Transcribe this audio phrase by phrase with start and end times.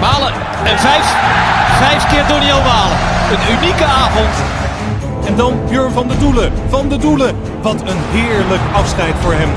[0.00, 0.32] Malen
[0.64, 1.06] en vijf,
[1.78, 2.98] vijf keer Doniel Malen.
[3.32, 4.34] Een unieke avond.
[5.26, 6.52] En dan Björn van der Doelen.
[6.68, 7.36] Van der Doelen.
[7.62, 9.50] Wat een heerlijk afscheid voor hem.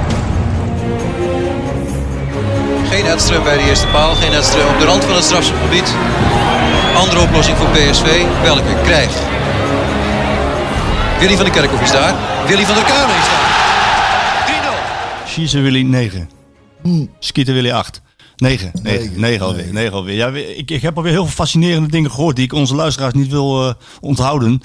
[2.90, 4.16] Geen Edström bij de eerste paal.
[4.16, 5.94] Geen Edström op de rand van het strafschopgebied.
[6.96, 8.24] Andere oplossing voor PSV.
[8.42, 9.20] Welke krijgt?
[11.20, 12.14] Willy van der Kerkhoff is daar.
[12.48, 13.50] Willy van der Kuilen is daar.
[15.26, 15.30] 3-0.
[15.30, 16.30] Schiezen Willy 9.
[17.20, 18.02] Skieten Willy 8.
[18.42, 19.74] 9, 9, 9 alweer.
[19.74, 20.16] 9 alweer.
[20.16, 23.32] Ja, ik, ik heb alweer heel veel fascinerende dingen gehoord die ik onze luisteraars niet
[23.32, 24.62] wil eh, onthouden.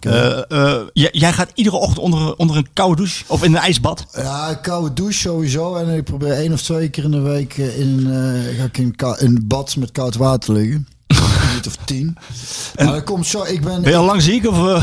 [0.00, 3.60] Eh, eh, jij, jij gaat iedere ochtend onder, onder een koude douche of in een
[3.60, 4.06] ijsbad.
[4.12, 5.74] Ja, een koude douche sowieso.
[5.74, 8.06] En ik probeer één of twee keer in de week in,
[8.56, 10.86] ga ik in, in bad met koud water liggen.
[11.58, 12.16] Minuut of tien.
[12.76, 13.42] Maar dat komt zo.
[13.44, 13.82] Ik ben.
[13.82, 14.82] Ben je al lang ziek of, eh,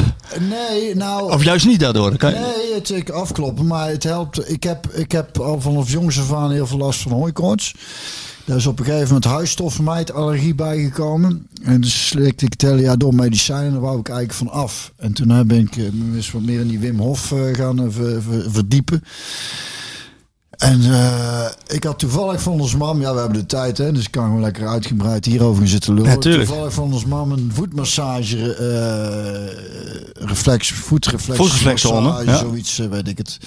[0.50, 1.32] Nee, nou.
[1.32, 2.18] of juist niet daardoor?
[2.18, 4.50] Kan Nee, het ik afkloppen, maar het helpt.
[4.52, 7.74] Ik heb, ik heb al vanaf jongs af aan heel veel last van hooikoorts.
[8.46, 11.48] Daar is op een gegeven moment huisstofvermijdallergie bijgekomen.
[11.64, 13.72] En dus slikte ik het hele jaar door medicijnen.
[13.72, 14.92] Daar wou ik eigenlijk van af.
[14.98, 17.92] En toen heb ik eh, me eens wat meer in die Wim Hof eh, gaan
[17.92, 19.04] ver- ver- verdiepen.
[20.58, 24.06] En eh, ik had toevallig van ons mam, ja we hebben de tijd hè, dus
[24.06, 26.10] ik kan gewoon lekker uitgebreid hierover zitten lullen.
[26.12, 32.38] Ja, toevallig van ons mam een voetmassage, eh reflex, voetreflex, Voetreflexzone, ja.
[32.38, 33.38] zoiets eh, weet ik het,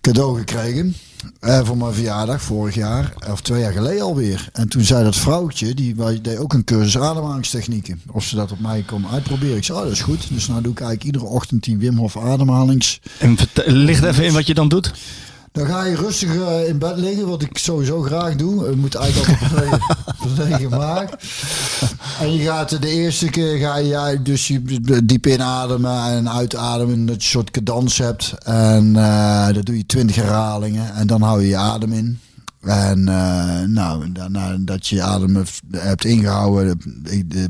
[0.00, 0.94] cadeau gekregen.
[1.40, 4.48] Voor mijn verjaardag vorig jaar, of twee jaar geleden alweer.
[4.52, 8.02] En toen zei dat vrouwtje, die wij- deed ook een cursus ademhalingstechnieken.
[8.12, 9.56] Of ze dat op mij kon uitproberen.
[9.56, 10.26] Ik zei, oh dat is goed.
[10.30, 13.00] Dus nou doe ik eigenlijk iedere ochtend die Wim Hof ademhalings...
[13.18, 14.92] En licht even in wat je dan doet.
[15.52, 18.66] Dan ga je rustig eh, in bed liggen, wat ik sowieso graag doe.
[18.66, 21.24] Het moet eigenlijk altijd een gemaakt.
[22.20, 24.62] En je gaat de eerste keer ga je dus je
[25.04, 28.34] diep inademen en uitademen, dat je een soort cadans hebt.
[28.44, 32.18] En eh dat doe je 20 herhalingen en dan hou je je adem in.
[32.62, 35.44] En eh, nou, daarna dat je adem
[35.76, 36.80] hebt- ingehouden,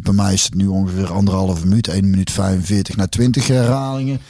[0.02, 4.20] bij mij is het nu ongeveer anderhalve minuut, 1 minuut 45 naar 20 herhalingen.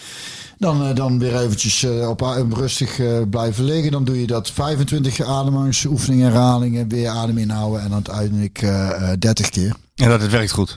[0.58, 3.92] Dan, eh, dan weer eventjes eh, op, a- rustig eh, blijven liggen.
[3.92, 9.48] Dan doe je dat 25 ademhalingsoefeningen, herhalingen, weer adem inhouden en uiteindelijk eh, eh, 30
[9.48, 9.74] keer.
[9.94, 10.74] En dat het werkt goed.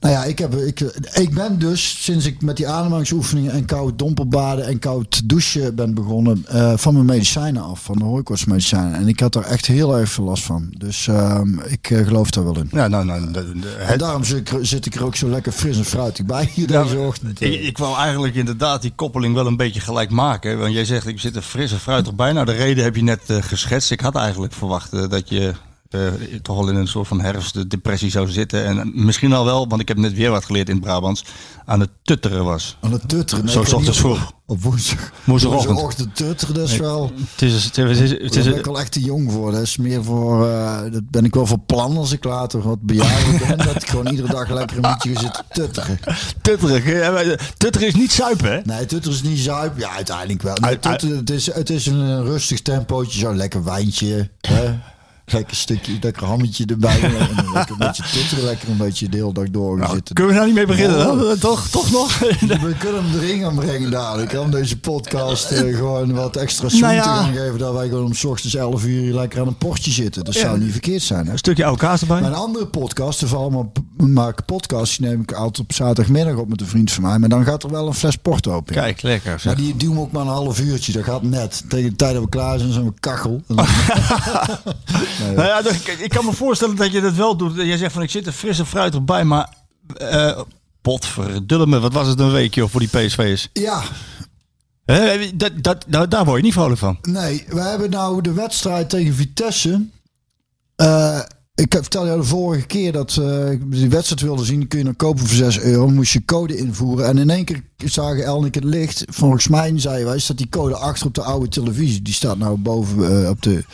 [0.00, 0.80] Nou ja, ik, heb, ik,
[1.12, 5.94] ik ben dus sinds ik met die ademhalingsoefeningen en koud dompelbaden en koud douchen ben
[5.94, 8.94] begonnen eh, van mijn medicijnen af, van de hooikoortsmedicijnen.
[8.94, 10.74] En ik had er echt heel erg veel last van.
[10.78, 12.68] Dus ehm, ik eh, geloof daar wel in.
[12.72, 15.52] Ja, nou, nou, de- de- En daarom zit ik, zit ik er ook zo lekker
[15.52, 17.40] fris en fruitig bij hier deze ochtend.
[17.40, 20.58] Ik, ik wou eigenlijk inderdaad die koppeling wel een beetje gelijk maken.
[20.58, 22.32] Want jij zegt, ik zit er fris en fruitig bij.
[22.32, 23.90] Nou, de reden heb je net eh, geschetst.
[23.90, 25.52] Ik had eigenlijk verwacht dat je
[25.90, 26.00] eh,
[26.42, 28.64] toch al in een soort van herfstdepressie zou zitten.
[28.64, 31.24] En misschien al wel, want ik heb net weer wat geleerd in het Brabants,
[31.66, 32.76] aan het tutteren was.
[32.80, 33.44] Aan het tutteren.
[33.44, 34.32] Nee, Zo ochtends op- vroeg.
[34.46, 34.98] Op woensdag.
[35.24, 35.64] Woensdagochtend.
[35.72, 37.12] Woensdagochtend tutteren, dat is wel...
[37.30, 39.32] Het is, het is, het is, het Daar is- ben ik wel echt te jong
[39.32, 39.52] voor.
[39.52, 40.48] Dat is meer voor...
[40.48, 43.58] eh, dat ben ik wel voor plan als ik later wat bejaarder ben.
[43.66, 45.98] dat ik gewoon iedere dag lekker een beetje zitten tutteren.
[46.42, 47.16] tutteren.
[47.30, 48.60] Eh, Tutteren is niet zuipen, hè?
[48.64, 49.78] Nee, tutteren is niet zuip.
[49.78, 50.54] Ja, uiteindelijk wel.
[50.60, 53.18] Nee, tutteren, het, is, het is een rustig tempootje.
[53.18, 54.30] Zo'n lekker wijntje.
[54.40, 54.64] Hè?
[55.32, 57.00] Lekker stukje, lekker hammetje erbij.
[57.02, 58.42] en dan lekker een beetje.
[58.42, 60.14] Lekker een beetje de hele dag door Nou, zitten.
[60.14, 61.38] kunnen we nou niet mee beginnen dan?
[61.38, 62.18] Toch, toch nog?
[62.18, 64.32] We kunnen hem erin gaan brengen dadelijk.
[64.32, 67.02] Om deze podcast eh, gewoon wat extra zoen Nou ja.
[67.02, 67.58] te gaan geven.
[67.58, 70.24] Dat wij gewoon om 's ochtends 11 uur lekker aan een portje zitten.
[70.24, 71.26] Dat zou niet verkeerd zijn.
[71.26, 71.32] Hè?
[71.32, 72.20] Een stukje oude kaas erbij.
[72.20, 76.60] Mijn andere podcast, of allemaal maken podcasts, die neem ik altijd op zaterdagmiddag op met
[76.60, 77.18] een vriend van mij.
[77.18, 78.74] Maar dan gaat er wel een fles port open.
[78.74, 78.80] in.
[78.80, 79.40] Kijk, lekker.
[79.40, 79.44] zeg.
[79.44, 80.92] Maar die we ook maar een half uurtje.
[80.92, 81.64] Dat gaat net.
[81.68, 83.40] Tegen de tijd dat we klaar zijn, zijn we kachel.
[85.20, 87.54] Nee, Nou ja, dat- ik, ik kan me voorstellen dat je dat wel doet.
[87.56, 89.54] Jij zegt van ik zit er fris en fruitig bij, maar
[89.96, 90.40] eh
[90.82, 93.48] potverdulle me, wat was het een week joh, voor die PSV'ers?
[93.52, 93.82] ja,
[94.84, 96.98] Hè, dat, dat, nou, daar word je niet vrolijk van.
[97.02, 99.86] Nee, we hebben nou de wedstrijd tegen Vitesse.
[100.76, 101.20] eh,
[101.60, 104.68] Ik vertelde jou de vorige keer dat eh, ik die wedstrijd wilde zien.
[104.68, 105.88] Kun je dan kopen voor 6 euro.
[105.88, 107.06] Moest je code invoeren.
[107.06, 109.04] En in één keer zagen Elneke het licht.
[109.08, 112.02] Volgens mij, zei wij, staat die code achter op de oude televisie.
[112.02, 113.64] Die staat nou boven eh, op de...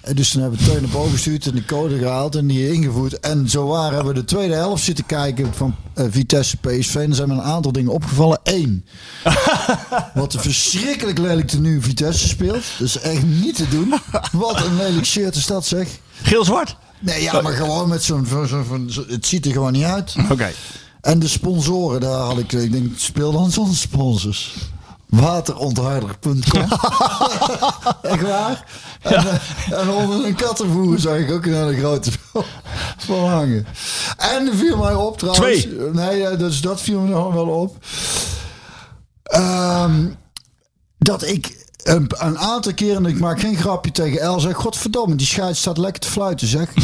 [0.00, 2.72] En dus toen hebben we Teun naar boven gestuurd en de code gehaald en die
[2.72, 3.20] ingevoerd.
[3.20, 6.94] En zo waar hebben we de tweede helft zitten kijken van eh, Vitesse PSV.
[6.94, 8.40] En er zijn me een aantal dingen opgevallen.
[8.42, 8.84] Eén.
[10.14, 12.64] Wat een verschrikkelijk lelijk tenue Vitesse speelt.
[12.78, 13.94] Dat is echt niet te doen.
[14.32, 15.88] Wat een lelijk shirt is dat zeg.
[16.22, 16.76] Geel-zwart?
[17.00, 18.26] Nee, ja, maar gewoon met zo'n...
[18.46, 18.64] Zo,
[19.08, 20.14] het ziet er gewoon niet uit.
[20.30, 20.50] Oké.
[21.00, 22.52] En de sponsoren, daar had ik...
[22.52, 24.54] Ik denk, speel dan zonder sponsors.
[25.06, 26.62] Waterontharder.com
[28.02, 28.64] Echt waar?
[29.02, 32.10] En, eh, en onder een kattenvoer zag ik ook een hele grote
[33.06, 33.66] van hangen.
[34.16, 35.60] En er viel mij op trouwens...
[35.60, 35.90] Twee.
[35.92, 37.76] Nee, dus dat viel me nog wel op.
[39.22, 40.06] Ehm,
[40.98, 45.14] dat ik een, een aantal keren, en ik maak geen grapje tegen El, zeg: Godverdomme,
[45.14, 46.46] die scheids staat lekker te fluiten.
[46.46, 46.74] Zeg.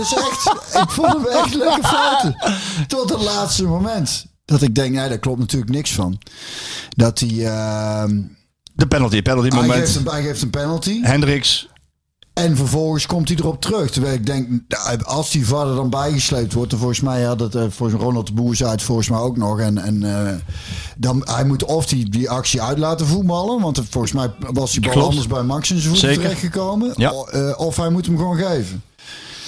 [0.00, 0.52] Is echt,
[0.82, 2.36] ik vond hem echt lekker fluiten.
[2.86, 4.26] Tot het laatste moment.
[4.44, 6.18] Dat ik denk, nee, daar klopt natuurlijk niks van.
[6.96, 7.46] Dat hij.
[7.46, 8.20] ehm,
[8.74, 9.78] De penalty, penalty hij, moment.
[9.78, 11.00] geeft een, hij geeft een penalty.
[11.02, 11.68] Hendricks.
[12.36, 13.90] En vervolgens komt hij erop terug.
[13.90, 17.54] Terwijl ik denk, nou, als die vader dan bijgesleept wordt, en volgens mij had het
[17.54, 19.60] eh, volgens Ronald de Boer het volgens mij ook nog.
[19.60, 20.34] En, en eh,
[20.96, 24.80] dan hij moet of die, die actie uit laten voetballen, want volgens mij was die
[24.80, 25.08] bal Klopt.
[25.08, 26.92] anders bij Max in zijn voeten terechtgekomen.
[26.96, 27.10] Ja.
[27.10, 28.82] Eh, of hij moet hem gewoon geven.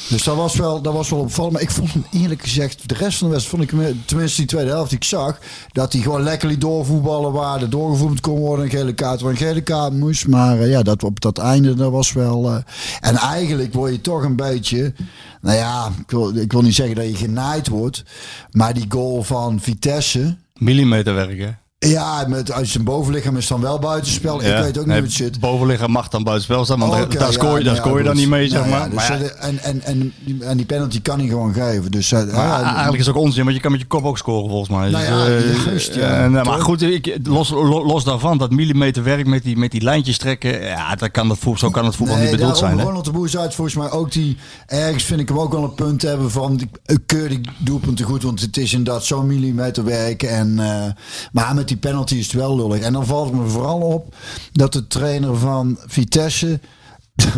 [0.08, 1.52] Dus dat was, wel, dat was wel opvallend.
[1.52, 4.36] Maar ik vond hem eerlijk gezegd, de rest van de wedstrijd vond ik hem, tenminste
[4.36, 5.38] die tweede helft die ik zag,
[5.72, 8.64] dat hij gewoon lekker liet doorvoetballen waar er doorgevoerd kon worden.
[8.64, 10.26] Een gele kaart waar een gele kaart moest.
[10.26, 12.50] Maar eh, ja, dat op dat einde, dat was wel...
[12.50, 12.56] eh,
[13.00, 14.92] en eigenlijk word je toch een beetje...
[15.40, 18.04] Nou ja, ik wil, ik wil niet zeggen dat je genaaid wordt.
[18.50, 20.36] Maar die goal van Vitesse...
[20.54, 21.50] Millimeterwerk, hè?
[21.86, 24.42] Ja, met, als zijn bovenlichaam is dan wel buitenspel.
[24.42, 24.56] Ja.
[24.56, 25.40] Ik weet ook niet hoe het zit.
[25.40, 28.28] Bovenliggen mag dan buitenspel staan, want daar scoor je, ja, daar scoor je dan niet
[28.28, 28.90] mee, zeg Nou maar.
[28.90, 31.90] dus maar, eh, en, en, en, en die penalty kan hij gewoon geven.
[31.90, 34.18] Dus, eh, maar eigenlijk is het ook onzin, want je kan met je kop ook
[34.18, 34.90] scoren volgens mij.
[34.90, 36.00] Nou Dus, ja, eh, juist, ja.
[36.24, 39.82] en, eh, maar goed, ik, los, lo- los daarvan, dat millimeterwerk met die, met die
[39.82, 42.78] lijntjes trekken, ja, dat kan dat zo kan het voetbal niet bedoeld zijn.
[42.78, 42.84] Hè?
[42.84, 44.36] Ronald de Boer zei het volgens mij ook die...
[44.66, 46.60] Ergens vind ik hem ook wel een punt hebben van...
[46.86, 50.22] Ik keur die doelpunten goed, want het is inderdaad zo'n millimeter werk.
[50.22, 50.84] En, eh,
[51.32, 52.80] maar met die penalty is het wel lullig.
[52.80, 54.14] En dan valt me vooral op
[54.52, 56.60] dat de trainer van Vitesse...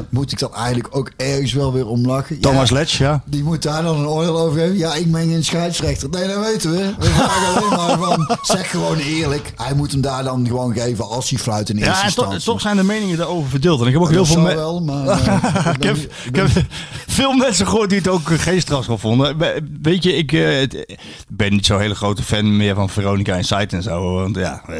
[0.08, 2.40] moet ik dan eigenlijk ook ergens wel weer om lachen.
[2.40, 3.22] Thomas Letch, ja.
[3.26, 4.76] Die moet daar dan een oordeel over geven.
[4.78, 6.08] Ja, ik meng in scheidsrechter.
[6.10, 6.94] Nee, dat weten we.
[6.98, 8.36] We vragen alleen maar van...
[8.42, 9.52] Zeg gewoon eerlijk.
[9.56, 12.60] Hij moet hem daar dan gewoon geven als hij fluit in eerste Ja, en toch,
[12.60, 13.80] zijn de meningen daarover verdeeld.
[13.80, 15.06] En ik heb ook heel veel me- wel, maar...
[15.08, 16.48] eh, ik ben heb, ik ben
[17.06, 19.36] veel mensen gehoord die het ook geen strafschop vonden.
[19.82, 20.86] Weet je, ik eh, ik
[21.28, 24.14] ben niet zo'n hele grote fan meer van Veronica en Sight en zo.
[24.14, 24.76] Want, ja, eh,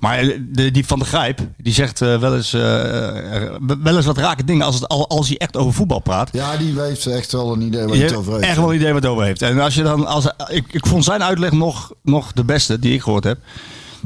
[0.00, 3.52] maar eh, de, die van de Grijp, die zegt eh, wel, eens, eh, eh,
[3.82, 6.28] wel eens wat rake dingen als, het, al- als hij echt over voetbal praat.
[6.32, 8.44] Ja, die heeft echt wel een idee waar het hebt over heeft.
[8.44, 9.42] echt wel een idee wat het over heeft.
[9.42, 12.92] En als je dan, als, ik, ik vond zijn uitleg nog, nog de beste die
[12.94, 13.38] ik gehoord heb.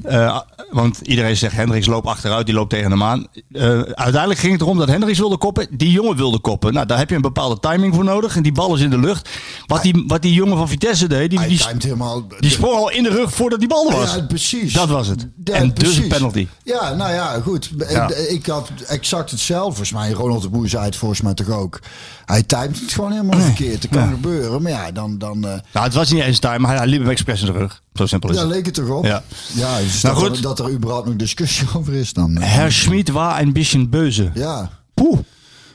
[0.02, 0.38] Eh,
[0.70, 3.26] want iedereen zegt Hendricks loopt achteruit, die loopt tegen hem aan.
[3.52, 6.72] Eh, uiteindelijk ging het erom dat Hendricks wilde koppen, die jongen wilde koppen.
[6.72, 8.36] Nou, daar heb je een bepaalde timing voor nodig.
[8.36, 9.28] En die bal is in de lucht.
[9.66, 12.26] Wat die, wat die jongen van Vitesse deed, die, die, helemaal...
[12.40, 14.14] die sprong al in de rug voordat die bal er was.
[14.14, 14.72] Ja, precies.
[14.72, 15.28] Dat was het.
[15.44, 16.48] Ja, en dus een penalty.
[16.64, 17.70] Ja, nou ja, goed.
[17.88, 18.10] Ja.
[18.14, 19.66] Ik, had exact hetzelfde.
[19.68, 21.80] Volgens mij, Ronald de Boer zei het volgens mij toch ook.
[22.24, 23.82] Hij timed het gewoon helemaal verkeerd.
[23.82, 24.08] Dat kan Ja.
[24.10, 24.62] gebeuren.
[24.62, 25.18] Maar ja, dan...
[25.18, 27.52] dan eh, Nou, het was niet eens time, maar hij liep hem expres in de
[27.52, 27.82] rug.
[27.98, 28.54] Zo simpel is daar het.
[28.54, 29.04] leek het toch op.
[29.04, 29.22] Ja.
[29.54, 30.36] ja dus Nou, dat, goed.
[30.36, 32.36] Er, dat er überhaupt nog discussie over is dan.
[32.40, 34.30] Herr Schmid was een beetje beuze.
[34.34, 34.70] Ja.
[34.94, 35.18] Poeh.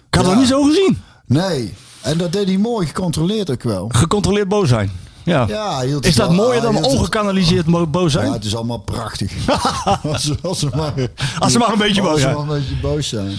[0.08, 0.30] Ik had Ja.
[0.30, 1.02] dat niet zo gezien.
[1.25, 1.74] Nee.
[2.02, 3.90] En dat deed hij mooi gecontroleerd ook wel.
[3.96, 4.92] Gecontroleerd boos zijn.
[5.24, 5.46] Ja.
[5.48, 8.25] Ja, Is dat wel- mooier dan ongekanaliseerd boos zijn?
[8.28, 9.31] Ja, het is allemaal prachtig.
[10.04, 10.94] als, ze- als, ze maar,
[11.40, 12.46] Als ze maar een beetje boos als ze zijn.
[12.46, 13.31] maar een beetje boos zijn.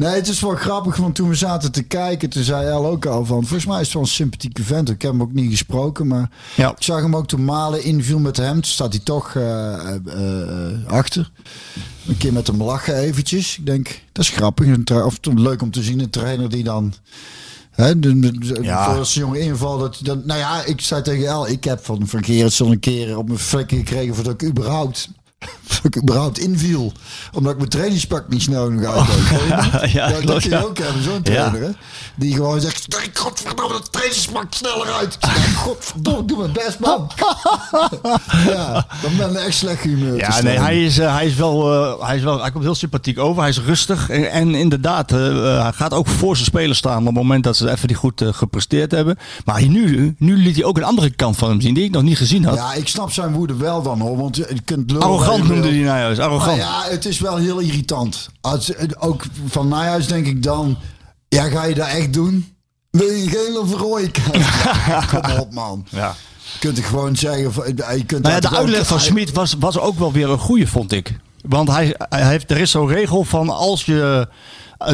[0.00, 3.06] Nee, het is wel grappig, want toen we zaten te kijken, toen zei El ook
[3.06, 4.88] al van, volgens mij is het wel een sympathieke vent.
[4.90, 6.70] Ik heb hem ook niet gesproken, maar Ja.
[6.70, 8.52] ik zag hem ook toen Malen inviel met hem.
[8.52, 11.30] Toen staat hij toch eh, eh, achter.
[12.08, 13.58] Een keer met hem lachen eventjes.
[13.58, 14.76] Ik denk, dat is grappig.
[15.04, 16.92] Of toen leuk om te zien, een trainer die dan...
[17.70, 18.84] Hè, de, de, de- Ja.
[18.84, 19.78] Voor als een jonge inval.
[19.78, 23.16] Dat, dat, nou ja, ik zei tegen El, ik heb van Van Gerritsen een keer
[23.18, 25.08] op mijn flikken gekregen voordat ik überhaupt,
[25.82, 26.92] ik überhaupt inviel.
[27.32, 29.06] Omdat ik mijn trainingspak niet snel genoeg uit
[29.80, 29.90] deed.
[30.00, 30.62] Ja, dat klopt, kun je ja.
[30.62, 31.62] ook hebben, zo'n trainer.
[31.62, 31.70] Hè?
[32.14, 35.14] Die gewoon zegt, "Nee, godverdomme, dat trainingspak sneller uit.
[35.14, 37.10] Ik zeg, godverdomme, doe mijn best man.
[38.54, 40.16] ja, dan ben ik echt slecht humeur.
[40.16, 42.40] Ja, nee, hij is, eh, hij, is wel, eh, hij is wel.
[42.40, 43.40] Hij komt heel sympathiek over.
[43.40, 44.08] Hij is rustig.
[44.08, 47.56] En, en inderdaad, eh, hij gaat ook voor zijn spelers staan op het moment dat
[47.56, 49.18] ze even die goed gepresteerd hebben.
[49.44, 52.02] Maar nu, nu liet hij ook een andere kant van hem zien die ik nog
[52.02, 52.54] niet gezien had.
[52.54, 54.16] Ja, ik snap zijn woede wel dan hoor.
[54.16, 56.18] Want je kunt lullen Arrogant noemde hij Nijhuis.
[56.18, 56.58] Arrogant.
[56.58, 58.28] Nou ja, het is wel heel irritant.
[58.40, 60.78] Als, ook van Nijhuis denk ik dan...
[61.28, 62.54] Ja, ga je dat echt doen?
[62.90, 65.06] Wil je geen of rode kaart?
[65.10, 65.86] Kom op, man.
[65.88, 66.14] Ja.
[66.52, 67.52] Je kunt er gewoon zeggen...
[67.52, 70.38] van- Je kunt Nou ja, de uitleg van Smit was, was ook wel weer een
[70.38, 71.18] goede, vond ik.
[71.48, 74.28] Want hij, hij heeft, er is zo'n regel van als je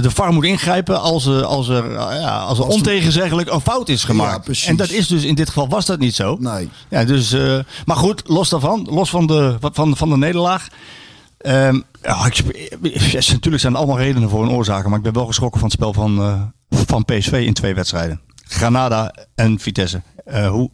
[0.01, 3.61] de VAR moet ingrijpen als er, als er, eh, ja, als er Als- ontegenzeggelijk een
[3.61, 4.59] fout is gemaakt.
[4.61, 6.37] Ja, en dat is dus in dit geval was dat niet zo.
[6.41, 6.69] Nee.
[6.89, 10.69] Ja, dus, eh, maar goed, los daarvan, los van de, van, van de nederlaag.
[11.39, 12.43] Ehm, ja, ik,
[13.13, 14.89] natuurlijk zijn er allemaal redenen voor en oorzaken.
[14.89, 16.43] Maar ik ben wel geschrokken van het spel van, eh,
[16.87, 18.21] van PSV in twee wedstrijden.
[18.49, 20.03] Granada en Vitesse.
[20.25, 20.71] Eh, hoe,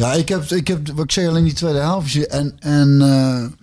[0.00, 2.26] Ja, ik heb, ik heb wat ik zeg alleen die tweede helft.
[2.26, 3.00] En, en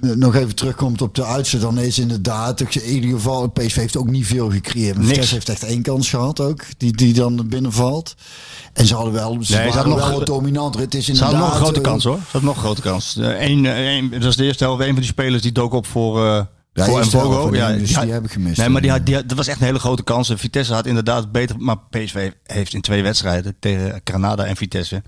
[0.02, 1.62] eh, nog even terugkomt op de uitzet.
[1.62, 4.98] Dan is inderdaad, in ieder geval, PSV heeft ook niet veel gecreëerd.
[5.00, 8.16] Vitesse heeft echt één kans gehad ook, die, die dan binnenvalt.
[8.74, 10.82] En ze hadden wel, ze Nee, ze waren nog wel gro- wat dominanter.
[10.82, 11.34] Het is Ze inderdaad...
[11.34, 12.16] hadden nog een grote eh, kans hoor.
[12.18, 13.18] Ze hadden nog een grote kans.
[13.18, 14.82] Eh, Eén, één- dat is de eerste helft.
[14.82, 16.20] Een van die spelers die dook op voor,
[16.74, 18.58] Ja, voor die- Ja, dus die had- heb ik gemist.
[18.58, 20.30] Nee, maar die had, die had- dat was echt een hele grote kans.
[20.30, 21.56] En Vitesse had inderdaad beter.
[21.60, 25.04] Maar PSV heeft in twee wedstrijden tegen Granada en Vitesse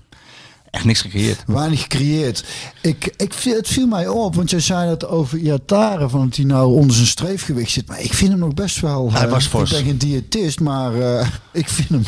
[0.70, 1.42] echt niks gecreëerd.
[1.46, 2.44] Weinig gecreëerd.
[2.82, 6.44] Ik, ik, het viel mij op, want jij zei dat over Iataren, van dat hij
[6.44, 7.88] nou onder zijn streefgewicht zit.
[7.88, 9.12] Maar ik vind hem nog best wel...
[9.12, 9.70] Hij eh, was fors.
[9.70, 12.02] Ik ben geen diëtist, maar eh, ik vind hem...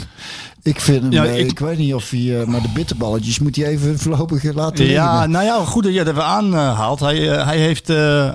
[0.63, 1.13] Ik vind hem...
[1.13, 2.45] Ja, eh, ik- ik, weet niet of hij...
[2.47, 5.31] maar de bitterballetjes moet hij even voorlopig laten Ja, liggen.
[5.31, 7.01] nou ja, goed dat je dat even aanhaalt.
[7.01, 7.87] Hij, hij, heeft,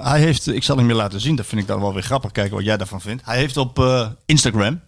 [0.01, 2.31] hij heeft, ik zal hem je laten zien, dat vind ik dan wel weer grappig,
[2.31, 3.25] kijken wat jij daarvan vindt.
[3.25, 3.85] Hij heeft op
[4.25, 4.79] Instagram,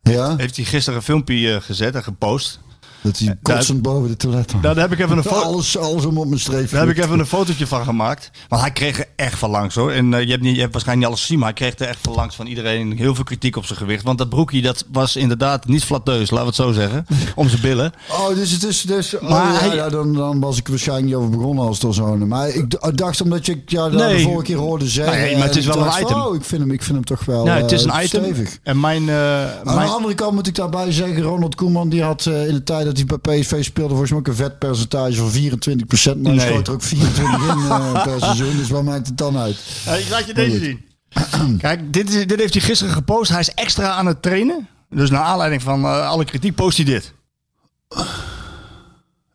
[0.00, 2.60] Ja, heeft hij gisteren een filmpje gezet en gepost.
[3.02, 4.66] Dat hij kotsend boven de toilet hangt.
[4.66, 5.40] Daar heb ik even een foto...
[5.42, 6.70] Alles, alles om op mijn streef.
[6.70, 8.30] Daar heb ik even een fotootje van gemaakt.
[8.48, 9.90] Want hij kreeg er echt van langs hoor.
[9.92, 11.86] En eh, je, hebt niet, je hebt waarschijnlijk niet alles gezien, maar hij kreeg er
[11.94, 12.96] echt van langs van iedereen.
[12.96, 14.02] Heel veel kritiek op zijn gewicht.
[14.04, 17.06] Want dat broekje dat was inderdaad niet flatteus, laten we het zo zeggen.
[17.34, 17.92] om zijn billen.
[18.10, 19.14] Oh, dus het is dus.
[19.18, 22.16] Oh, Maar ja, hij- ja, dan, dan was ik waarschijnlijk niet over begonnen als zo.
[22.16, 24.16] Maar ik dacht omdat je ja, Nee.
[24.16, 25.16] de vorige keer hoorde zeggen.
[25.20, 26.20] Nee, maar het is wel een item.
[26.20, 27.44] Oh, ik vind hem, ik vind hem toch wel.
[27.44, 28.24] Ja, het is eh, een item.
[28.24, 28.58] Stevig.
[28.62, 29.08] En mijn.
[29.08, 32.46] eh, Aan mijn de andere kant moet ik daarbij zeggen, Ronald Koeman die had eh,
[32.48, 36.20] in de tijd dat hij bij PSV speelde volgens mij ook een vetpercentage van 24%.
[36.22, 38.56] Maar hij schoot er ook 24 in eh, per seizoen.
[38.56, 39.56] Dus wat maakt het dan uit?
[39.98, 40.80] Ik laat je deze zien.
[41.58, 43.30] Kijk, dit, is, dit heeft hij gisteren gepost.
[43.30, 44.68] Hij is extra aan het trainen.
[44.90, 47.12] Dus naar aanleiding van eh, alle kritiek post hij dit.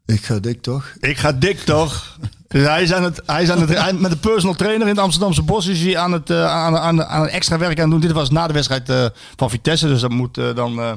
[0.05, 0.93] Ik ga dik toch?
[0.99, 2.17] Ik ga dik toch?
[2.47, 4.93] Dus hij is aan het, hij is aan het hij- met de personal trainer in
[4.93, 7.91] het Amsterdamse Bos is hij aan het eh, aan, aan, aan extra werk aan het
[7.91, 7.99] doen.
[7.99, 9.05] Dit was na de wedstrijd eh,
[9.35, 10.91] van Vitesse, dus dat moet dan eh,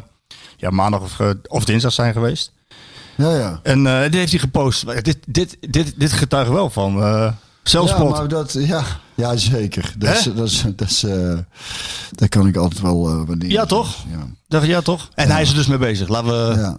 [0.56, 2.52] ja, maandag of, eh, of dinsdag zijn geweest.
[3.16, 3.60] Ja, ja.
[3.62, 5.04] En eh, dit heeft hij gepost.
[5.04, 8.10] Dit, dit, dit, dit getuigt wel van Ja, zelfspot.
[8.10, 8.82] maar dat, ja,
[9.14, 9.94] ja zeker.
[9.98, 11.04] Dat, is, dat, is, dat, is,
[12.10, 13.50] dat kan ik altijd wel waarderen.
[13.50, 13.96] Ja, toch?
[14.10, 14.26] Ja.
[14.48, 15.08] Dacht, ja, toch?
[15.14, 16.08] En hij is er dus mee bezig.
[16.08, 16.58] Laten we.
[16.60, 16.76] ja.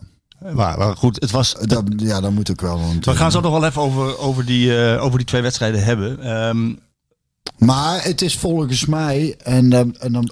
[0.54, 1.56] Maar, maar goed, het was.
[1.62, 2.80] Dat, ja, dat moet ook wel.
[2.80, 6.22] Want, We gaan zo nog wel even over, over, die, over die twee wedstrijden hebben.
[6.22, 6.74] Ehm,
[7.58, 10.32] Maar het is volgens mij, en, en dan,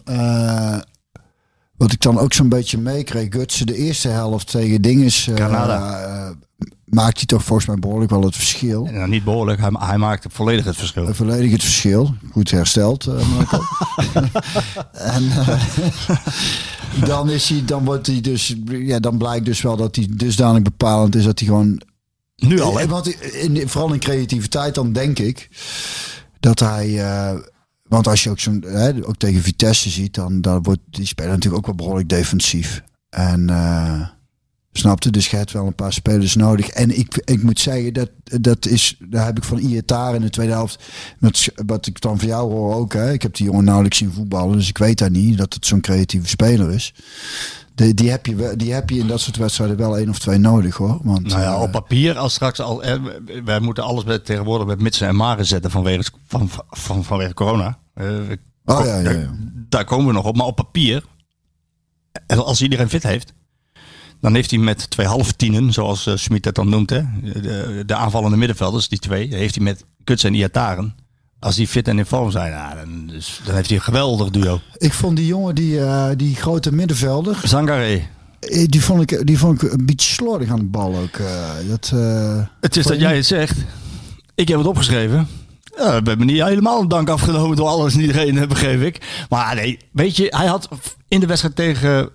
[1.77, 5.99] wat ik dan ook zo'n beetje meekreeg, Gutsen de eerste helft tegen Dinges, eh, Granada.
[5.99, 6.31] eh,
[6.85, 8.85] maakt hij toch volgens mij behoorlijk wel het verschil.
[8.91, 11.07] nou, niet behoorlijk, hij, hij maakt volledig het verschil.
[11.07, 12.15] Eh, Volledig het verschil.
[12.31, 13.59] Goed hersteld, Marco.
[14.91, 15.23] en
[17.05, 20.61] dan, is hij, dan wordt hij dus, ja, dan blijkt dus wel dat hij dusdanig
[20.61, 21.81] bepalend is dat hij gewoon
[22.35, 22.87] Nu al, hè?
[23.67, 25.49] Vooral in creativiteit, dan denk ik
[26.39, 26.99] dat hij.
[27.89, 28.65] Want als je ook, zo'n,
[29.03, 32.83] ook tegen Vitesse ziet, dan, dan wordt die speler natuurlijk ook wel behoorlijk defensief.
[33.09, 34.13] En eh
[34.77, 36.69] snapte, dus je hebt wel een paar spelers nodig.
[36.69, 40.29] En ik, ik moet zeggen, dat, dat is, daar heb ik van Ietaren in de
[40.29, 40.83] tweede helft.
[41.65, 42.93] Wat ik dan van jou hoor ook.
[42.93, 45.65] Hè, ik heb die jongen nauwelijks zien voetballen, dus ik weet daar niet dat het
[45.65, 46.93] zo'n creatieve speler is.
[47.75, 50.37] Die, die, heb je, die heb je in dat soort wedstrijden wel één of twee
[50.37, 50.99] nodig hoor.
[51.03, 52.83] Want, Nou ja, eh, op papier, als straks al.
[52.83, 52.95] eh,
[53.43, 57.79] wij moeten alles met, tegenwoordig met mitsen en maren zetten vanwege, van, van, vanwege corona.
[58.65, 59.29] Oh, ja, ja, ja.
[59.69, 60.35] Daar, komen we nog op.
[60.35, 61.03] Maar op papier,
[62.27, 63.33] als iedereen fit heeft,
[64.21, 67.83] dan heeft hij met twee halve tienen, zoals uh, Smit dat dan noemt, hè, de,
[67.85, 70.95] de aanvallende middenvelders, die twee, heeft hij met Kuts en Iataren.
[71.45, 74.29] Als die fit en in vorm zijn, nou, dan, dus, dan heeft hij een geweldig
[74.29, 74.59] duo.
[74.77, 78.07] Ik vond die jongen, die, eh, die grote middenvelder, Zangaré.
[78.39, 81.15] eh, die vond, ik, die vond ik een beetje slordig aan de bal ook.
[81.15, 81.49] eh.
[81.69, 81.93] dat,
[82.61, 83.57] Het is dat jij het zegt.
[84.35, 85.27] Ik heb het opgeschreven.
[85.77, 89.25] Ja, we hebben niet helemaal een dank afgenomen door alles en iedereen, begreep ik.
[89.29, 90.69] Maar nee, weet je, hij had
[91.07, 92.09] in de wedstrijd tegen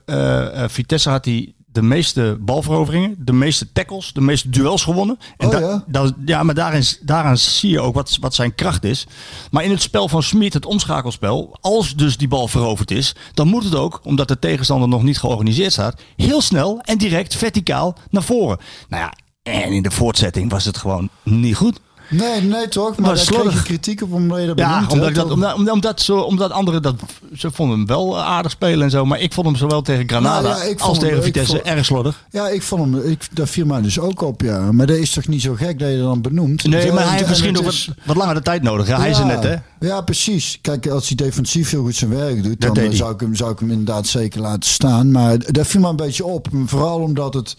[0.70, 5.18] Vitesse had hij de meeste balveroveringen, de meeste tackles, de meeste duels gewonnen.
[5.36, 5.84] En Oh, da- ja?
[5.86, 9.06] da- ja, maar daarin, daaraan zie je ook wat, wat zijn kracht is.
[9.50, 13.48] Maar in het spel van Smit, het omschakelspel, als dus die bal veroverd is, dan
[13.48, 17.96] moet het ook, omdat de tegenstander nog niet georganiseerd staat, heel snel en direct verticaal
[18.10, 18.58] naar voren.
[18.88, 19.12] Nou ja,
[19.52, 21.80] en in de voortzetting was het gewoon niet goed.
[22.10, 22.96] Nee, nee toch?
[22.96, 25.30] Maar Maar daar kreeg je kritiek op omdat je dat Ja, omdat, hè, dat,
[25.70, 26.94] omdat, zo, omdat anderen dat.
[27.36, 29.04] Ze vonden hem wel eh, aardig spelen en zo.
[29.04, 31.64] Maar ik vond hem zowel tegen Granada Nou ja, ik als hem- tegen Vitesse vond-
[31.66, 32.24] erg slordig.
[32.30, 34.72] Ja, ik vond hem, ik, dat viel mij dus ook op, ja.
[34.72, 36.64] Maar dat is toch niet zo gek dat je dat dan benoemt?
[36.66, 38.86] Nee, maar hij en heeft misschien nog wat, wat langer de tijd nodig.
[38.86, 39.54] Ja, hij is er net, hè?
[39.80, 40.58] Ja, precies.
[40.60, 43.52] Kijk, als hij defensief heel goed zijn werk doet, dan eh, zou ik, hem, zou
[43.52, 45.10] ik hem inderdaad zeker laten staan.
[45.10, 46.48] Maar dat viel me een beetje op.
[46.64, 47.56] Vooral omdat het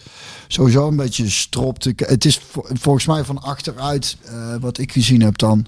[0.48, 1.84] sowieso een beetje stropt.
[1.96, 5.66] Het is vo- volgens mij van achteruit, eh, wat ik gezien heb dan,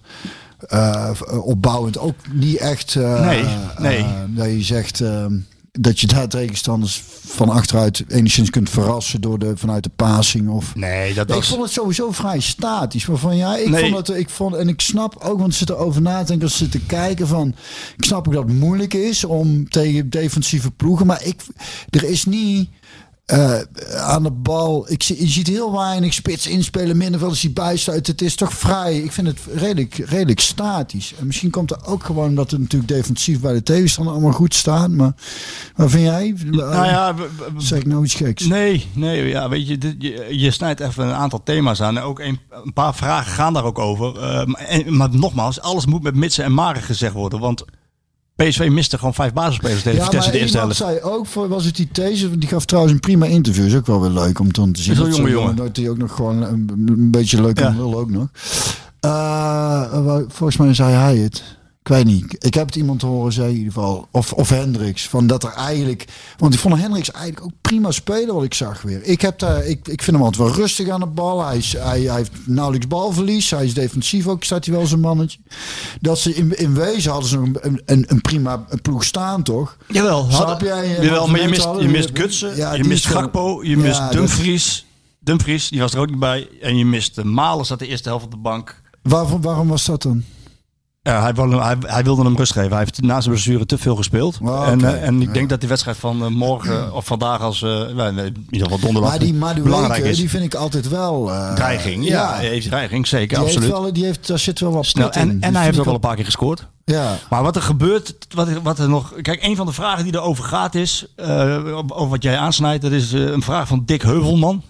[0.68, 1.11] eh,
[1.42, 3.44] opbouwend ook niet echt Nee,
[3.78, 4.06] nee.
[4.28, 5.26] dat je zegt eh,
[5.80, 10.74] dat je daar tegenstanders van achteruit enigszins kunt verrassen door de, vanuit de passing of...
[10.74, 11.48] Nee, dat Ja, ik was.
[11.48, 13.06] vond het sowieso vrij statisch.
[13.06, 13.90] Maar van ja, ik Nee.
[13.92, 16.50] vond het, ik vond, en ik snap ook, want ze zitten over na te denken,
[16.50, 17.54] zitten kijken van,
[17.96, 21.40] ik snap ook dat het moeilijk is om tegen defensieve ploegen, maar ik,
[21.90, 22.68] er is niet
[23.24, 23.60] eh,
[23.96, 28.12] aan de bal, ik zie, je ziet heel weinig spits inspelen, middenvelders die bijsluiten.
[28.12, 31.14] Het is toch vrij, ik vind het redelijk, redelijk statisch.
[31.18, 34.54] En misschien komt er ook gewoon dat het natuurlijk defensief bij de tegenstander allemaal goed
[34.54, 35.12] staat, maar
[35.76, 36.34] wat vind jij?
[36.50, 37.14] Nou ja,
[37.58, 38.46] zeg ik nou iets geks?
[38.46, 41.96] Nee, nee, ja, weet je, dit- je, je snijdt even een aantal thema's aan.
[41.96, 44.18] En ook een, een paar vragen gaan daar ook over.
[44.20, 47.40] Eh, maar, en- maar nogmaals, alles moet met mitsen en maren gezegd worden.
[47.40, 47.64] Want
[48.36, 50.76] PSV miste gewoon vijf basisspelers tegen Ja, Vitesse maar de eerste helft.
[50.76, 53.66] zei ook, voor, was het die these, die gaf trouwens een prima interview.
[53.66, 54.92] Is ook wel weer leuk om dan te zien.
[54.92, 55.56] Is Dat jonge jongen.
[55.56, 57.66] Dat hij ook nog gewoon een, een beetje leuk Ja.
[57.66, 58.28] en lul ook nog.
[59.00, 61.42] Eh, volgens mij zei hij het.
[61.84, 62.44] Ik weet niet.
[62.44, 64.08] Ik heb het iemand horen zeggen in ieder geval.
[64.10, 65.08] Of, of Hendricks.
[65.08, 66.04] Van dat er eigenlijk...
[66.36, 69.02] Want ik vond Hendricks eigenlijk ook prima spelen wat ik zag weer.
[69.02, 71.46] Ik, heb daar, ik, ik vind hem altijd wel rustig aan de bal.
[71.46, 73.50] Hij, is, hij, hij heeft nauwelijks balverlies.
[73.50, 74.44] Hij is defensief ook.
[74.44, 75.38] Staat hij wel zijn mannetje.
[76.00, 79.76] Dat ze in, in wezen hadden ze nog een, een, een prima ploeg staan toch?
[79.88, 80.96] Jawel, Snap had- jij?
[80.96, 84.86] En Jawel maar je mist, je mist Gutsen, ja, je mist Gakpo, je mist Dumfries.
[85.20, 86.48] Dumfries, die was er ook niet bij.
[86.60, 88.82] En je mist Malen, zat de eerste helft op de bank.
[89.02, 90.24] Waarom, waarom was dat dan?
[91.06, 92.70] Ja, hij, wilde, hij, hij wilde hem rust geven.
[92.70, 94.38] Hij heeft na zijn blessure te veel gespeeld.
[94.42, 95.32] Oh, en, eh, en ik Ja.
[95.32, 97.62] denk dat die wedstrijd van eh, morgen of vandaag als...
[97.62, 100.16] eh, nee, in ieder geval donderdag Maar die Madueke, belangrijk is.
[100.16, 101.30] die vind ik altijd wel...
[101.32, 102.34] eh, dreiging, ja.
[102.34, 103.78] Heeft dreiging, zeker, Die heeft absoluut.
[103.82, 105.06] wel, die heeft, daar zit wel wat Snel.
[105.11, 105.12] in.
[105.20, 106.66] En, en hij heeft ook al een paar keer gescoord.
[106.84, 107.16] Ja.
[107.30, 109.12] Maar wat er gebeurt, wat, er- wat er nog...
[109.23, 111.58] Kijk, een van de vragen die erover gaat is, eh,
[111.88, 114.62] over wat jij aansnijdt, dat is eh, een vraag van Dick Heuvelman.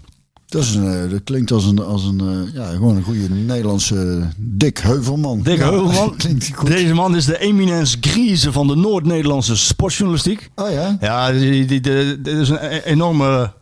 [0.46, 3.28] Dat, is een, eh, dat klinkt als een, als een eh, ja, gewoon een goede
[3.30, 5.42] Nederlandse eh, Dick Heuvelman.
[5.42, 6.16] Dick Ja, Heuvelman.
[6.16, 6.66] klinkt goed.
[6.66, 10.50] Deze man is de eminence grise van de Noord-Nederlandse sportjournalistiek.
[10.54, 10.96] Oh ja?
[11.00, 13.52] Ja, die, die, die- dit is een e- enorme,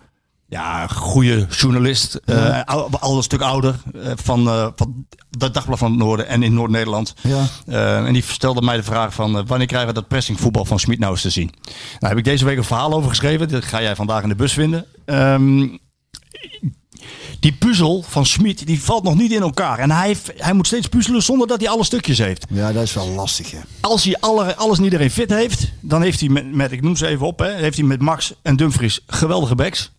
[0.49, 2.15] ja, goede journalist.
[2.25, 3.75] eh, al, al een stuk ouder.
[4.14, 5.07] van, eh, van
[5.38, 7.14] dat Dagblad van het Noorden en in Noord-Nederland.
[7.21, 7.47] Ja.
[8.07, 11.12] En die stelde mij de vraag van wanneer krijgen we dat pressingvoetbal van Smit nou
[11.12, 11.51] eens te zien?
[11.64, 13.49] Nou heb ik deze week een verhaal over geschreven.
[13.49, 14.85] Dat ga jij vandaag in de bus vinden.
[15.05, 15.68] Ehm,
[17.40, 19.78] die puzzel van Smit die valt nog niet in elkaar.
[19.78, 22.44] En hij, heeft- hij moet steeds puzzelen zonder dat hij alle stukjes heeft.
[22.50, 23.59] Ja, dat is wel lastig, hè.
[23.81, 26.96] Als hij alle, alles en iedereen fit heeft, dan heeft hij met, met ik noem
[26.96, 29.92] ze even op, hè, heeft hij met Max en Dumfries geweldige backs.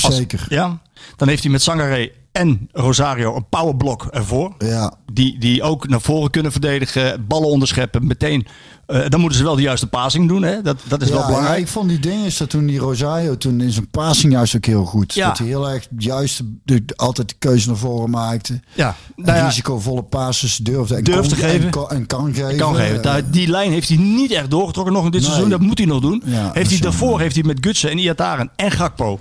[0.00, 0.46] Als- Zeker.
[0.48, 0.80] Ja.
[1.16, 4.54] Dan heeft hij met Sangaré en Rosario een powerblok ervoor.
[4.58, 4.94] Ja.
[5.12, 8.46] Die, die ook naar voren kunnen verdedigen, ballen onderscheppen, meteen.
[8.92, 10.62] Eh, dan moeten ze wel de juiste passing doen, hè?
[10.62, 11.60] Dat, dat is ja, wel ja, belangrijk.
[11.60, 14.64] ik vond die dingen, is dat toen die Rosario, toen in zijn passing juist ook
[14.64, 15.14] heel goed.
[15.14, 15.28] Ja.
[15.28, 18.60] Dat hij heel erg juist de, altijd de keuze naar voren maakte.
[18.74, 21.64] Ja, nou ja, risicovolle passes durfde en Durft kon, te geven.
[21.64, 22.56] En kan, en kan geven.
[22.56, 23.02] kan geven.
[23.02, 25.30] Daar- die lijn heeft hij niet echt doorgetrokken nog in dit Nee.
[25.30, 25.50] seizoen.
[25.50, 26.22] Dat moet hij nog doen.
[26.52, 29.18] Heeft hij daarvoor heeft hij met Gutsen en Iataren en Gakpo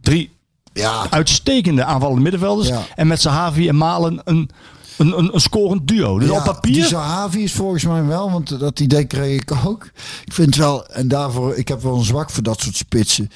[0.00, 0.30] drie
[0.72, 2.70] ja, uitstekende aanvallende middenvelders.
[2.94, 4.50] En met Sahavi en Malen een,
[4.98, 6.18] een, een, een scorend duo.
[6.18, 6.72] Dus Ja, op papier...
[6.72, 9.90] Die Zahavi is volgens mij wel, want dat idee kreeg ik ook.
[10.24, 13.30] Ik vind wel, en daarvoor, ik heb wel een zwak voor dat soort spitsen.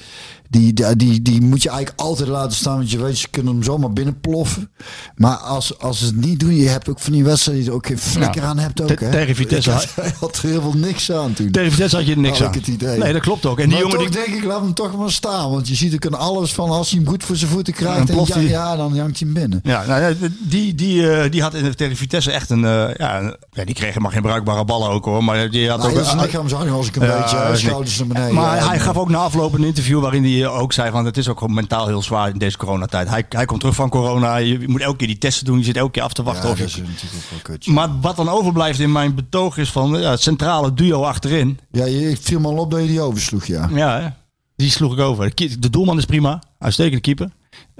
[0.49, 3.53] Die, die, die, die moet je eigenlijk altijd laten staan, want je weet, ze kunnen
[3.53, 4.69] hem zomaar binnenploffen.
[5.15, 7.77] Maar als, als ze het niet doen, je hebt ook van die wedstrijden die er
[7.77, 8.47] ook geen flikker Ja.
[8.47, 8.99] aan hebt ook.
[8.99, 9.11] Hè?
[9.11, 9.87] tegen Vitesse had,
[10.19, 11.51] had er heel veel niks aan toen.
[11.51, 12.47] Tegen Vitesse had je er niks aan.
[12.47, 12.97] ik het idee.
[12.99, 13.59] Nee, dat klopt ook.
[13.59, 14.25] En die maar jongen toch die...
[14.25, 15.51] denk ik, laat hem toch maar staan.
[15.51, 18.07] Want je ziet ook aan alles van, als hij hem goed voor zijn voeten krijgt,
[18.07, 19.59] Dan en ja, ja, dan jankt hij hem binnen.
[19.63, 22.65] Ja, nou, ja, die, die, eh, die had in, tegen Vitesse echt een...
[22.65, 25.23] eh, ja, ja, die kreeg helemaal geen bruikbare ballen ook hoor.
[25.23, 26.03] Maar die had Nou, ook...
[26.05, 28.33] ja, lichaamshouding was ik een Ja, beetje, uh, is schouders naar beneden.
[28.33, 31.05] Maar Ja, hij gaf ook na afloop een interview waarin hij eh, ook zei van
[31.05, 33.09] het is ook mentaal heel zwaar in deze coronatijd.
[33.09, 35.77] Hij, hij komt terug van corona, je moet elke keer die testen doen, je zit
[35.77, 36.47] elke keer af te wachten.
[36.47, 36.83] Ja, of je,
[37.59, 41.59] is maar wat dan overblijft in mijn betoog is van ja, het centrale duo achterin.
[41.71, 43.69] Ja, je, viel me al op dat je die oversloeg, ja.
[43.73, 44.17] Ja,
[44.55, 45.31] die sloeg ik over.
[45.35, 47.29] De doelman is prima, uitstekende keeper.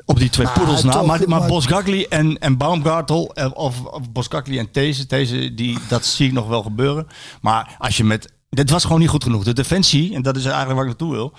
[0.05, 1.01] Op die twee poedels na.
[1.01, 5.77] Maar, maar maar- Bosgagli en, en Baumgartel, eh, of, of Bosgagli en These, These die,
[5.87, 7.07] dat zie ik nog wel gebeuren.
[7.41, 8.35] Maar als je met...
[8.49, 9.43] Dit was gewoon niet goed genoeg.
[9.43, 11.33] De defensie, en dat is eigenlijk waar ik naartoe wil.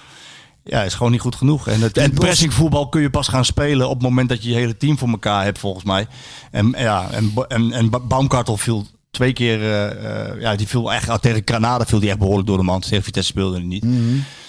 [0.68, 1.68] Ja, is gewoon niet goed genoeg.
[1.68, 4.54] En het en pressingvoetbal kun je pas gaan spelen op het moment dat je je
[4.54, 6.06] hele team voor elkaar hebt, volgens mij.
[6.50, 10.92] En, ja, en, en, en Ba- Baumgartel viel twee keer, eh, eh, ja, die viel
[10.92, 12.88] echt tegen Granada viel die echt behoorlijk door de mand.
[12.88, 13.84] Tegen Vitesse speelde hij niet.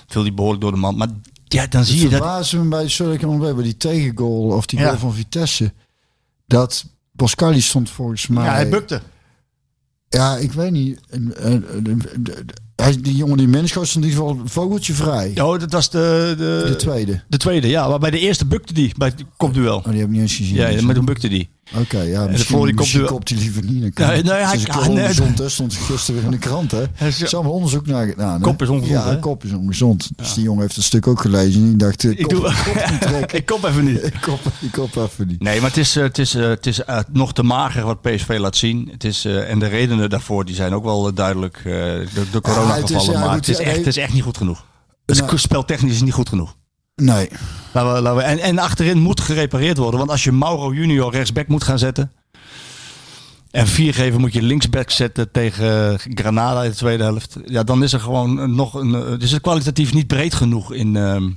[0.07, 0.97] Viel die behoorlijk door de mand.
[0.97, 1.07] Maar
[1.43, 2.51] ja, dan zie je dat.
[2.53, 4.85] me bij, sorry ik hem bij die tegengoal of die Ja.
[4.85, 5.73] goal van Vitesse.
[6.47, 8.43] Dat Boscali stond volgens mij.
[8.45, 9.01] Ja, hij bukte.
[10.09, 10.99] Ja, ik weet niet.
[12.81, 15.31] Hij, die jongen die mens stond in ieder geval vogeltje vrij.
[15.41, 17.21] Oh, dat was de, de, De tweede.
[17.27, 17.87] de tweede, ja.
[17.87, 19.77] Maar bij de eerste bukte die, bij het kopduel.
[19.77, 20.55] Oh, die heb ik niet eens gezien.
[20.55, 21.49] Ja, maar toen bukte die.
[21.77, 23.81] Oké, ja, de misschien, die misschien kopt hij liever niet.
[23.81, 25.49] Dan kan Nee, nee, hij- het is een ah, nee, ongezond, hè.
[25.49, 26.81] Stond gisteren weer in de krant, hè.
[26.81, 28.39] Er is allemaal onderzoek naar hè.
[28.39, 29.19] Kop is ongezond, Ja, hè?
[29.19, 30.09] kop is ongezond.
[30.15, 31.61] Dus die jongen heeft het stuk ook gelezen.
[31.61, 33.37] En die dacht, eh, Ik kop, doe- kop niet trekken.
[33.37, 34.03] Ik kom even niet.
[34.13, 35.41] Ik kop, ik kop even niet.
[35.41, 38.37] Nee, maar het is, eh, het is, eh, het is nog te mager wat PSV
[38.39, 38.89] laat zien.
[38.91, 41.57] Het is, en de redenen daarvoor die zijn ook wel duidelijk.
[41.57, 42.41] eh, de, de
[43.19, 44.65] maar goed, het is, echt, het is echt niet goed genoeg.
[45.05, 45.37] Het Nou.
[45.37, 46.55] speltechnisch is niet goed genoeg.
[46.95, 47.29] Nee.
[47.73, 49.99] Laten we, laten we, en, en achterin moet gerepareerd worden.
[49.99, 52.11] Want als je Mauro junior rechtsback moet gaan zetten.
[53.51, 57.37] En viergever moet je linksback zetten tegen Granada in de tweede helft.
[57.45, 58.95] Ja, dan is er gewoon nog een.
[58.95, 61.29] eh, Dus het kwalitatief niet breed genoeg in, ehm,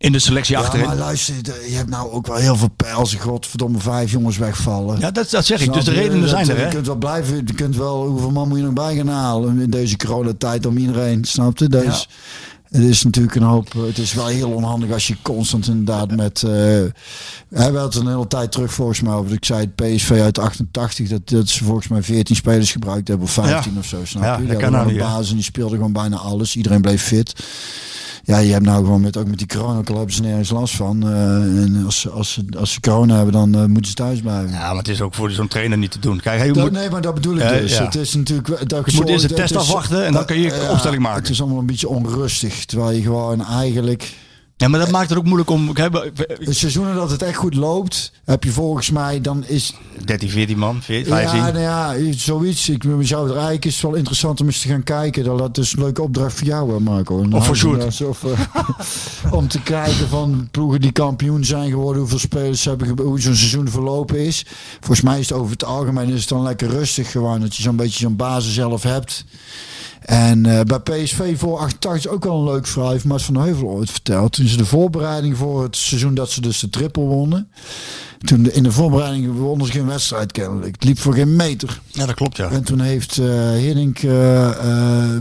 [0.00, 0.86] in de selectie Ja, achterin.
[0.86, 1.34] maar luister,
[1.68, 3.14] je hebt nou ook wel heel veel pijls.
[3.14, 5.00] Godverdomme, vijf jongens wegvallen.
[5.00, 5.62] Ja, dat, dat zeg ik.
[5.64, 8.48] Snap Dus de redenen zijn er, Je kunt wel blijven, je kunt wel, hoeveel man
[8.48, 11.68] moet je nog bij gaan halen in deze coronatijd om iedereen, snap je?
[11.68, 12.08] Dus
[12.70, 16.40] het is natuurlijk een hoop, het is wel heel onhandig als je constant inderdaad met,
[16.40, 16.92] we
[17.54, 21.08] hebben het een hele tijd terug volgens mij over, ik zei het PSV uit 88,
[21.08, 23.78] dat, dat ze volgens mij 14 spelers gebruikt hebben, of 15 Ja.
[23.78, 24.46] of zo, snap Ja, je?
[24.46, 27.32] Die kan nou een basis en die speelden gewoon bijna alles, iedereen bleef fit.
[28.22, 29.46] Ja, je hebt nou gewoon met, ook met die
[30.10, 31.02] ze nergens last van.
[31.08, 34.20] eh, en als, ze- als, ze, als ze corona hebben, dan eh, moeten ze thuis
[34.20, 34.50] blijven.
[34.50, 36.20] Ja, maar het is ook voor zo'n trainer niet te doen.
[36.20, 37.76] Kijk, hij Dat- moet, nee, maar dat bedoel ik dus.
[37.76, 37.84] ja.
[37.84, 38.68] Het is natuurlijk...
[38.68, 41.20] Dat, Je moet eerst de test afwachten en dan kun je opstelling maken.
[41.22, 42.64] Het is allemaal een beetje onrustig.
[42.64, 44.12] Terwijl je gewoon eigenlijk...
[44.60, 45.72] ja, maar dat maakt het ook moeilijk om.
[45.72, 45.92] Kijk,
[46.44, 49.74] De seizoenen dat het echt goed loopt, heb je volgens mij, dan is...
[50.04, 51.38] 13, 14 man, 14, 15.
[51.38, 52.68] Ja, nou ja, zoiets.
[52.68, 55.24] Ik zou het eigenlijk is het wel interessant om eens te gaan kijken.
[55.24, 57.26] Dat, dat is een leuke opdracht voor jou, hè, Marco.
[57.30, 58.00] Of voor Sjoerd.
[58.02, 63.20] Of, eh, om te kijken van ploegen die kampioen zijn geworden, hoeveel spelers hebben, hoe
[63.20, 64.46] zo'n seizoen verlopen is.
[64.78, 67.40] Volgens mij is het over het algemeen is het dan lekker rustig gewoon.
[67.40, 69.24] Dat je zo'n beetje zo'n basis zelf hebt.
[70.10, 72.90] En eh, bij PSV voor 88 is ook wel een leuk verhaal.
[72.90, 74.32] Heeft van Heuvel ooit verteld.
[74.32, 77.50] Toen ze de voorbereiding voor het seizoen dat ze dus de triple wonnen.
[78.18, 80.74] Toen de, in de voorbereiding wonnen ze geen wedstrijd kennelijk.
[80.74, 81.80] Het liep voor geen meter.
[81.86, 82.50] Ja, dat klopt, ja.
[82.50, 83.16] En toen heeft
[83.56, 84.50] Hiddink eh,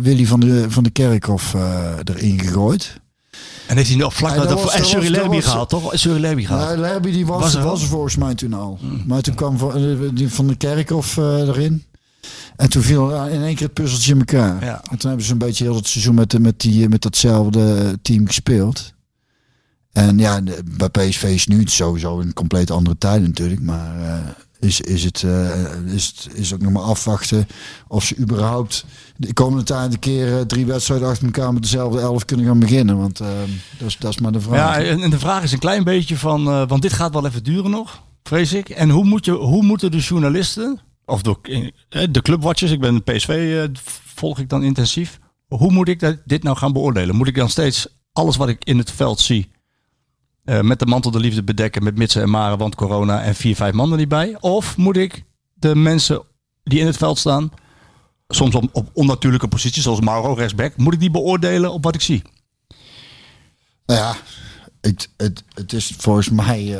[0.02, 1.56] Willy van de, van de Kerkhof
[2.04, 2.99] erin gegooid.
[3.67, 5.91] En heeft hij nog vlak naar de en Surrey gehaald, toch?
[5.93, 6.69] Surrey gehaald.
[6.69, 8.80] Ja, Lerby die was, Was er was, er volgens mij toen al.
[9.06, 11.84] Maar toen kwam van, die van de Kerkhof erin.
[12.60, 14.63] En toen viel in één keer het puzzeltje in elkaar.
[14.63, 14.82] Ja.
[14.91, 18.28] En toen hebben ze een beetje heel het seizoen met, met, die, met datzelfde team
[18.28, 18.93] gespeeld.
[19.91, 20.41] En ja,
[20.78, 23.62] bij PSV is nu het sowieso een compleet andere tijd natuurlijk.
[23.62, 24.17] Maar eh,
[24.60, 27.48] is, is, het, eh, is het is ook nog maar afwachten
[27.88, 28.86] of ze überhaupt
[29.19, 32.60] de komende tijd een keer eh, drie wedstrijden achter elkaar met dezelfde elf kunnen gaan
[32.60, 32.98] beginnen.
[32.98, 33.28] Want eh,
[33.78, 34.82] dat, is, dat is maar de vraag.
[34.82, 37.43] Ja, en de vraag is een klein beetje van, eh, want dit gaat wel even
[37.43, 38.69] duren nog, vrees ik.
[38.69, 43.04] En hoe, moet je, hoe moeten de journalisten, of de, eh, de clubwatchers, ik ben
[43.04, 43.82] PSV, eh,
[44.15, 45.19] volg ik dan intensief.
[45.48, 47.15] Hoe moet ik dit nou gaan beoordelen?
[47.15, 49.52] Moet ik dan steeds alles wat ik in het veld zie,
[50.43, 53.56] eh, met de mantel de liefde bedekken, met mitsen en maren, want corona en vier,
[53.56, 54.38] vijf man er niet bij?
[54.39, 56.24] Of moet ik de mensen
[56.63, 57.52] die in het veld staan,
[58.28, 62.22] soms op, onnatuurlijke posities, zoals Mauro rechtsback, moet ik die beoordelen op wat ik zie?
[63.86, 64.15] Nou ja,
[64.82, 66.78] het, het, het is volgens mij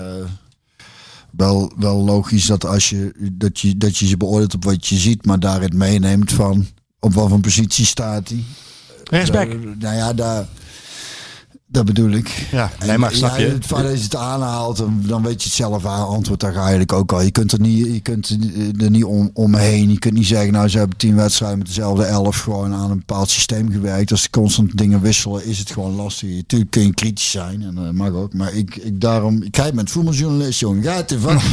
[1.40, 4.98] wel, wel logisch dat als je dat, je dat je ze beoordeelt op wat je
[4.98, 6.68] ziet, maar daarin meeneemt van
[7.00, 8.44] op wat voor positie staat hij.
[9.04, 9.50] Rechtsback.
[9.50, 10.48] Daar- nou ja, daar,
[11.72, 12.48] dat bedoel ik.
[12.52, 13.58] Ja, nee, maar snap ja, je?
[13.68, 16.08] Je het aanhaalt, dan, dan weet je het zelf aan.
[16.08, 17.22] Antwoord daar ga je eigenlijk ook al.
[17.22, 18.38] Je kunt er niet, je kunt
[18.82, 19.92] er niet om, omheen.
[19.92, 22.98] Je kunt niet zeggen, nou, ze hebben tien wedstrijden met dezelfde elf gewoon aan een
[22.98, 24.12] bepaald systeem gewerkt.
[24.12, 26.30] Als ze constant dingen wisselen, is het gewoon lastig.
[26.30, 28.34] Natuurlijk kun je kritisch zijn en dat mag ook.
[28.34, 30.84] Maar ik, ik daarom, ik kijk met voetbaljournalist, jongen.
[30.84, 31.40] Ga het ervan.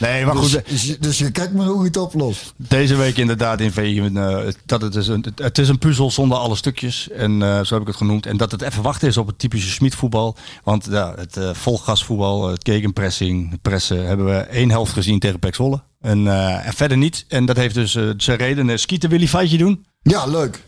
[0.00, 0.50] Nee, maar goed.
[0.68, 2.52] Dus, dus, dus je kijkt maar hoe je het oplost.
[2.56, 6.38] Deze week inderdaad in VI eh, dat het is een, het is een puzzel zonder
[6.38, 7.10] alle stukjes.
[7.10, 8.11] En eh, zo heb ik het genoemd.
[8.20, 10.36] En dat het even wachten is op het typische Schmid voetbal.
[10.64, 15.38] Want ja, het uh, volgasvoetbal, het gegenpressing, het pressen, hebben we één helft gezien tegen
[15.38, 15.82] Pek Zwolle.
[16.00, 17.24] En, uh, en verder niet.
[17.28, 18.78] En dat heeft dus zijn reden.
[18.78, 19.86] Skieten wil hij feitje doen?
[20.02, 20.62] Ja, leuk.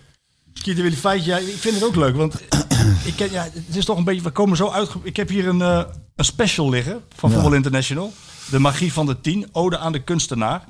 [0.52, 1.30] Skieten wil hij feitje.
[1.30, 2.16] Ja, ik vind het ook leuk.
[2.16, 2.34] Want
[3.10, 4.90] ik, ken- ja, het is toch een beetje, we komen zo uit.
[5.02, 5.82] Ik heb hier een, eh,
[6.16, 7.34] een special liggen van Ja.
[7.36, 8.12] Voetbal International.
[8.50, 9.48] De magie van de tien.
[9.52, 10.64] Ode aan de kunstenaar.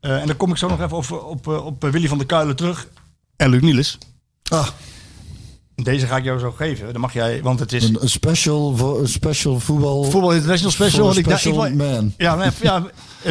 [0.00, 2.26] Eh, en dan kom ik zo nog even op, op, eh, op Willy van der
[2.26, 2.88] Kuilen terug.
[3.36, 3.98] En Luc Niels.
[4.48, 4.68] Ah,
[5.82, 6.92] Deze ga ik jou zo geven.
[6.92, 10.04] Dan mag jij, want het is Een, een special, voor- een special voetbal.
[10.04, 11.04] voetbal international special.
[11.04, 12.14] want ik special man.
[12.16, 12.84] ja, ja,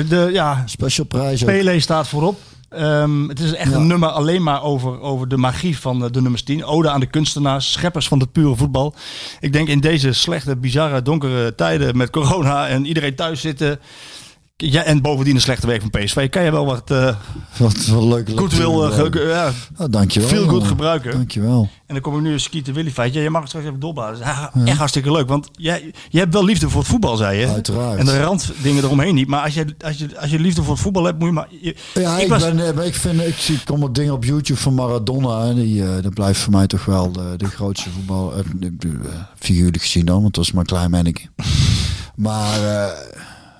[0.09, 1.43] de, ja, Special prijs.
[1.43, 2.39] Pele staat voorop.
[2.69, 3.75] Ehm, het is echt Ja.
[3.75, 6.63] een nummer alleen maar over, over de magie van eh, de nummers 10.
[6.65, 8.93] Ode aan de kunstenaars, scheppers van het pure voetbal.
[9.39, 13.79] Ik denk in deze slechte, bizarre, donkere tijden met corona en iedereen thuis zitten.
[14.61, 16.29] Ja, en bovendien een slechte week van PSV.
[16.29, 17.15] Kan je wel wat eh
[17.57, 18.29] Wat, wat leuk.
[18.35, 19.51] goed wil, ja,
[19.89, 20.29] dankjewel.
[20.29, 21.11] veel goed gebruiken.
[21.11, 21.69] Dankjewel.
[21.85, 23.21] En dan kom ik nu een skieten Willy feitje.
[23.21, 24.25] Je mag het straks even doorblazen.
[24.25, 25.27] Ja, Echt hartstikke leuk.
[25.27, 27.47] Want jij, jij hebt wel liefde voor het voetbal, zei je.
[27.47, 27.99] Uiteraard.
[27.99, 29.27] En de randdingen eromheen niet.
[29.27, 31.47] Maar als je, als, je, als je liefde voor het voetbal hebt, moet je maar...
[31.61, 34.59] je- Ja, ik, was- ben, eh, ik vind, ik zie, kom wat dingen op YouTube
[34.59, 35.43] van Maradona.
[35.45, 38.33] En die, eh, dat blijft voor mij toch wel de, de grootste voetbal.
[39.39, 41.21] figuurlijk gezien dan, want dat is maar een klein manneke.
[42.15, 42.59] Maar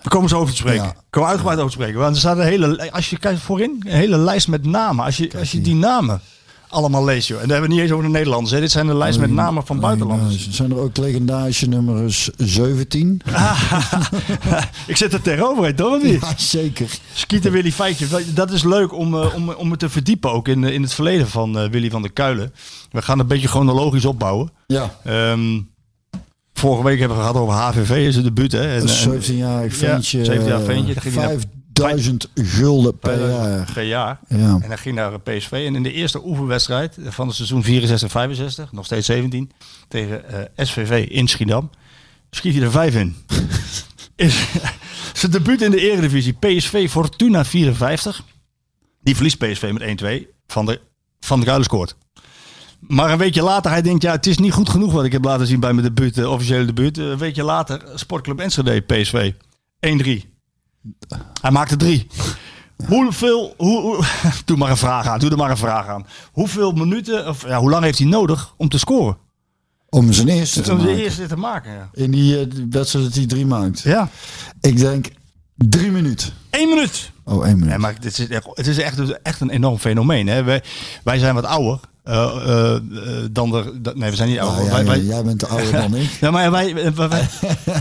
[0.04, 0.84] We komen zo over te spreken.
[0.84, 0.90] Ja.
[0.90, 2.00] We komen uitgebreid over te spreken.
[2.02, 5.06] Want er staat een hele, als je kijkt voorin, een hele lijst met namen.
[5.06, 6.22] Als je, als je die namen
[6.70, 7.38] allemaal leest, joh.
[7.42, 8.52] En dan hebben we niet eens over de Nederlanders.
[8.54, 8.60] Hè.
[8.60, 10.48] Dit zijn de lijst met namen van buitenlanders.
[10.48, 13.22] eh, zijn er ook legendarische nummers 17?
[14.88, 15.96] Ik zit er tegenover, toch?
[15.96, 16.22] Of niet?
[16.22, 16.90] Ja, zeker.
[17.14, 18.06] Skieten Willy Feitje.
[18.34, 20.94] Dat is leuk om, eh, om, om het te verdiepen ook in, eh, in het
[20.94, 22.54] verleden van eh, Willy van der Kuilen.
[22.92, 24.52] We gaan een beetje chronologisch opbouwen.
[24.68, 25.60] Ja, Ehm,
[26.60, 28.52] vorige week hebben we gehad over HVV, is het debuut.
[28.52, 28.76] Hè?
[28.76, 30.20] En, een en- 17-jarig Ja, ventje.
[30.26, 30.94] 17-jarig ventje.
[30.94, 31.40] Dan ging hij naar-
[31.74, 33.72] 5000 gulden per per jaar.
[33.74, 34.20] per jaar.
[34.28, 34.38] Ja.
[34.38, 35.52] En hij ging naar PSV.
[35.52, 39.52] En in de eerste oefenwedstrijd van het seizoen 64-65, nog steeds 17,
[39.88, 41.70] tegen eh, SVV in Schiedam,
[42.30, 43.16] schiet hij er vijf in.
[44.16, 44.48] Is
[45.14, 46.34] zijn debuut in de eredivisie.
[46.34, 48.24] PSV Fortuna 54.
[49.02, 50.28] Die verliest PSV met 1-2.
[50.48, 50.80] Van de,
[51.20, 51.96] van de Kuilen scoort.
[52.80, 55.24] Maar een weekje later, hij denkt, ja, het is niet goed genoeg wat ik heb
[55.24, 56.98] laten zien bij mijn debuut, eh, officiële debuut.
[56.98, 59.32] Een weekje later, Sportclub Enschede, PSV.
[59.80, 60.26] 1-3.
[61.42, 62.08] Hij maakte drie.
[62.88, 64.04] Hoeveel, hoe, hoe-
[64.46, 66.06] doe maar een vraag aan, doe er maar een vraag aan.
[66.32, 69.18] Hoeveel minuten, of ja, hoe lang heeft hij nodig om te scoren?
[69.90, 70.96] Om zijn eerste te Om maken.
[70.98, 71.90] eerste te maken, ja.
[71.94, 73.80] In die eh, wedstrijd dat hij drie maakt.
[73.80, 74.10] Ja,
[74.62, 75.08] Ik denk
[75.56, 76.30] drie minuten.
[76.50, 77.12] één minuut.
[77.30, 77.70] Oh, één minuut.
[77.70, 80.28] Nee, maar dit is echt, het is echt, echt een enorm fenomeen.
[80.28, 80.44] Hè?
[80.44, 80.64] Wij,
[81.04, 82.82] wij zijn wat ouder eh, eh,
[83.32, 83.92] dan de...
[83.96, 84.66] Nee, we zijn niet ouder.
[84.66, 86.10] Nou, wij, jij, wij, jij bent ouder dan ik.
[86.20, 86.74] ja, maar wij,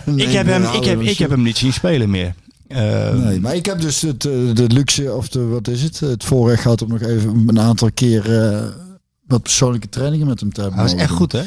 [0.05, 2.35] Nee, ik, heb hem, ik, heb, ik heb hem niet zien spelen meer.
[2.69, 6.01] Eh, Nee, maar ik heb dus het, eh, de luxe, of de, wat is het,
[6.01, 8.23] het voorrecht gehad om nog even een aantal keer
[9.27, 10.79] wat persoonlijke trainingen met hem te hebben.
[10.79, 11.43] Hij was echt goed, hè?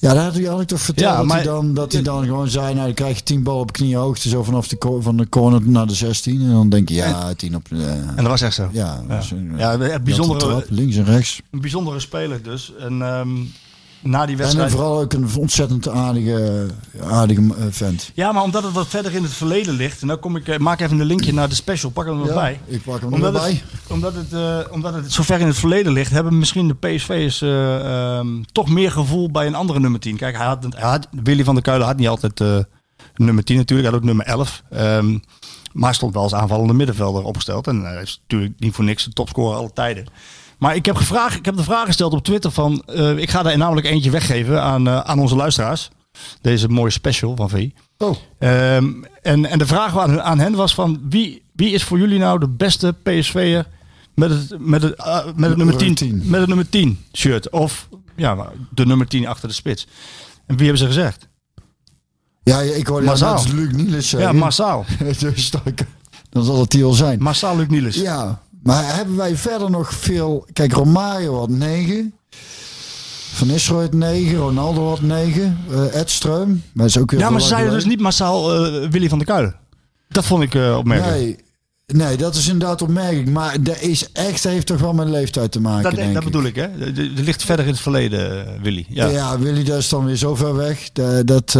[0.00, 1.10] Ja, dat had hij, had ik toch verteld.
[1.10, 3.42] Ja, dat, maar- hij dan, dat hij dan gewoon zei, nou dan krijg je tien
[3.42, 6.40] ballen op kniehoogte, zo vanaf de, van de corner naar de 16.
[6.40, 7.84] En dan denk je, ja, tien op de...
[7.84, 8.68] En dat was echt zo.
[8.72, 9.02] ja,
[9.56, 11.40] Ja, de bijzondere, trap, links en rechts.
[11.50, 12.72] een bijzondere speler dus.
[12.78, 13.28] En ehm,
[14.02, 14.70] na die En wedstrijd...
[14.70, 16.66] vooral ook een ontzettend aardige,
[17.02, 18.10] aardige eh, vent.
[18.14, 20.00] Ja, maar omdat het wat verder in het verleden ligt.
[20.02, 21.90] En dan kom ik, eh, maak even een linkje naar de special.
[21.90, 22.60] Pak hem er Ja, bij.
[22.66, 23.50] ik pak hem Omdat erbij.
[23.50, 26.74] het, omdat, het, eh, omdat het zo ver in het verleden ligt, hebben misschien de
[26.74, 30.16] PSV'ers eh ehm, toch meer gevoel bij een andere nummer 10.
[30.16, 32.40] Kijk, hij had, hij had, Willy van der Kuilen had niet altijd
[33.14, 34.62] nummer 10 natuurlijk, hij had ook nummer 11.
[34.70, 35.18] Ehm,
[35.72, 37.66] maar hij stond wel als aanvallende middenvelder opgesteld.
[37.66, 40.06] En hij is natuurlijk niet voor niks de topscorer alle tijden.
[40.60, 42.82] Maar ik heb, gevraagd, ik heb de vraag gesteld op Twitter van...
[42.86, 45.90] eh, ik ga er namelijk eentje weggeven aan, eh, aan onze luisteraars.
[46.40, 47.68] Deze mooie special van V.
[47.98, 48.88] Oh, Ehm,
[49.22, 52.38] en, en de vraag aan, aan hen was van wie, wie is voor jullie nou
[52.38, 53.66] de beste PSV'er
[54.14, 56.22] met het, met het, ah, met het nummer 10, 10.
[56.24, 59.86] met het nummer 10 shirt of ja, de nummer 10 achter de spits.
[60.46, 61.28] En wie hebben ze gezegd?
[62.42, 63.34] ja, ik hoorde Massaal.
[63.44, 64.84] net Luc Niels Ja, massaal.
[65.20, 65.62] dus dan,
[66.30, 67.22] dan zal het die al zijn.
[67.22, 67.94] Massaal Luc Niels.
[67.96, 70.46] Ja, maar hebben wij verder nog veel...
[70.52, 72.14] Kijk, Romario had 9.
[73.32, 74.38] Van Nistelrooy had 9.
[74.38, 75.58] Ronaldo had 9.
[75.70, 76.62] eh Edström.
[76.72, 79.26] Maar is ook weer Ja, maar ze zeiden dus niet massaal eh, Willy van der
[79.26, 79.54] Kuilen.
[80.08, 81.16] Dat vond ik eh opmerkelijk.
[81.16, 81.36] Nee,
[81.86, 83.28] nee, dat is inderdaad opmerkelijk.
[83.28, 86.30] Maar dat is echt, heeft toch wel met leeftijd te maken, dat, denk dat ik.
[86.30, 86.68] bedoel ik, hè?
[86.96, 88.86] Er ligt verder in het verleden, eh, Willy.
[88.88, 89.06] Ja.
[89.06, 89.38] Ja.
[89.38, 90.92] Willy, dat is dan weer zo ver weg.
[90.92, 91.54] Dat, dat,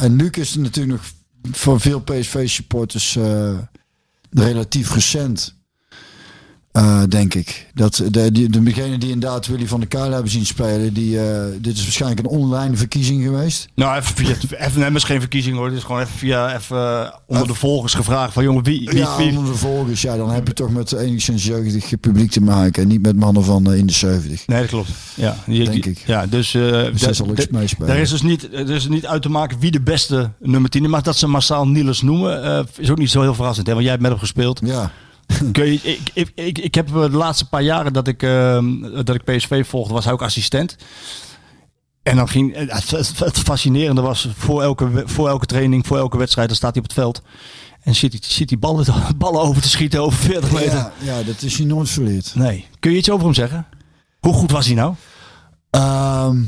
[0.00, 1.12] en Luc is natuurlijk nog
[1.52, 3.18] voor veel PSV-supporters
[4.30, 5.54] relatief recent.
[6.76, 7.66] Eh, denk ik.
[7.74, 11.44] Dat de, de, degene die inderdaad Willy van der Kuilen hebben zien spelen, die, eh,
[11.60, 13.68] dit is waarschijnlijk een online verkiezing geweest.
[13.74, 15.66] Nou, even via, even, nee, geen verkiezing hoor.
[15.66, 18.98] Het is gewoon even via, even eh, onder de volgers gevraagd van jongen, wie, wie,
[18.98, 22.40] ja, wie, onder de volgers, ja, dan heb je toch met enigszins jeugdig publiek te
[22.40, 24.46] maken en niet met mannen van in de 70.
[24.46, 24.90] Nee, dat klopt.
[25.14, 26.02] Ja, die- Denk die- ik.
[26.06, 27.86] Ja, dus, Dus zal meespelen.
[27.88, 30.84] daar is dus niet, er is niet uit te maken wie de beste nummer 10
[30.84, 30.90] is.
[30.90, 33.66] Maar dat ze massaal Niels noemen, is ook niet zo heel verrassend.
[33.66, 33.72] Hè?
[33.72, 34.60] Want jij hebt met hem gespeeld.
[34.64, 34.92] Ja,
[35.52, 38.64] ik, ik, ik, ik heb eh, de laatste paar jaren dat ik, eh,
[39.04, 40.76] dat ik PSV volgde, was hij ook assistent.
[42.02, 46.18] En dan ging, eh, het, het, fascinerende was, voor elke, voor elke training, voor elke
[46.18, 47.22] wedstrijd, dan staat hij op het veld.
[47.82, 48.86] En zit hij, zit ballen,
[49.16, 50.72] ballen over te schieten over 40 meter.
[50.72, 52.34] ja, ja, dat is hij nooit verleerd.
[52.34, 52.66] Nee.
[52.80, 53.66] Kun je iets over hem zeggen?
[54.20, 54.94] Hoe goed was hij nou?
[55.70, 56.42] Ehm,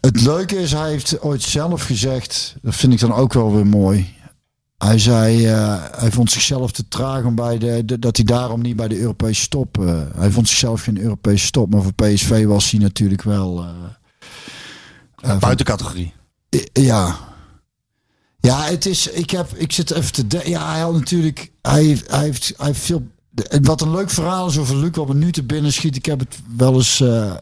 [0.00, 3.66] het leuke is, hij heeft ooit zelf gezegd, dat vind ik dan ook wel weer
[3.66, 4.14] mooi.
[4.84, 8.62] Hij zei, eh, hij vond zichzelf te traag om bij de, de- dat hij daarom
[8.62, 9.78] niet bij de Europese top.
[9.78, 13.58] eh, hij vond zichzelf geen Europese top, maar voor PSV was hij natuurlijk wel.
[15.20, 16.12] eh, eh, Buiten categorie.
[16.72, 17.16] Ja.
[18.40, 19.06] Ja, het is.
[19.10, 19.52] Ik heb.
[19.54, 20.26] Ik zit even te.
[20.26, 21.50] de- ja, hij had natuurlijk.
[21.62, 21.98] Hij.
[22.06, 23.06] Hij heeft, hij heeft veel.
[23.62, 25.96] Wat een leuk verhaal is over Luc, wat me nu te binnen schiet.
[25.96, 26.96] Ik heb het wel eens.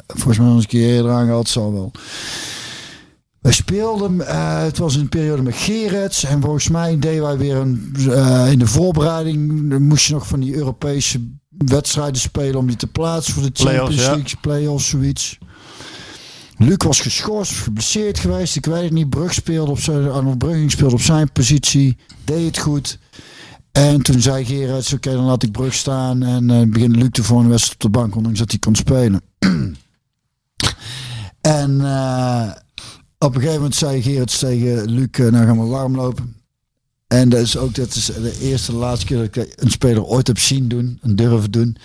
[0.06, 1.90] volgens mij al eens een keer eerder aangehad, zal wel.
[3.42, 4.26] Wij speelden.
[4.26, 6.24] eh, het was een periode met Gerets.
[6.24, 7.94] En volgens mij deden wij weer een.
[8.08, 12.86] eh, in de voorbereiding moest je nog van die Europese wedstrijden spelen om die te
[12.86, 14.10] plaatsen voor de Champions ja.
[14.14, 15.38] League play-offs, zoiets.
[16.56, 18.56] Luc was geschorst, geblesseerd geweest.
[18.56, 19.10] Ik weet het niet.
[19.10, 21.96] Brug speelde op zijn, Arnold Brugging speelde op zijn positie.
[22.24, 22.98] Deed het goed.
[23.72, 26.22] En toen zei Gerards, oké, dan laat ik Brug staan.
[26.22, 29.20] En eh begint Luc de volgende wedstrijd op de bank, ondanks dat hij kon spelen.
[31.40, 32.50] en eh,
[33.22, 36.36] op een gegeven moment zei Gerards tegen Luc, eh, nou gaan we warm lopen.
[37.06, 40.04] En dat is ook dat is de eerste, de laatste keer dat ik een speler
[40.04, 41.76] ooit heb zien doen, en durven doen.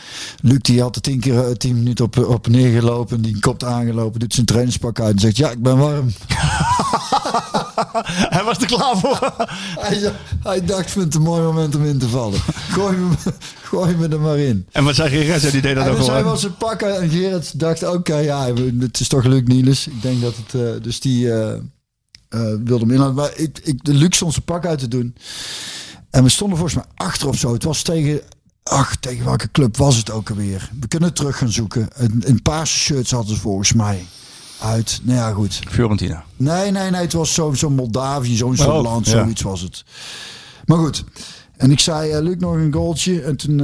[0.42, 4.20] Luc die had er tien keer eh, tien minuten op, op neergelopen, die kopt aangelopen,
[4.20, 6.08] doet zijn trainingspak uit en zegt ja, ik ben warm.
[8.36, 9.20] Hij was er klaar voor.
[9.80, 10.12] Hij,
[10.44, 12.40] hij dacht, ik vind het een mooi moment om in te vallen.
[12.70, 13.16] Gooi me,
[13.64, 14.68] gooi me er maar in.
[14.72, 15.52] En wat zei Gerard?
[15.52, 16.32] Die deed dat En ook dus hij gewoon.
[16.32, 19.88] was zijn pak uit en Gerard dacht, oké, ja, het is toch Luc Niels.
[19.88, 21.60] Ik denk dat het, eh, dus die eh, eh,
[22.64, 23.16] wilde hem inhouden.
[23.16, 25.16] Maar ik, ik, de stond zijn pak uit te doen.
[26.10, 27.54] En we stonden volgens mij achter of zo.
[27.54, 28.22] Het was tegen,
[28.64, 30.70] ach, tegen welke club was het ook alweer?
[30.80, 31.88] We kunnen het terug gaan zoeken.
[31.94, 34.06] Een, een paarse shirts hadden ze volgens mij
[34.62, 35.00] uit.
[35.04, 35.60] Nou ja, goed.
[35.70, 36.24] Fiorentina.
[36.36, 37.02] Nee, nee, nee.
[37.02, 39.12] Het was zo'n zo Moldavië, zo'n soort Oh, land, ja.
[39.12, 39.84] zoiets was het.
[40.66, 41.04] Maar goed.
[41.58, 43.22] En ik zei, eh, Luc, nog een goaltje.
[43.22, 43.60] En toen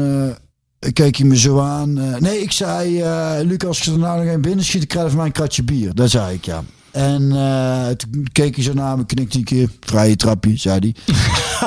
[0.80, 1.98] eh, keek hij me zo aan.
[1.98, 5.08] Eh, nee, ik zei, eh Luc, als ik er nou nog een binnen schiet, krijg
[5.08, 5.96] van mij een kratje bier.
[5.96, 6.64] Dat zei ik, ja.
[6.92, 9.70] En eh, toen keek hij zo naar me, knikte een keer.
[9.80, 11.16] Vrije trapje, zei hij.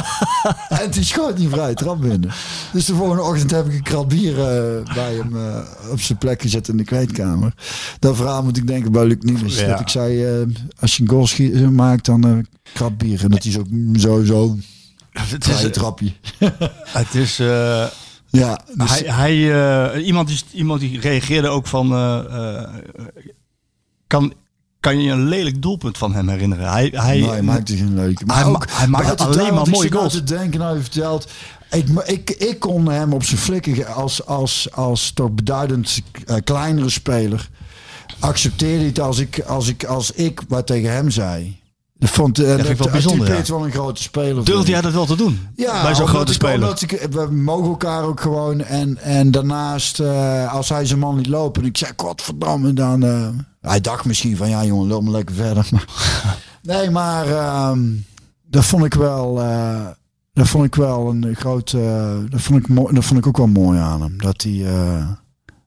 [0.82, 2.30] en toen schoot hij vrije trap binnen.
[2.72, 6.18] Dus de volgende ochtend heb ik een krat bier eh, bij hem eh, op zijn
[6.18, 7.54] plek gezet in de kleedkamer.
[7.98, 9.60] Dat verhaal moet ik denken bij Luc Niels.
[9.60, 9.66] Ja.
[9.66, 10.46] Dat ik zei, eh,
[10.80, 12.38] als je een goal schiet, maakt, dan eh
[12.72, 13.22] krat bier.
[13.22, 14.56] En dat is ook sowieso
[15.10, 16.12] Het vrije is, trapje.
[16.84, 17.36] het is
[18.30, 21.88] Ja, dus, hij, hij, iemand, die, iemand die reageerde ook van...
[24.06, 24.32] kan,
[24.86, 26.70] kan je een lelijk doelpunt van hem herinneren?
[26.70, 28.16] Hij, hij, nee, hij maakte geen.
[28.26, 30.12] Maar hij ook hij maakt alleen maar ik mooie goals.
[30.12, 31.28] te denken, nou je vertelt.
[31.70, 36.90] Ik, ik, ik kon hem op zijn flikken als, als, als toch beduidend eh, kleinere
[36.90, 37.48] speler.
[38.18, 41.60] Accepteerde hij het als ik, als ik, als ik wat tegen hem zei.
[41.98, 43.42] Dat vond uh, vind ik wel bijzonder, ja.
[43.46, 44.44] wel een grote speler.
[44.44, 45.40] Durfde jij dat wel te doen?
[45.54, 46.82] Ja, bij zo'n grote speler.
[46.82, 48.60] ik, we mogen elkaar ook gewoon.
[48.60, 51.62] En, en daarnaast, eh, als hij zijn man niet lopen.
[51.62, 53.02] En ik zei, godverdamme, dan...
[53.02, 53.28] eh,
[53.60, 55.68] hij dacht misschien van, ja jongen, loop maar lekker verder.
[55.70, 55.86] Maar,
[56.62, 57.80] nee, maar ehm,
[58.44, 59.42] dat vond ik wel...
[59.42, 59.86] eh,
[60.32, 61.72] dat vond ik wel een groot...
[61.72, 64.18] eh, dat, vond ik dat vond ik ook wel mooi aan hem.
[64.20, 64.66] Dat hij...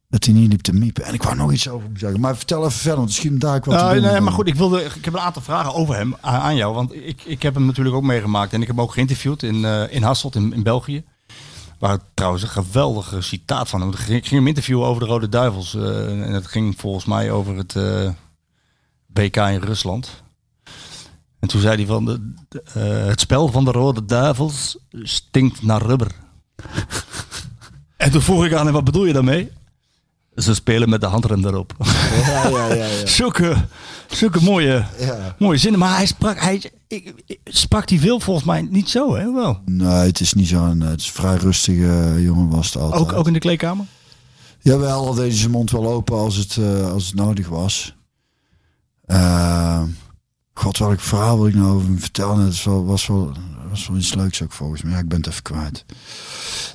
[0.10, 1.04] eh, dat hij niet liep te miepen.
[1.04, 2.19] En ik wou nog iets over hem zeggen.
[2.19, 4.56] Maar vertel even verder, want misschien daar ik wat te Nou, nee, maar goed, ik,
[4.56, 6.74] wilde, ik heb een aantal vragen over hem aan, jou.
[6.74, 8.54] Want ik, ik heb hem natuurlijk ook meegemaakt.
[8.54, 11.04] En ik heb hem ook geïnterviewd in, eh, in Hasselt in, in België.
[11.80, 13.89] Waar trouwens een geweldige citaat van hem.
[13.89, 15.76] Ik ging, hem interviewen over de Rode Duivels.
[15.76, 18.10] eh, en het ging volgens mij over het eh,
[19.13, 20.24] WK in Rusland.
[21.39, 22.06] En toen zei hij van...
[22.06, 26.12] De, de, eh, het spel van de Rode Duivels stinkt naar rubber.
[27.98, 29.52] en toen vroeg ik aan hem, wat bedoel je daarmee?
[30.41, 31.73] Ze spelen met de handrem erop.
[32.25, 32.86] Ja, ja, ja.
[32.86, 33.06] ja.
[33.19, 33.56] zulke,
[34.08, 35.36] zulke mooie, ja.
[35.39, 35.80] mooie zinnen.
[35.80, 39.34] Maar hij sprak, hij, ik, ik- sprak die veel volgens mij niet zo, hè?
[39.34, 39.60] Wel.
[39.65, 40.82] Nee, het is niet zo'n...
[40.82, 43.02] Het is een vrij rustige eh, jongen was het altijd.
[43.02, 43.86] Ook, ook in de kleedkamer?
[44.62, 47.95] Jawel, al deed hij zijn mond wel open als het, eh, als het nodig was.
[49.06, 49.82] Eh,
[50.54, 52.38] God, welk verhaal wil ik nou over hem vertellen?
[52.39, 53.32] Het was wel, was wel,
[53.69, 54.91] was wel iets leuks ook volgens mij.
[54.91, 55.86] Ja, ik ben het even kwijt.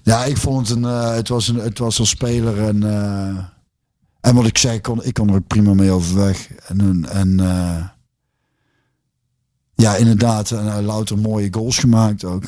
[0.03, 0.85] Ja, ik vond het een...
[0.85, 2.83] eh, het, was een het was als speler en...
[4.25, 6.49] eh, en wat ik zei, kon, ik kon er ook prima mee overweg.
[6.67, 7.85] En, en eh,
[9.75, 12.43] ja, inderdaad, en, hij louter mooie goals gemaakt ook.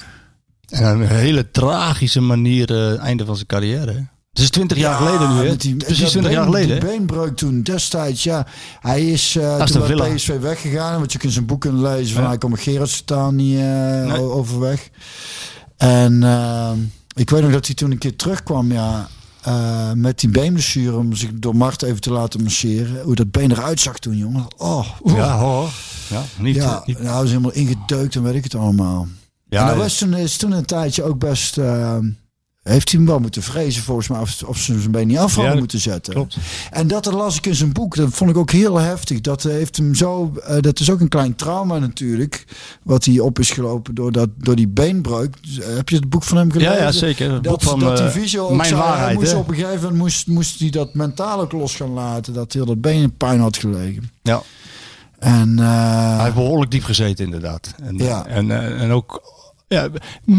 [0.69, 3.91] En een hele tragische manier, eh, einde van zijn carrière.
[3.93, 4.01] hè?
[4.33, 5.57] Het is 20 jaar geleden nu, hè?
[5.57, 6.81] die- Precies 20 jaar geleden.
[6.81, 8.47] Die beenbreuk toen destijds, ja.
[8.81, 10.15] Hij is eh Aston toen bij Villa.
[10.15, 10.99] PSV weggegaan.
[10.99, 12.29] Want je kunt zijn boek lezen van Ja.
[12.29, 13.65] hij komt Gerard totaal niet eh,
[14.05, 14.21] Nee.
[14.21, 14.91] o- overweg.
[15.77, 16.71] En eh,
[17.15, 19.09] ik weet nog dat hij toen een keer terugkwam, ja.
[19.47, 23.03] Eh, met die beenblessure om zich door Mart even te laten masseren.
[23.03, 24.47] Hoe dat been eruit zag toen, jongen.
[24.57, 25.17] Oh, oeh.
[25.17, 25.69] Ja, hoor.
[26.09, 29.07] Ja, niet, ja, niet- nou, hij was helemaal ingedeukt en weet ik het allemaal.
[29.49, 31.59] ja, en dat was toen, is toen een tijdje ook best...
[31.59, 31.97] eh,
[32.73, 35.35] heeft hij hem wel moeten vrezen volgens mij of, of ze zijn been niet af
[35.35, 36.13] hadden Ja, moeten zetten.
[36.15, 36.37] klopt.
[36.71, 37.97] En dat las ik in zijn boek.
[37.97, 39.21] Dat vond ik ook heel heftig.
[39.21, 40.33] Dat heeft hem zo.
[40.45, 42.45] eh, dat is ook een klein trauma natuurlijk.
[42.83, 45.35] Wat hij op is gelopen door, dat, door die beenbreuk.
[45.43, 46.73] Dus, eh, heb je het boek van hem gelezen?
[46.75, 47.33] Ja, ja, zeker.
[47.33, 49.37] Het Dat, van, dat die eh, visio ook Mijn zei, hij Waarheid, moest hè?
[49.39, 52.33] op een gegeven moment moest, moest hij dat mentaal ook los gaan laten.
[52.33, 54.11] Dat heel dat been in pijn had gelegen.
[54.23, 54.43] Ja.
[55.19, 57.75] En Hij heeft behoorlijk diep gezeten, inderdaad.
[57.83, 58.27] En, Ja.
[58.27, 59.35] en, en ook.
[59.69, 59.89] Ja,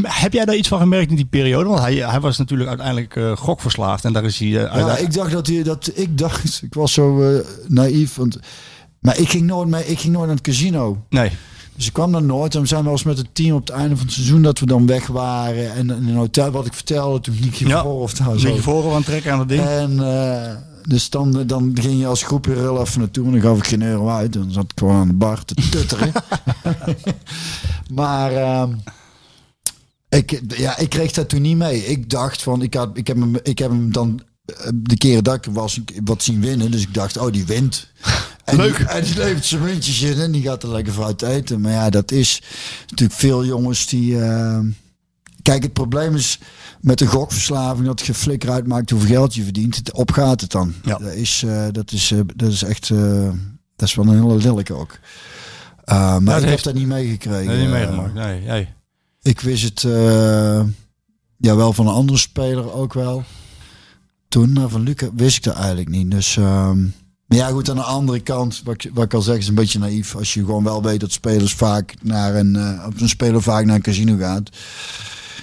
[0.04, 1.70] heb jij daar iets van gemerkt in die periode?
[1.70, 4.06] Want hij, hij was natuurlijk uiteindelijk eh, gokverslaafd.
[4.06, 4.48] En daar is hij.
[4.48, 8.16] eh, ja, ik dacht dat hij dat ik dacht, ik was zo eh, naïef.
[8.16, 8.40] Want,
[9.00, 10.98] maar ik ging nooit mee, ik ging nooit naar het casino.
[11.10, 11.32] Nee.
[11.76, 12.56] Dus ik kwam dan nooit.
[12.56, 14.60] En we zijn wel eens met het team op het einde van het seizoen dat
[14.60, 15.72] we dan weg waren.
[15.74, 17.82] En in een hotel, wat ik vertelde, toen niet Ja.
[17.84, 18.48] voor of Een zo.
[18.48, 19.62] beetje voren aan trekken aan het ding.
[19.64, 19.98] En
[20.88, 23.26] dus dan, dan ging je als groep er heel even naartoe.
[23.26, 24.34] En dan gaf ik geen euro uit.
[24.34, 26.12] Dan zat ik gewoon aan de bar te tutteren.
[28.00, 28.72] maar ehm,
[30.10, 31.86] ik, ja, ik kreeg dat toen niet mee.
[31.86, 35.24] Ik dacht van, ik, had, ik, heb, hem, ik heb hem dan eh, de keren
[35.24, 36.72] dat ik was wat zien winnen.
[36.72, 37.88] Dus ik dacht, oh die wint.
[38.48, 38.78] En Leuk.
[38.78, 41.62] Die, en die levert zijn muntjes in en die gaat er lekker fruit eten.
[41.62, 42.42] Maar ja, dat is
[42.90, 44.20] natuurlijk veel jongens die...
[44.22, 44.60] eh,
[45.42, 46.40] Kijk, het probleem is
[46.82, 49.76] met de gokverslaving dat je flikker uitmaakt hoeveel geld je verdient.
[49.76, 50.74] Het opgaat het dan.
[50.84, 50.98] Ja.
[50.98, 52.88] Dat, is, eh, dat, is, dat is echt.
[53.76, 55.00] dat is wel een hele lelijk ook.
[55.86, 57.46] Maar dat ik heb heeft- dat niet meegekregen.
[57.48, 58.14] Nee, niet meegemaakt.
[58.14, 58.74] Nee, jij.
[59.28, 60.62] Ik wist het eh,
[61.38, 63.24] ja, wel van een andere speler ook wel.
[64.28, 66.12] Toen, maar van Luca wist ik dat eigenlijk niet.
[66.12, 66.82] Dus, ehm,
[67.26, 69.56] maar ja, goed, aan de andere kant, wat ik, wat ik al zeg, is een
[69.56, 70.16] beetje naïef.
[70.16, 73.66] Als je gewoon wel weet dat spelers vaak naar een, eh, of een speler vaak
[73.66, 74.50] naar een casino gaat.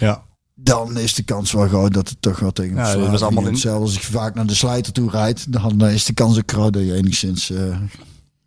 [0.01, 0.22] Ja.
[0.55, 3.47] Dan is de kans wel groot dat het toch wel tegen Ja, dat was allemaal
[3.47, 6.39] in- Zelfs als ik vaak naar de slijter toe rijd, dan eh, is de kans
[6.39, 7.76] ook groot dat je enigszins eh,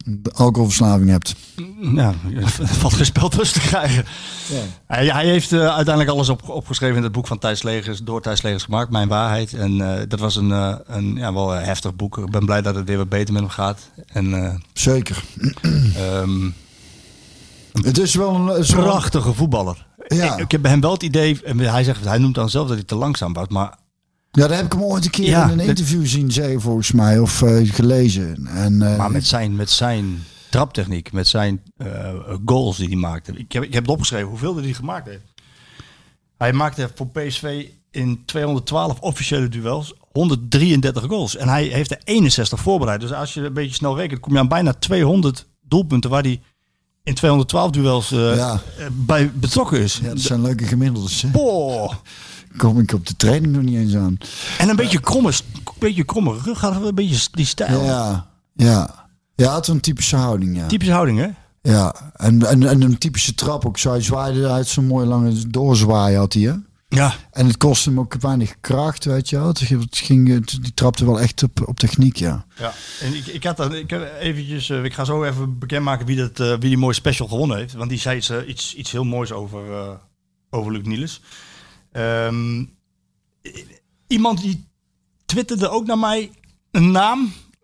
[0.10, 1.36] de alcoholverslaving hebt.
[1.82, 2.14] Ja,
[2.82, 4.06] valt geen spel tussen te krijgen.
[4.50, 4.62] Ja.
[4.88, 8.22] Hij, hij heeft eh, uiteindelijk alles op, opgeschreven in het boek van Thijs Legers, door
[8.22, 9.54] Thijs Legers gemaakt, Mijn Waarheid.
[9.54, 12.18] En eh, dat was een, eh, een ja, wel een heftig boek.
[12.18, 13.90] Ik ben blij dat het weer wat beter met hem gaat.
[14.08, 15.24] En Zeker.
[15.96, 16.50] ehm,
[17.82, 18.46] Het is wel een...
[18.46, 19.86] wel prachtige voetballer.
[20.08, 20.34] Ja.
[20.34, 22.68] Ik, ik heb bij hem wel het idee, en hij zegt, hij noemt dan zelf
[22.68, 23.78] dat hij te langzaam bouwt, maar
[24.32, 26.62] Ja, daar heb ik hem ooit een keer Ja, in een dat- interview zien zeggen,
[26.62, 28.48] volgens mij, of eh, gelezen.
[28.48, 32.14] En, eh, Maar met zijn, met zijn traptechniek, met zijn eh,
[32.46, 33.32] goals die hij maakte.
[33.36, 35.24] Ik heb, ik heb het opgeschreven hoeveel hij gemaakt heeft.
[36.38, 41.36] Hij maakte voor PSV in 212 officiële duels 133 goals.
[41.36, 43.02] En hij heeft er 61 voorbereid.
[43.02, 46.42] Dus als je een beetje snel rekent, kom je aan bijna 200 doelpunten waar hij
[47.04, 48.62] in 212 duels Ja.
[48.92, 50.00] bij betrokken is.
[50.02, 51.22] ja, dat zijn leuke gemiddeldes.
[51.22, 51.30] hè.
[52.58, 54.18] Kom ik op de training nog niet eens aan.
[54.58, 55.32] En een beetje kromme,
[55.80, 57.84] beetje kromme rug, had een beetje die stijl.
[57.84, 59.08] Ja, ja.
[59.36, 60.68] Ja, had een typische houding, ja.
[60.68, 61.28] Typische houding, hè?
[61.62, 63.78] Ja, en, en, en een typische trap ook.
[63.78, 66.54] Zo, hij zwaaide uit zo'n mooie lange doorzwaaien had hij, hè?
[66.90, 67.14] Ja.
[67.32, 69.48] En het kostte hem ook weinig kracht, weet je wel.
[69.48, 72.46] Het ging, het die trapte wel echt op, op techniek, ja.
[72.58, 76.18] Ja, en ik, ik had dat, ik eventjes, eh, ik ga zo even bekendmaken wie
[76.18, 78.92] dat, eh, wie die mooie special gewonnen heeft, want die zei iets, eh, iets, iets
[78.92, 79.62] heel moois over,
[80.50, 81.22] over Luc Niels.
[81.92, 82.64] Ehm,
[84.08, 84.68] iemand die
[85.26, 86.32] twitterde ook naar mij
[86.72, 87.20] een naam,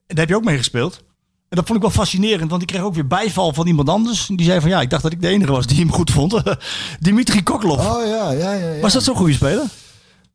[0.07, 1.03] en daar heb je ook mee gespeeld.
[1.49, 4.27] En dat vond ik wel fascinerend, want ik kreeg ook weer bijval van iemand anders.
[4.27, 6.41] Die zei van ja, ik dacht dat ik de enige was die hem goed vond.
[6.99, 7.79] Dimitri Koklov.
[7.79, 8.73] Oh ja, ja, ja.
[8.73, 8.81] ja.
[8.81, 9.65] Was dat zo'n goede speler?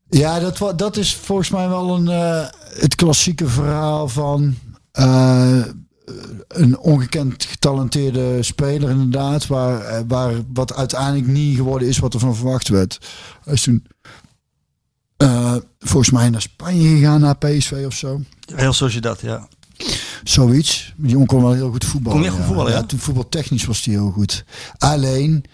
[0.08, 2.46] Ja, dat, dat is volgens mij wel een, eh,
[2.80, 4.54] het klassieke verhaal van
[4.92, 5.62] eh,
[6.48, 9.46] een ongekend getalenteerde speler inderdaad.
[9.46, 12.98] Waar, eh, waar wat uiteindelijk niet geworden is wat er van verwacht werd.
[13.44, 13.86] Hij is toen
[15.16, 18.20] eh, volgens mij naar Spanje gegaan, naar PSV of zo.
[18.54, 19.48] Heel zoals je dat, ja.
[20.24, 20.94] Zoiets.
[20.96, 22.18] Die jongen kon wel heel goed voetballen.
[22.18, 22.82] Kon echt goed voetballen, ja?
[22.82, 24.44] toen voetbaltechnisch was hij heel goed.
[24.78, 25.44] Alleen,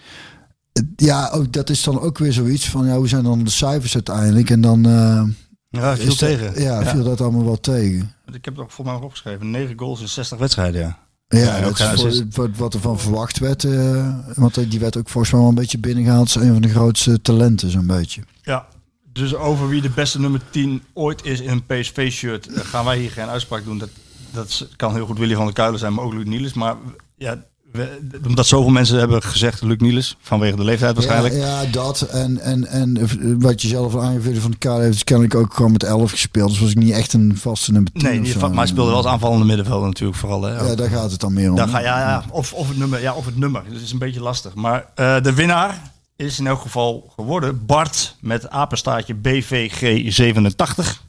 [0.95, 3.93] ja, ook, dat is dan ook weer zoiets van, ja, hoe zijn dan de cijfers
[3.93, 4.49] uiteindelijk?
[4.49, 4.85] En dan...
[4.85, 5.23] eh,
[5.69, 6.61] Ja, viel dat- tegen.
[6.61, 8.11] Ja, viel dat allemaal wel tegen.
[8.33, 9.51] Ik heb het ook volgens mij opgeschreven.
[9.51, 10.97] 9 goals in 60 wedstrijden, ja.
[11.27, 13.63] Ja, Ja, dat is voor- wat, wat er van verwacht werd.
[13.63, 16.21] eh, want die werd ook volgens mij wel een beetje binnengehaald.
[16.33, 18.21] als een van de grootste talenten, zo'n beetje.
[18.41, 18.67] Ja,
[19.13, 22.97] dus over wie de beste nummer 10 ooit is in een PSV-shirt eh, gaan wij
[22.97, 23.77] hier geen uitspraak doen.
[23.77, 23.89] Dat,
[24.31, 26.53] dat is- kan heel goed Willy van der Kuilen zijn, maar ook Luc Niels.
[26.53, 26.75] Maar
[27.17, 27.43] ja,
[27.75, 31.33] we- omdat zoveel mensen hebben gezegd Luc Niels, vanwege de leeftijd waarschijnlijk.
[31.33, 32.01] Ja, ja, dat.
[32.01, 32.97] En, en, en
[33.39, 36.49] wat je zelf al van de KD heeft, is kennelijk ook gewoon met 11 gespeeld.
[36.49, 38.21] Dus was ik niet echt een vaste nummer 10.
[38.21, 40.41] Nee, maar hij speelde wel als aanvallende middenvelder natuurlijk vooral.
[40.41, 40.55] Hè.
[40.67, 41.55] Ja, daar gaat het dan meer om.
[41.55, 43.63] Daar ga, ja, ja, of, of, het nummer, ja, of het nummer.
[43.71, 44.53] Dat is een beetje lastig.
[44.53, 45.81] Maar eh, de winnaar
[46.15, 51.03] is in elk geval geworden Bart met apenstaartje BVG87.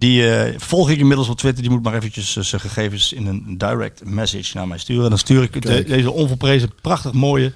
[0.00, 1.62] Die eh, volg ik inmiddels op Twitter.
[1.62, 5.08] Die moet maar eventjes eh, zijn gegevens in een direct message naar mij sturen.
[5.10, 7.52] Dan stuur ik de- deze onvolprezen, prachtig mooie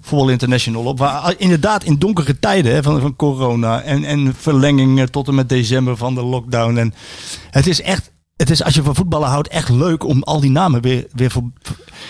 [0.00, 0.98] Voetbal International op.
[0.98, 5.48] Waar inderdaad in donkere tijden hè, van, van corona en, en verlenging tot en met
[5.48, 6.76] december van de lockdown.
[6.76, 6.94] En
[7.50, 10.50] het is echt, het is als je van voetballen houdt, echt leuk om al die
[10.50, 11.50] namen weer, weer voor.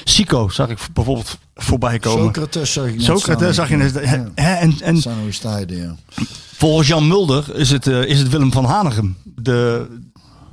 [0.05, 2.25] Sico zag ik bijvoorbeeld voorbij komen.
[2.25, 3.95] Socrates zag net Socrates zag je net.
[3.95, 4.31] Hè, Ja.
[4.35, 5.03] hè, en, en
[6.57, 9.17] volgens Jan Mulder is het, eh, is het Willem van Hanegem.
[9.23, 9.87] De,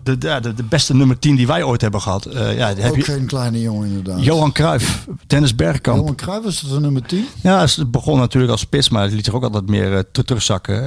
[0.04, 2.26] de, de, de, beste nummer 10 die wij ooit hebben gehad.
[2.26, 4.24] Eh, ja, heb Ook je, geen kleine jongen inderdaad.
[4.24, 6.00] Johan Cruijff, Dennis Bergkamp.
[6.00, 7.26] Johan Cruijff was dat de nummer 10?
[7.42, 10.84] Ja, ze begon natuurlijk als spits, maar het liet zich ook altijd meer te- terugzakken.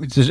[0.00, 0.30] Het is,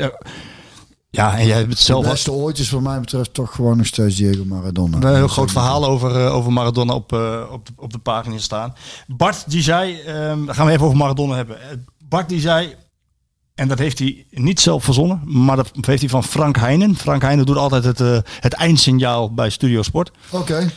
[1.10, 3.56] ja, en jij hebt het De zelf al beste ooit is wat mij betreft toch
[3.56, 4.98] gewoon nog steeds Diego Maradona.
[4.98, 8.38] een heel groot verhaal over, eh, over Maradona op, eh, op, de, op de pagina
[8.38, 8.76] staan.
[9.08, 11.62] Bart die zei, ehm, gaan we even over Maradona hebben.
[11.62, 11.78] Eh,
[12.10, 12.76] Bart die zei,
[13.56, 16.96] en dat heeft hij niet zelf verzonnen, maar dat heeft hij van Frank Heijnen.
[16.96, 18.00] Frank Heijnen doet altijd het,
[18.40, 20.12] het eindsignaal bij Studio Sport.
[20.30, 20.72] Oké.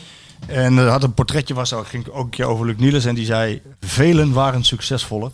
[0.47, 3.15] En er had een portretje was er, ging ook een keer over Luc Niels en
[3.15, 5.31] die zei: Velen waren succesvoller,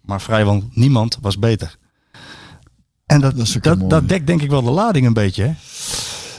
[0.00, 1.78] maar vrijwel niemand was beter.
[3.10, 5.42] En dat, Dat dat, dat dekt denk ik wel de lading een beetje.
[5.42, 5.52] Hè?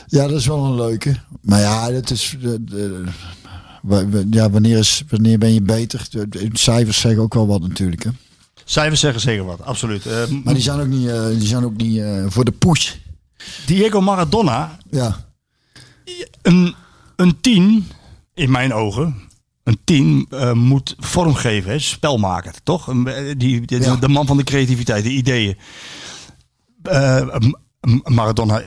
[0.06, 1.16] Ja, dat is wel een leuke.
[1.40, 2.36] Maar ja, dat is.
[3.82, 6.06] wa- wa- ja, wanneer, is, wanneer ben je beter?
[6.52, 8.02] Cijfers zeggen ook wel wat natuurlijk.
[8.04, 8.10] Hè?
[8.64, 10.06] Cijfers zeggen zeker wat, absoluut.
[10.06, 12.92] Eh, Maar die zijn ook niet, eh, die zijn ook niet eh, voor de push.
[13.66, 15.24] Diego Maradona, Ja.
[16.42, 16.74] een,
[17.16, 17.86] een tien,
[18.34, 19.14] in mijn ogen,
[19.64, 21.78] een eh, moet vormgeven, hè?
[21.78, 22.88] spelmaker, toch?
[22.88, 22.94] Eh,
[23.36, 23.96] Die, die- Ja.
[23.96, 25.56] De man van de creativiteit, de ideeën.
[26.82, 27.26] Eh,
[28.04, 28.62] Maradona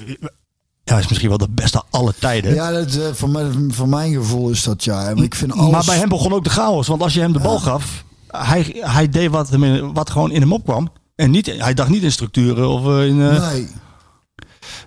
[0.83, 2.53] ja, is misschien wel de beste alle tijden.
[2.53, 5.13] Ja, dat, eh, voor, mijn, voor mijn gevoel is dat ja.
[5.13, 5.71] Maar ik vind alles.
[5.71, 6.87] Maar bij hem begon ook de chaos.
[6.87, 9.49] Want als je hem de bal gaf, hij, hij deed wat,
[9.93, 10.91] wat gewoon in hem opkwam.
[11.15, 13.17] En niet, hij dacht niet in structuren of eh, in...
[13.17, 13.67] Nee.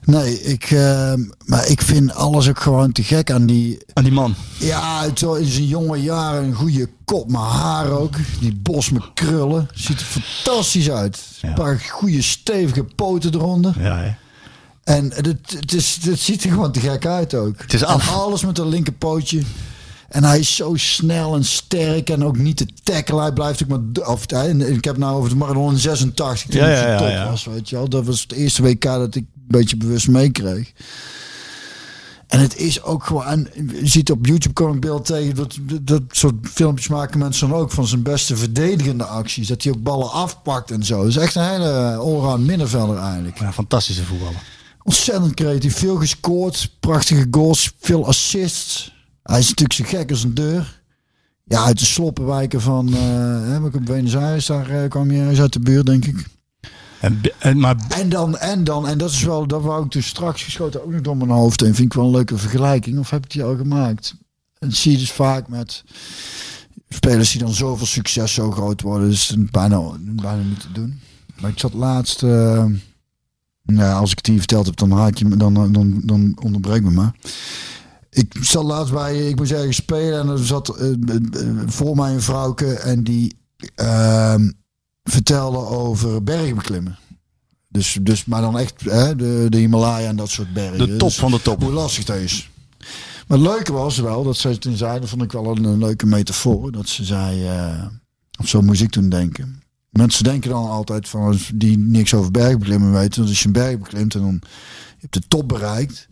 [0.05, 1.13] Nee, ik, eh,
[1.45, 3.79] maar ik vind alles ook gewoon te gek aan die.
[3.93, 4.35] aan die man.
[4.59, 8.15] Ja, het was in zijn jonge jaren een goede kop, maar haar ook.
[8.41, 9.69] Die bos met krullen.
[9.75, 11.19] Ziet er fantastisch uit.
[11.41, 11.49] Ja.
[11.49, 13.75] Een paar goede stevige poten eronder.
[13.83, 14.11] Ja, hè.
[14.85, 17.55] En het, het, is, het ziet er gewoon te gek uit ook.
[17.63, 18.09] Het is af.
[18.09, 19.43] En alles met een linkerpootje.
[20.09, 23.23] En hij is zo snel en sterk en ook niet te tackelen.
[23.23, 24.07] Hij blijft ook maar...
[24.07, 27.31] Of, hij- ik heb nou over de Maradona in 86 toen Ja, ja, top ja.
[27.31, 27.89] was, weet je wel.
[27.89, 30.73] Dat was het eerste WK dat ik beetje bewust meekreeg.
[32.29, 33.25] En het is ook gewoon...
[33.25, 35.35] En je ziet op YouTube kom ik beeld tegen...
[35.35, 39.49] Dat, dat, soort filmpjes maken mensen dan ook van zijn beste verdedigende acties.
[39.49, 40.99] Dat hij ook ballen afpakt en zo.
[40.99, 43.39] Dat is echt een hele allround middenvelder eigenlijk.
[43.39, 44.43] Ja, fantastische voetballer.
[44.83, 45.77] Ontzettend creatief.
[45.77, 46.71] Veel gescoord.
[46.81, 47.73] Prachtige goals.
[47.81, 48.95] Veel assists.
[49.23, 50.81] Hij is natuurlijk zo gek als een deur.
[51.45, 52.87] Ja, uit de sloppenwijken van...
[53.65, 56.27] op Buenos Aires, daar eh, kwam je eens uit de buurt, denk ik.
[57.01, 59.47] En, en, maar En dan, en dan, en dat is wel...
[59.47, 61.63] Dat wou ik dus straks geschoten ook nog door mijn hoofd.
[61.63, 62.99] En vind ik wel een leuke vergelijking.
[62.99, 64.15] Of heb ik die al gemaakt?
[64.59, 65.85] En zie je dus vaak met
[66.89, 69.09] spelers die dan zoveel succes zo groot worden.
[69.09, 71.01] Dus het bijna, bijna niet te doen.
[71.41, 72.23] Maar ik zat laatst...
[72.23, 72.65] eh,
[73.63, 76.37] ja, als ik het hier verteld heb, dan haak je me, dan, dan, dan, dan
[76.43, 77.15] onderbreek me maar.
[78.11, 81.19] Ik zat laatst bij, ik moest ergens spelen en er zat eh, eh,
[81.67, 83.39] voor mij een vrouwke en die
[83.75, 84.51] ehm,
[85.11, 86.99] vertelde over bergbeklimmen.
[87.69, 90.79] Dus, dus, maar dan echt hè, de, de Himalaya en dat soort bergen.
[90.79, 91.63] de top Dus van de top.
[91.63, 92.51] hoe lastig dat is.
[93.27, 95.79] Maar het leuke was wel, dat ze toen zei, dat vond ik wel een, een
[95.79, 96.73] leuke metafoor.
[96.73, 97.87] Dat ze zei, eh,
[98.39, 99.63] of zo moest ik toen denken.
[99.91, 103.21] Mensen denken dan altijd van, die niks over bergbeklimmen weten.
[103.21, 106.09] Dat als je een berg beklimt en dan je hebt de top bereikt.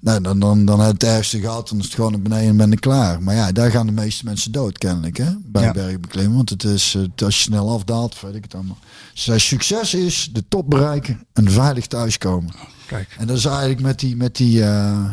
[0.00, 1.68] Nou, dan, dan, dan heb het ergste gehad.
[1.68, 3.22] Dan is het gewoon naar beneden en ben je klaar.
[3.22, 5.16] Maar ja, daar gaan de meeste mensen dood kennelijk.
[5.16, 5.30] Hè?
[5.44, 5.72] Bij Ja.
[5.72, 6.36] bergbeklimmen.
[6.36, 8.78] Want het is, als je snel afdaalt, weet ik het allemaal.
[9.12, 12.52] Ze zei, succes is de top bereiken en veilig thuiskomen.
[12.86, 13.16] Kijk.
[13.18, 15.04] En dat is eigenlijk met die, met die, eh,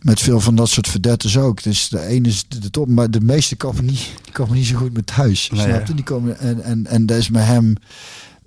[0.00, 1.62] met veel van dat soort verdetters ook.
[1.62, 4.92] Dus de ene is de, top, maar de meeste komen niet, komen niet zo goed
[4.92, 5.50] met thuis.
[5.50, 5.94] Nee, snap je?
[5.94, 7.74] Die komen en, en, en dat is met hem.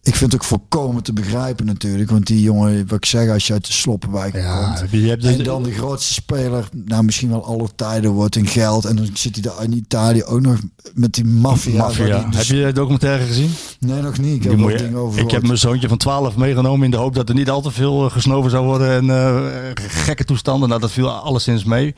[0.08, 2.10] Ik vind het ook volkomen te begrijpen natuurlijk.
[2.10, 4.92] Want die jongen, wat ik zeg, als je uit de sloppenwijk komt.
[4.92, 8.86] je hebt En dan de grootste speler, nou misschien wel alle tijden wordt in geld.
[8.86, 10.58] En dan zit hij daar in Italië ook nog
[10.94, 11.92] met die maffia.
[11.92, 13.52] Heb je de documentaire gezien?
[13.80, 14.36] Nee, nog niet.
[14.46, 17.16] Ik heb je- dingen over ik heb mijn zoontje van 12 meegenomen in de hoop
[17.16, 19.50] dat er niet al te veel eh, gesnoven zou worden en eh,
[19.88, 20.70] gekke toestanden.
[20.70, 21.96] Nou, dat viel alleszins mee.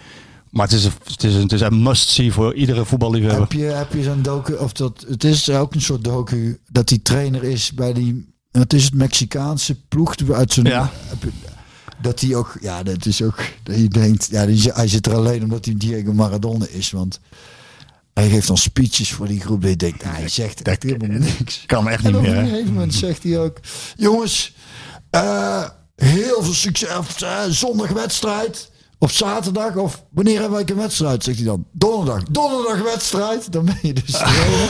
[0.50, 3.40] Maar het is een, het is een, het is een must-see voor iedere voetballiefhebber.
[3.42, 6.88] Heb je, heb je zo'n docu, of dat, het is ook een soort docu, dat
[6.88, 10.92] die trainer is bij die, het is het Mexicaanse ploeg uit zijn, Ja.
[11.08, 11.32] heb je-
[12.02, 15.14] dat hij ook, ja, dat is ook, dat je denkt, ja, die, hij zit er
[15.16, 17.20] alleen omdat hij Diego Maradona is, want
[18.14, 21.64] hij geeft dan speeches voor die groep, je denkt, nou, hij zegt echt helemaal niks.
[21.66, 22.32] Kan echt niet op meer.
[22.38, 22.50] een hè?
[22.50, 23.58] gegeven moment zegt hij ook,
[23.98, 24.54] jongens,
[25.10, 26.90] eh, heel veel succes,
[27.22, 28.72] eh, zondag wedstrijd,
[29.02, 29.76] Of zaterdag?
[29.76, 31.24] Of wanneer hebben wij een wedstrijd?
[31.24, 31.66] Zegt hij dan.
[31.72, 32.24] Donderdag.
[32.24, 33.52] Donderdag wedstrijd.
[33.52, 34.70] Dan ben je dus trainer.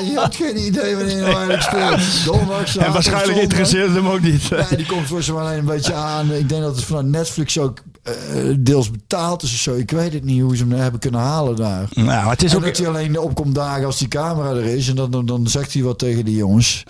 [0.12, 2.24] Je hebt geen idee wanneer je nou eigenlijk speelt.
[2.24, 4.42] Donderdag, zaterdag, En waarschijnlijk interesseert het hem ook niet.
[4.42, 6.32] Ja, die komt voor mij alleen een beetje aan.
[6.32, 8.14] Ik denk dat het vanuit Netflix ook eh,
[8.58, 9.74] deels betaald is of zo.
[9.74, 11.88] Ik weet het niet hoe ze hem hebben kunnen halen daar.
[11.92, 12.64] Nou, maar het is En ook...
[12.64, 14.88] dat hij alleen opkomt dagen als die camera er is.
[14.88, 16.84] En dan, dan, dan zegt hij wat tegen die jongens.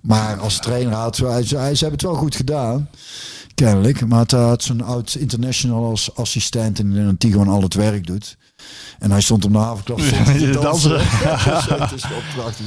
[0.00, 2.88] Maar als trainer had hij, hij, ze hebben het wel goed gedaan.
[3.54, 4.06] Kennelijk.
[4.06, 6.78] Maar hij had zo'n oud international als assistent.
[6.78, 8.36] En die gewoon al het werk doet.
[8.98, 10.90] En hij stond op de havenklap hij te dansen.
[11.00, 12.04] het is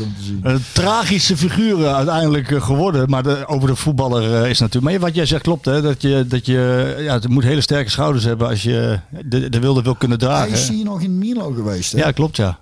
[0.02, 0.40] om te zien.
[0.44, 3.10] Een tragische figuren uiteindelijk eh, geworden.
[3.10, 4.92] Maar de, over de voetballer eh, is natuurlijk.
[4.92, 5.82] Maar wat jij zegt klopt, hè?
[5.82, 6.96] Dat je, dat je.
[7.00, 10.28] Ja, het moet hele sterke schouders hebben als je de, de wilde wil kunnen Hij
[10.28, 10.52] dragen.
[10.52, 11.92] is hier nog in Milo geweest.
[11.92, 11.98] Hè?
[11.98, 12.60] Ja, klopt, ja.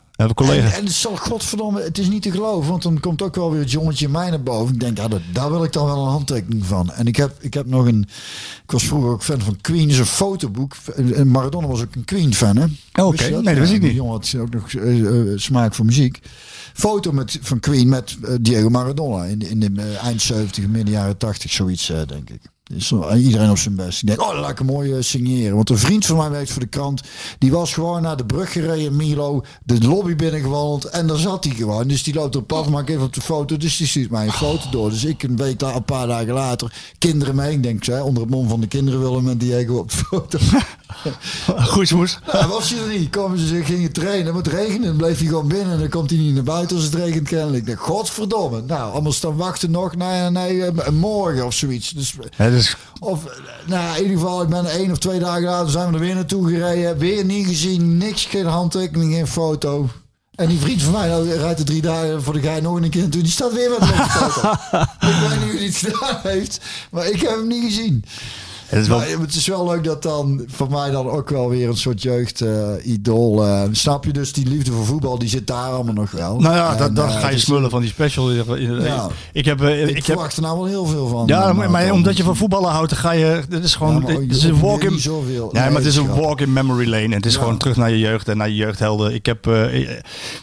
[0.63, 3.51] En, en het zal godverdomme, het is niet te geloven, want dan komt ook wel
[3.51, 4.73] weer het jongetje mij naar boven.
[4.73, 6.91] Ik denk, ja, dat, daar wil ik dan wel een handtekening van.
[6.91, 8.01] En ik heb, ik heb nog een,
[8.63, 10.75] ik was vroeger ook fan van Queen, is een fotoboek.
[11.15, 12.63] En Maradona was ook een Queen fan, hè?
[12.63, 13.23] Oh, oké.
[13.41, 13.89] Nee, dat wist ik niet.
[13.89, 16.19] Die jongen had ook nog eh, eh, smaak voor muziek.
[16.73, 20.67] Foto met, van Queen met eh, Diego Maradona in, de- in de eh, eind 70,
[20.67, 22.41] midden jaren 80, zoiets, denk ik.
[23.15, 24.01] Iedereen op zijn best.
[24.01, 25.55] Ik denk, oh, laat ik hem mooi eh, signeren.
[25.55, 27.01] Want een vriend van mij werkt voor de krant.
[27.37, 29.43] Die was gewoon naar de brug gereden Milo.
[29.63, 30.85] De lobby binnengewandeld.
[30.85, 31.87] En daar zat hij gewoon.
[31.87, 33.57] Dus die loopt op pad, maak even op de foto.
[33.57, 34.89] Dus die stuurt mij een foto door.
[34.89, 36.73] Dus ik een week een paar dagen later.
[36.97, 37.51] Kinderen mee.
[37.51, 40.39] Ik denk, zij, onder het mom van de kinderen willen met Diego op de foto.
[41.73, 42.19] Goed, moes.
[42.33, 43.09] Nou, was hij er niet.
[43.09, 44.87] Komen ze, gingen trainen, maar het regende.
[44.87, 45.73] Dan bleef hij gewoon binnen.
[45.73, 47.57] En dan komt hij niet naar buiten als het regent kennelijk.
[47.57, 48.61] Ik denk, godverdomme.
[48.61, 51.89] Nou, anders dan wachten nog naar, naar eh, morgen of zoiets.
[51.89, 53.31] Dus, Ja, dus, of, eh,
[53.65, 56.15] nou, in ieder geval, ik ben één of twee dagen later zijn we er weer
[56.15, 56.97] naartoe gereden.
[56.97, 59.89] Weer niet gezien, niks, geen handtekening, geen foto.
[60.35, 62.89] En die vriend van mij nou, rijdt er drie dagen voor de guy nog een
[62.89, 63.21] keer naartoe.
[63.21, 64.51] Die staat weer met de foto.
[64.81, 66.59] ik weet niet hoe hij het gedaan heeft,
[66.91, 68.05] maar ik heb hem niet gezien.
[68.73, 71.49] Het is wel, Maar het is wel leuk dat dan voor mij dan ook wel
[71.49, 73.45] weer een soort jeugd-idool.
[73.45, 76.39] eh, snap je dus die liefde voor voetbal, die zit daar allemaal nog wel.
[76.39, 78.31] nou ja, En, dan eh, ga je smullen van die special.
[78.31, 79.09] Ja.
[79.33, 81.27] Ik heb, eh, Ik, ik heb, verwacht er nou wel heel veel van.
[81.27, 83.41] ja, eh, maar, omdat je van voetballen houdt, dan ga je.
[83.49, 84.03] Dit is gewoon.
[84.07, 84.97] Ja, is een walk in.
[85.01, 87.03] Ja, Nee, maar het is een walk in memory lane.
[87.03, 87.39] En het is Ja.
[87.39, 89.13] gewoon terug naar je jeugd en naar je jeugdhelden.
[89.13, 89.89] Ik heb, eh,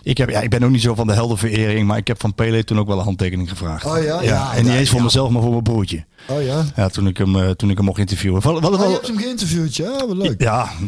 [0.03, 2.35] ik heb, ja, ik ben ook niet zo van de heldenverering, maar ik heb van
[2.35, 3.85] Pele toen ook wel een handtekening gevraagd.
[3.87, 4.23] Oh ja?
[4.23, 5.05] Ja, en niet ja, eens voor ja.
[5.05, 6.05] mezelf, maar voor mijn broertje.
[6.29, 6.65] Oh ja?
[6.77, 8.43] Ja, toen ik hem, eh, toen ik hem mocht interviewen.
[8.43, 10.07] Wat, wat, Oh, je wat- hebt hem geïnterviewd, ja?
[10.07, 10.43] Wat leuk.
[10.43, 10.69] ja,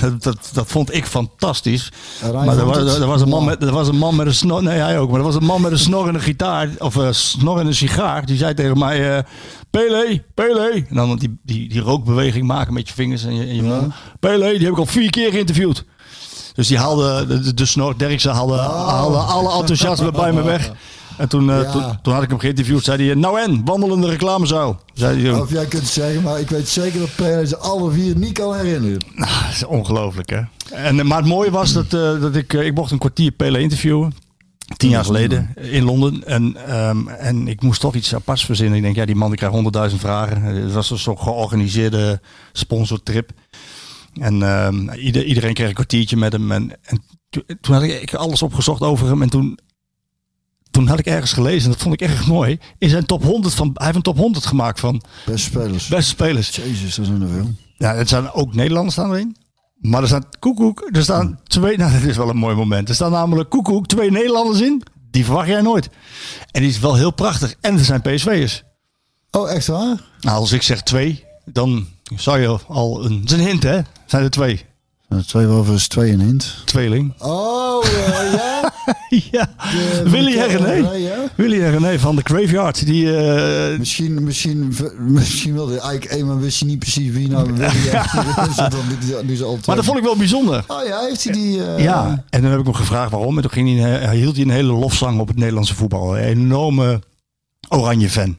[0.00, 1.92] dat, dat, dat vond ik fantastisch.
[2.32, 4.62] Maar er was, er, was een man met, er was een man met een snor.
[4.62, 5.10] Nee, hij ook.
[5.10, 6.68] Maar er was een man met een snor en een gitaar.
[6.78, 8.26] Of een snor en een sigaar.
[8.26, 9.22] Die zei tegen mij: eh
[9.70, 10.84] Pele, Pele.
[10.88, 13.92] En dan die, die, die rookbeweging maken met je vingers en je, en je mond.
[14.20, 15.84] Pele, die heb ik al vier keer geïnterviewd.
[16.54, 20.70] Dus die haalde, de, de, snor Derksen haalde, haalde alle enthousiasme bij me weg.
[21.20, 22.84] En toen, eh, toen, toen had ik hem geïnterviewd.
[22.84, 24.80] Zei hij: Nou en, wandelende reclamezaal.
[24.94, 27.90] Zei hij, Of jij kunt het zeggen, maar ik weet zeker dat Pele ze alle
[27.90, 29.04] vier niet kan herinneren.
[29.14, 30.40] Nou, dat is ongelooflijk, hè?
[30.70, 33.30] En, eh, maar het mooie was dat, eh, dat ik, eh, ik mocht een kwartier
[33.30, 34.12] Pele interviewen.
[34.76, 36.24] Tien jaar geleden in Londen.
[36.26, 38.76] En, ehm, en ik moest toch iets aparts verzinnen.
[38.76, 40.44] Ik denk, ja, die man die krijgt honderdduizend vragen.
[40.56, 42.20] Eh, Het was een soort georganiseerde
[42.52, 43.30] sponsortrip.
[44.20, 46.52] En ehm, ieder, iedereen kreeg een kwartiertje met hem.
[46.52, 49.22] En, en to- toen had ik alles opgezocht over hem.
[49.22, 49.58] En toen,
[50.70, 52.58] toen had ik ergens gelezen, en dat vond ik erg mooi.
[52.78, 55.88] In zijn top 100 van, hij heeft een top 100 gemaakt van Beste spelers.
[55.88, 56.56] beste spelers.
[56.56, 57.50] Jezus, dat zijn er veel.
[57.76, 59.36] Ja, het zijn ook Nederlanders staan erin.
[59.80, 62.88] Maar er staan koekoek, er staan twee, nou dat is wel een mooi moment.
[62.88, 64.82] Er staan namelijk koekoek, twee Nederlanders in.
[65.10, 65.88] Die verwacht jij nooit.
[66.50, 67.54] En die is wel heel prachtig.
[67.60, 68.62] En er zijn PSV'ers.
[69.30, 70.00] Oh, echt waar?
[70.20, 73.80] Nou, als ik zeg twee, dan zou je al een, het is een hint hè,
[74.06, 74.64] zijn er twee.
[75.10, 76.62] Nou, twee wel is twee een hint.
[76.64, 77.14] Tweeling.
[77.18, 77.84] Oh,
[78.32, 78.72] ja?
[79.30, 80.90] ja, De- Willy van en René.
[80.92, 81.14] ja?
[81.36, 82.86] Willy en René van de Graveyard.
[82.86, 87.28] Die, eh, Misschien, misschien, misschien wilde hij eigenlijk één, maar wist je niet precies wie
[87.28, 90.64] nou Willy al maar dat vond ik wel bijzonder.
[90.66, 91.64] Oh ja, heeft hij die...
[91.64, 93.36] eh, Ja, en dan heb ik hem gevraagd waarom.
[93.36, 96.16] En toen ging hij, hij hield hij een hele lofzang op het Nederlandse voetbal.
[96.18, 97.00] Een enorme
[97.68, 98.36] oranje fan,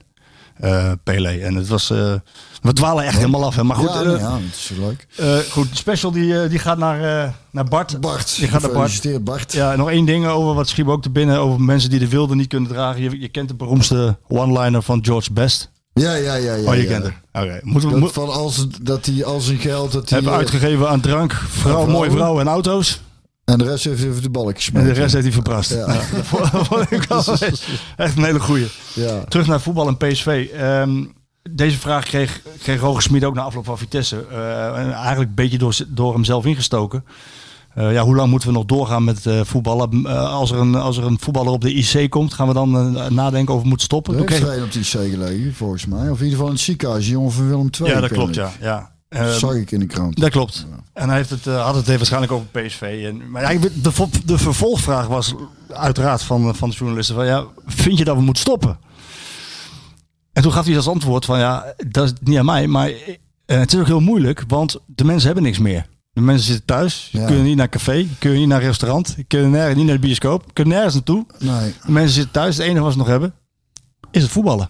[0.62, 1.30] eh Pele.
[1.30, 2.14] En het was, eh,
[2.62, 3.56] we dwalen echt helemaal af.
[3.56, 3.64] Hè.
[3.64, 5.08] Maar goed, ja, eh, ja, dat is leuk.
[5.50, 8.00] goed special die, die gaat naar, naar Bart.
[8.00, 9.54] Bart, Die gaat naar Bart.
[9.54, 11.40] Ja, nog één ding over wat schiep ook te binnen.
[11.40, 13.02] Over mensen die de wilde niet kunnen dragen.
[13.02, 15.72] Je, je kent de beroemdste one-liner van George Best.
[15.94, 16.56] Ja, ja, ja.
[16.56, 16.88] ja oh, je ja.
[16.88, 17.14] kent het.
[17.34, 17.60] Oké.
[17.64, 19.92] Moeten we Dat moet, van als, dat hij al zijn geld...
[19.92, 21.90] Dat hij, hebben uitgegeven aan drank, vrouw, vrouwen.
[21.90, 23.02] mooie vrouwen en auto's.
[23.46, 25.74] En de rest heeft even de balkjes En de rest heeft hij verprast.
[25.74, 25.86] Ja.
[27.98, 28.68] Echt een hele goeie.
[28.94, 29.24] Ja.
[29.24, 30.50] Terug naar voetbal en PSV.
[30.54, 31.04] Ehm,
[31.50, 34.26] deze vraag kreeg, kreeg Roger Smit ook na afloop van Vitesse.
[34.32, 37.06] Eh, en eigenlijk een beetje door, door hem zelf ingestoken.
[37.74, 40.06] Eh, ja, hoe lang moeten we nog doorgaan met eh, voetballen?
[40.30, 43.54] Als, er een, als er een voetballer op de IC komt, gaan we dan nadenken
[43.54, 44.14] over moeten stoppen?
[44.14, 46.10] Er heeft een op die C gelegen, volgens mij.
[46.10, 47.90] Of in ieder geval in het ziekenhuis, die jongen van Willem II.
[47.90, 48.52] ja, dat klopt, ja.
[48.62, 48.91] ja.
[49.12, 50.20] Eh, zag ik in de krant.
[50.20, 50.66] Dat klopt.
[50.94, 52.82] En hij heeft het, eh, had het even waarschijnlijk over PSV.
[53.08, 55.34] En, maar ja, de, vo- de vervolgvraag was
[55.70, 58.80] uiteraard van, van de journalisten van ja, vind je dat we moeten stoppen?
[60.34, 63.60] En toen gaf hij als antwoord van ja, dat is niet aan mij, maar eh,
[63.60, 65.88] het is ook heel moeilijk, want de mensen hebben niks meer.
[66.14, 67.26] De mensen zitten thuis, Ja.
[67.26, 70.74] kunnen niet naar café, kunnen niet naar restaurant, kunnen nergens, niet naar de bioscoop, kunnen
[70.74, 71.26] nergens naartoe.
[71.40, 71.74] Nee.
[71.86, 73.34] De mensen zitten thuis, het enige wat ze nog hebben
[74.12, 74.70] is het voetballen.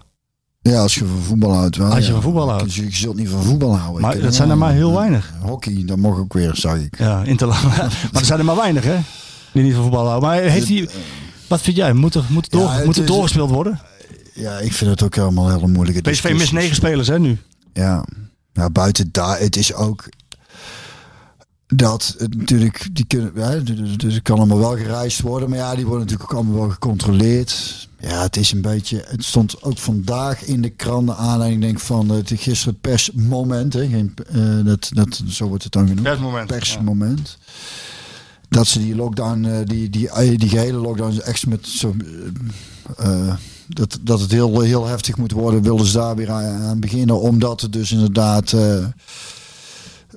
[0.62, 1.86] Ja, als je van voetbal houdt wel.
[1.90, 2.12] Als je ja.
[2.12, 2.74] van voetbal houdt.
[2.74, 4.02] Je, je zult niet van voetbal houden.
[4.02, 5.32] Maar dat zijn er maar heel weinig.
[5.40, 6.98] Hockey, dat mag ook weer, zag ik.
[6.98, 7.62] Ja, Interland.
[8.12, 8.96] maar er zijn er maar weinig, hè?
[9.52, 10.28] Die niet van voetbal houden.
[10.28, 10.88] Maar heeft hij.
[11.48, 11.92] Wat vind jij?
[11.92, 13.80] Moet er, moet door, Ja, het moet er is- doorgespeeld worden?
[14.34, 17.38] Ja, ik vind het ook helemaal hele moeilijke PSV mist negen spelers, hè, nu?
[17.72, 18.04] Ja.
[18.52, 20.08] ja, buiten daar, het is ook
[21.74, 25.58] dat het natuurlijk, die kunnen, ja, dus- dus het kan allemaal wel gereisd worden, maar
[25.58, 27.88] ja, die worden natuurlijk ook allemaal wel gecontroleerd.
[28.00, 31.80] Ja, het is een beetje, het stond ook vandaag in de krant de aanleiding denk
[31.80, 36.02] van het gisteren persmoment, hè, geen, eh, dat, dat, zo wordt het dan genoemd.
[36.02, 37.38] Persmoment, Persmoment.
[38.48, 41.94] Dat ze die lockdown, eh, die, die, eh, die gehele lockdown echt met zo,
[43.66, 47.20] dat, dat het heel, heel heftig moet worden, wilden ze daar weer aan, aan beginnen.
[47.20, 48.54] Omdat het dus inderdaad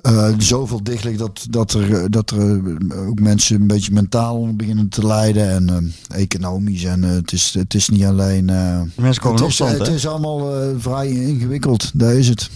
[0.06, 2.38] eh, zoveel dicht ligt dat, dat er, eh, dat er
[2.90, 5.48] eh, ook mensen een beetje mentaal beginnen te lijden.
[5.50, 6.84] En economisch.
[6.84, 8.46] En het, is, het is niet alleen.
[8.46, 11.90] De mensen komen het, is, opstand, het is allemaal vrij ingewikkeld.
[11.94, 12.50] Daar is het.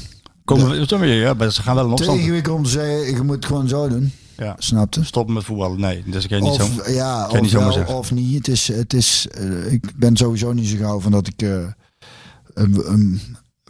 [0.44, 2.18] Komen, we- ja, maar ze gaan wel Te opstand.
[2.18, 4.12] ingewikkeld om te zeggen, je moet het gewoon zo doen.
[4.36, 4.54] Ja.
[4.58, 5.04] Snap je?
[5.04, 5.80] Stoppen met voetballen.
[5.80, 6.62] Nee, dat kan je niet zo.
[6.62, 7.52] Of, ja, kan je of, niet
[7.86, 8.36] wel, of niet.
[8.36, 9.26] Het is, het is,
[9.70, 11.42] ik ben sowieso niet zo gauw van dat ik
[12.54, 13.20] een, een-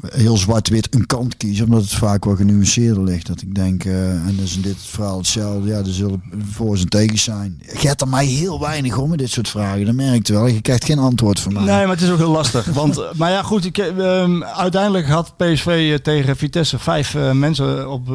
[0.08, 1.60] heel zwart-wit een kant kies.
[1.60, 3.26] Omdat het vaak wel genuanceerder ligt.
[3.26, 5.68] Dat ik denk, eh, en is in dit verhaal hetzelfde.
[5.68, 7.62] Ja, er zullen voor en tegens zijn.
[7.80, 9.84] Je hebt er mij heel weinig om met dit soort vragen.
[9.84, 10.46] Dat merk je wel.
[10.46, 11.64] Je krijgt geen antwoord van mij.
[11.64, 12.66] Nee, maar het is ook heel lastig.
[12.80, 13.64] Want, eh, maar ja, goed.
[13.64, 18.08] Ik, eh, ehm, uiteindelijk had PSV tegen Vitesse vijf mensen op,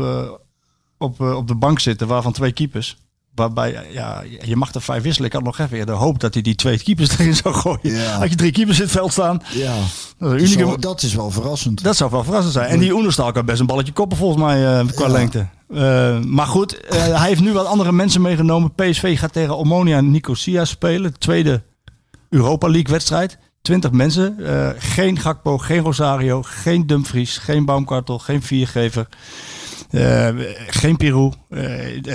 [0.97, 2.97] op, op de bank zitten, waarvan twee keepers.
[3.35, 5.27] Waarbij, ja, je mag er vijf wisselen.
[5.27, 7.79] Ik had nog even de hoop dat hij die twee keepers erin zou gooien.
[7.81, 8.17] Ja.
[8.19, 9.41] Had je drie keepers in het veld staan.
[9.53, 9.75] Ja,
[10.17, 11.83] Dat is unieke, wel, dat is wel verrassend.
[11.83, 12.69] Dat zou wel verrassend zijn.
[12.69, 15.11] En die Oenerstal kan best een balletje koppen volgens mij eh, qua Ja.
[15.11, 15.47] lengte.
[15.73, 18.73] Eh, maar goed, eh, hij heeft nu wat andere mensen meegenomen.
[18.73, 21.11] PSV gaat tegen Omonia Nicosia spelen.
[21.11, 21.63] De tweede
[22.29, 23.37] Europa League wedstrijd.
[23.61, 24.37] 20 mensen.
[24.77, 29.07] Geen Gakpo, geen Rosario, geen Dumfries, geen Baumkartel, geen Viergever.
[29.95, 31.33] Eh, geen Pirou.
[31.49, 32.13] Eh,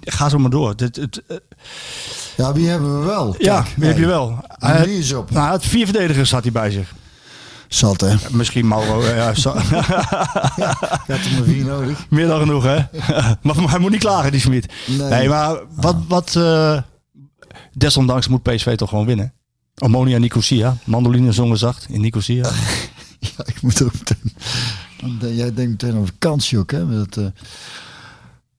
[0.00, 0.76] ga zo maar door.
[0.76, 1.36] Dit- het- eh,
[2.36, 3.34] Ja, wie hebben we wel?
[3.38, 4.44] ja, wie heb je wel?
[4.84, 5.30] Die is op.
[5.30, 6.92] nou, had vier verdedigers had hij bij zich.
[7.68, 8.14] Zat, hè?
[8.30, 9.04] Misschien Mauro.
[9.04, 9.54] ja, Gaat
[11.06, 12.06] er maar vier nodig.
[12.10, 12.76] Meer dan genoeg, hè?
[13.42, 14.72] maar hij moet niet klagen, die Smit.
[14.86, 15.08] Nee.
[15.08, 16.78] Nee, maar wat, wat eh,
[17.72, 19.32] desondanks moet PSV toch gewoon winnen.
[19.74, 20.76] Ammonia Nicosia.
[20.84, 22.50] Mandoline zongen zacht in Nicosia.
[23.36, 24.32] Ja, ik moet ook meteen.
[25.20, 26.88] Denk- Jij denkt meteen aan vakantie ook, hè?
[26.98, 27.26] Dat, eh,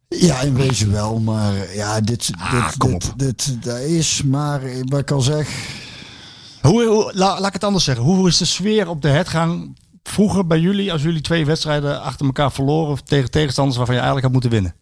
[0.07, 3.19] ja, in wezen wel, maar eh, ja, dit, dit, Ah, kom dit, op.
[3.19, 5.49] dit, dat is, maar eh, wat ik al zeg,
[6.61, 8.03] Hoe, hoe- la- laat ik het anders zeggen.
[8.05, 10.91] Hoe is de sfeer op de hertgang vroeger bij jullie...
[10.91, 13.03] als jullie twee wedstrijden achter elkaar verloren...
[13.03, 14.75] tegen tegenstanders waarvan je eigenlijk had moeten winnen?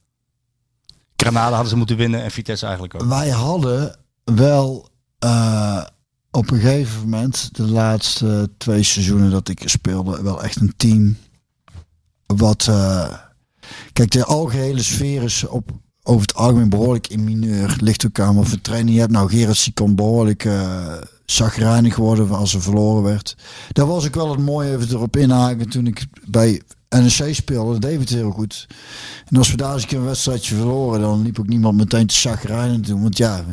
[1.16, 3.10] Granada hadden ze moeten winnen en Vitesse eigenlijk ook.
[3.10, 4.90] wij hadden wel
[5.20, 5.84] eh,
[6.32, 11.18] op een gegeven moment, de laatste twee seizoenen dat ik speelde, wel echt een team
[12.26, 12.68] wat.
[12.70, 13.14] eh,
[13.94, 15.72] kijk, de algehele sfeer is op,
[16.04, 17.76] over het algemeen behoorlijk in mineur.
[17.80, 19.12] Ligt ook aan wat voor training je hebt.
[19.12, 20.94] Nou, Gerard Sikon behoorlijk uh,
[21.26, 23.38] zagrijnig geworden als er verloren werd.
[23.72, 27.72] Daar was ik wel het mooie even erop inhaken toen ik bij NEC speelde.
[27.72, 28.68] Dat deed het heel goed.
[29.26, 32.08] En als we daar eens een keer een wedstrijdje verloren, dan liep ook niemand meteen
[32.08, 33.02] te zagrijnen doen.
[33.02, 33.44] Want ja,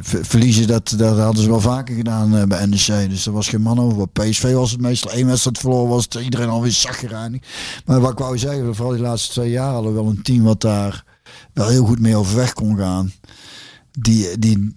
[0.00, 3.10] verliezen, dat, dat hadden ze wel vaker gedaan eh, bij NEC.
[3.10, 4.06] Dus er was geen man over.
[4.12, 7.40] Bij PSV was het meestal één wedstrijd verloren, was het iedereen alweer zagrijnig.
[7.84, 10.42] Maar wat ik wou zeggen, vooral die laatste twee jaar hadden we wel een team
[10.42, 11.04] wat daar
[11.52, 13.12] wel heel goed mee overweg kon gaan.
[14.00, 14.76] Die, die,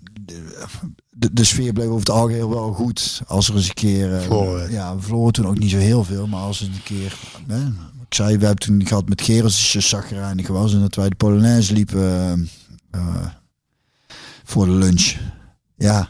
[1.10, 3.22] de, de sfeer bleef over het algeheel wel goed.
[3.28, 4.16] Als er eens een keer...
[4.16, 4.72] eh, Verloren.
[4.72, 6.28] Ja, we verloren toen ook niet zo heel veel.
[6.28, 7.16] Maar als het een keer...
[7.48, 7.66] Hè,
[8.08, 10.74] ik zei, we hebben toen gehad met Gerens, die zagrijnig was.
[10.74, 12.50] En dat wij de Polonaise liepen
[12.92, 13.26] eh,
[14.52, 15.16] voor de lunch.
[15.76, 16.10] Ja,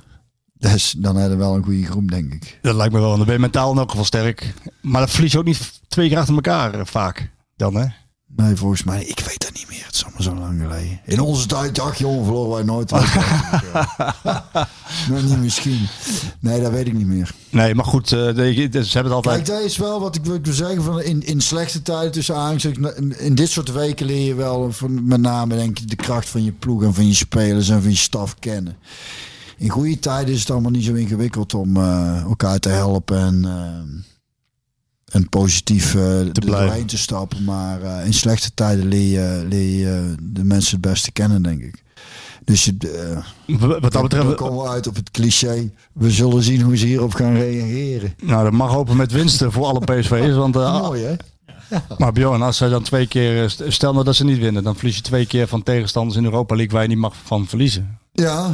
[0.53, 2.59] dus dan hadden we wel een goede groep, denk ik.
[2.61, 3.17] Dat lijkt me wel.
[3.17, 4.53] Dan ben je mentaal in elk geval sterk.
[4.81, 7.31] Maar dat verlies je ook niet twee keer achter elkaar eh, vaak.
[7.55, 7.85] Dan hè?
[8.35, 9.83] Nee, volgens mij, ik weet dat niet meer.
[9.85, 10.99] Het is allemaal zo lang geleden.
[11.05, 12.91] In onze tijd, ach jongen, verloren wij nooit.
[15.09, 15.87] nee, niet misschien.
[16.39, 17.31] Nee, dat weet ik niet meer.
[17.49, 18.11] Nee, maar goed.
[18.11, 19.43] eh, de- de- ze hebben het altijd...
[19.43, 20.83] Kijk, dat is wel wat ik wil zeggen.
[20.83, 22.77] Van in, in slechte tijden tussen aangezicht.
[22.97, 26.29] In, in dit soort weken leer je wel van, met name denk ik de kracht
[26.29, 28.75] van je ploeg en van je spelers en van je staf kennen.
[29.57, 33.45] In goede tijden is het allemaal niet zo ingewikkeld om eh, elkaar te helpen en,
[35.11, 36.31] en positief eh blijven.
[36.41, 37.43] doorheen te stappen.
[37.43, 41.61] Maar eh, in slechte tijden leer je, leer je de mensen het beste kennen, denk
[41.61, 41.83] ik.
[42.45, 42.75] Dus je,
[43.47, 45.71] eh, Wat dat betreft, komen we uit op het cliché.
[45.93, 48.13] We zullen zien hoe ze hierop gaan reageren.
[48.23, 50.35] nou, dat mag hopen met winsten voor alle PSV's.
[50.35, 51.15] Want, eh, Mooi hè?
[51.97, 54.63] maar Bjorn, als zij dan twee keer, eh, st- stel nou dat ze niet winnen,
[54.63, 57.47] dan verlies je twee keer van tegenstanders in Europa League waar je niet mag van
[57.47, 57.97] verliezen.
[58.13, 58.51] Ja,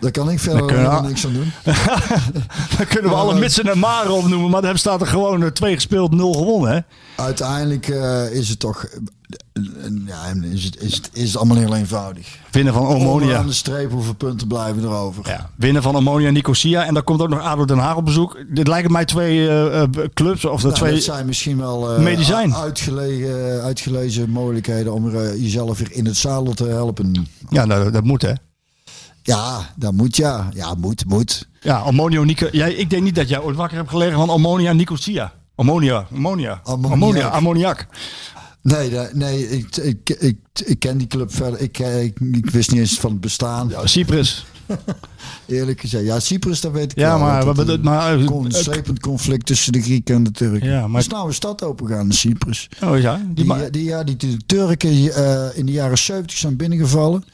[0.00, 1.52] daar kan ik verder kunnen we- niks aan doen.
[2.76, 5.74] Dan kunnen we alle mitsen en maren opnoemen, maar dan staat er gewoon eh, twee
[5.74, 6.72] gespeeld, nul gewonnen.
[6.72, 6.78] Hè?
[7.22, 8.84] Uiteindelijk eh, is het toch...
[8.84, 8.98] eh,
[10.06, 12.38] ja, is het, is, het, is het allemaal heel eenvoudig.
[12.50, 13.42] Winnen van Omonia.
[13.42, 15.28] de streep, hoeveel punten blijven erover?
[15.28, 16.84] Ja, winnen van Omonia Nicosia.
[16.84, 18.36] En dan komt ook nog ADO Den Haag op bezoek.
[18.48, 19.48] Dit lijken mij twee
[20.14, 20.92] clubs, of de Nou, twee...
[20.92, 22.54] dat zijn misschien wel Medicijn.
[22.54, 27.26] uitgelegen, uitgelezen mogelijkheden om jezelf weer in het zadel te helpen.
[27.48, 28.32] Ja, nou, dat moet hè.
[29.28, 30.48] Ja, dat moet ja.
[30.54, 31.48] Ja, moet, moet.
[31.60, 32.48] Ja, Ammonia Nico.
[32.52, 35.32] Jij, ik denk niet dat jij ooit wakker hebt gelegen van Ammonia Nicosia.
[35.54, 36.92] Ammonia, ammonia, Ammoniak.
[36.92, 37.86] ammonia, ammoniak.
[38.62, 41.60] Nee, nee ik, ik, ik, ik ken die club verder.
[41.60, 43.68] Ik, eh, ik, ik wist niet eens van het bestaan.
[43.68, 44.46] Ja, Cyprus.
[45.46, 46.04] Eerlijk gezegd.
[46.04, 47.18] Ja, Cyprus, dat weet ik Ja, wel.
[47.18, 50.68] maar, Dat maar, het maar, een slepend conflict tussen de Grieken en de Turken.
[50.68, 52.68] Ja, Er maar- is nou een stad opengegaan in Cyprus.
[52.84, 56.56] oh ja, die, Die, die, ja, die, die Turken eh, in de jaren 70 zijn
[56.56, 57.24] binnengevallen.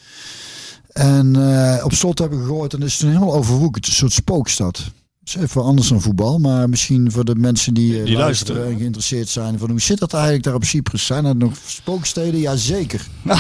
[0.95, 4.77] En eh, op slot hebben gehoord en is het een heel overwoekerd, een soort spookstad.
[5.25, 8.25] Dat is even anders dan voetbal, maar misschien voor de mensen die, eh, Die luisteren
[8.25, 8.67] luisteren.
[8.67, 11.07] en geïnteresseerd zijn van hoe zit dat eigenlijk daar op Cyprus?
[11.07, 12.41] Zijn er nog spooksteden?
[12.41, 13.07] Jazeker.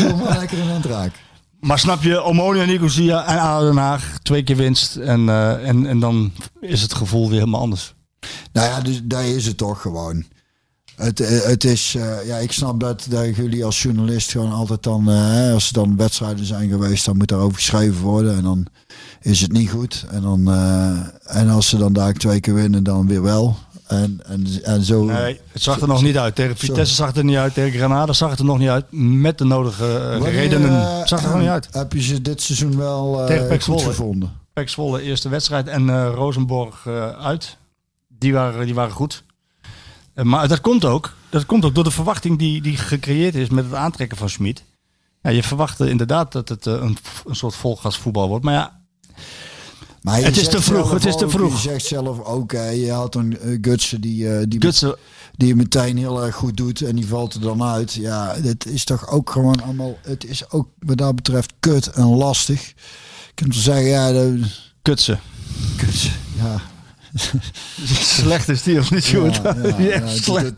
[0.00, 1.12] Doe maar lekker in het raak.
[1.60, 4.96] maar snap je, Ammonia Nicosia en ADO Den Haag, twee keer winst.
[4.96, 7.94] En, eh, en, en dan is het gevoel weer helemaal anders.
[8.52, 10.24] Nou ja, dus daar is het toch gewoon.
[10.98, 14.82] Het, eh, het is, eh, ja, ik snap dat, dat jullie als journalist gewoon altijd
[14.82, 18.66] dan, eh, als er dan wedstrijden zijn geweest, dan moet daarover geschreven worden en dan
[19.20, 20.04] is het niet goed.
[20.10, 20.52] En, dan,
[21.24, 23.56] en als ze dan daar twee keer winnen, dan weer wel.
[23.86, 25.04] En, en, en zo.
[25.04, 26.34] Nee, het zag er nog niet uit.
[26.34, 27.54] Tegen Vitesse zag het er niet uit.
[27.54, 28.84] Tegen Granada zag het er nog niet uit.
[28.90, 31.68] Met de nodige Wanneer, redenen zag het er nog niet uit.
[31.70, 33.82] Heb je ze dit seizoen wel goed Zwolle.
[33.82, 34.32] gevonden?
[34.52, 36.86] Pek Zwolle eerste wedstrijd en Rosenborg
[37.20, 37.56] uit.
[38.08, 39.24] Die waren, die waren goed.
[40.18, 43.48] Eh, maar dat komt, ook, dat komt ook door de verwachting die, die gecreëerd is
[43.48, 44.62] met het aantrekken van Schmid.
[45.22, 46.96] Ja, je verwachtte inderdaad dat het eh, een,
[47.26, 48.44] een soort volgasvoetbal wordt.
[48.44, 48.80] Maar ja,
[50.02, 51.52] Maar Het is te vroeg, het is te ook- vroeg.
[51.62, 54.96] Je zegt zelf, oké, je had een uh, Gutsen die, eh, die, Gutsen,
[55.36, 57.92] die meteen heel erg goed doet en die valt er dan uit.
[57.92, 62.06] Ja, het is toch ook gewoon allemaal, het is ook wat dat betreft kut en
[62.06, 62.68] lastig.
[62.68, 64.40] Ik kan zeggen, ja, de,
[64.82, 65.20] Kutsen.
[65.76, 66.60] Gutsen, ja.
[68.00, 69.40] Slecht is die of niet Ja, goed?
[69.78, 70.54] ja, slecht.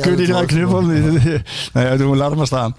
[0.00, 0.86] Kun je die eruit knippen?
[1.22, 2.76] Nee, ja, doen we, laat het maar staan.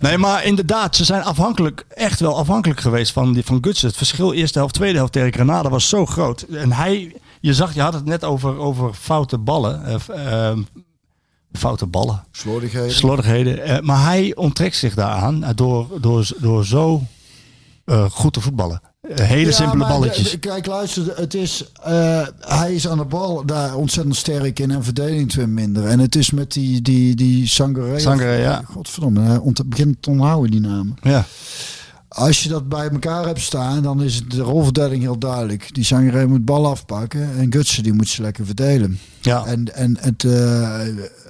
[0.00, 3.88] Nee, maar inderdaad, ze zijn afhankelijk, echt wel afhankelijk geweest van, die, van Gutsen.
[3.88, 6.42] Het verschil eerste helft, tweede helft tegen Granada was zo groot.
[6.42, 9.84] En hij, je zag, je had het net over, over foute ballen.
[9.84, 10.62] eh, ehm,
[11.52, 12.24] foute ballen.
[12.30, 12.92] Slordigheden.
[12.92, 13.62] Slordigheden.
[13.62, 17.02] Eh, maar hij onttrekt zich daaraan door, door, door zo
[17.84, 18.80] eh, goed te voetballen.
[19.08, 20.30] Hele Ja, simpele balletjes.
[20.30, 24.70] de- kijk, luister, het is, eh, hij is aan de bal daar ontzettend sterk in
[24.70, 25.86] en verdediging weer minder.
[25.86, 27.98] En het is met die, die, die Sangare.
[27.98, 28.62] Sangare, ja.
[28.64, 30.96] Godverdomme, hij ont, begint te onthouden die namen.
[31.02, 31.24] ja.
[32.08, 35.74] Als je dat bij elkaar hebt staan, dan is de rolverdeling heel duidelijk.
[35.74, 38.98] Die Sangare moet bal afpakken en Gutsen die moet ze lekker verdelen.
[39.20, 39.44] Ja.
[39.46, 40.78] En, en het, eh,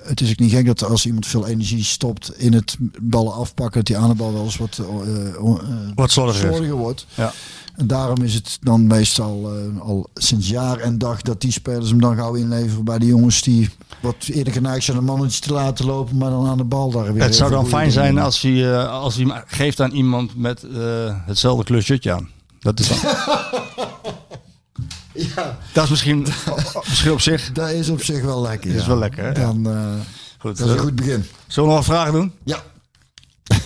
[0.09, 3.75] het is ook niet gek dat als iemand veel energie stopt in het ballen afpakken,
[3.75, 5.55] dat die aan de bal wel eens wat, eh, eh,
[5.95, 6.49] Wat slordiger is.
[6.49, 7.07] slordiger wordt.
[7.15, 7.33] Ja.
[7.79, 11.91] En daarom is het dan meestal eh, al sinds jaar en dag dat die spelers
[11.91, 15.53] hem dan gauw inleveren bij de jongens die wat eerder geneigd zijn een mannetje te
[15.53, 17.23] laten lopen, maar dan aan de bal daar weer.
[17.23, 20.63] Het zou dan fijn zijn als hij, eh, als hij hem geeft aan iemand met
[20.63, 22.29] eh, hetzelfde kleurshirtje aan.
[22.61, 22.99] Dat is dan.
[25.37, 26.27] Ja, Dat is misschien,
[26.89, 27.53] misschien op zich.
[27.53, 28.71] dat is op zich wel lekker.
[28.75, 28.87] is ja.
[28.87, 29.33] wel lekker, hè?
[29.33, 29.95] Dan, eh,
[30.39, 30.57] Goed.
[30.59, 31.27] dat is een eh, goed begin.
[31.47, 32.33] Zullen we nog een vraag doen?
[32.45, 32.63] Ja.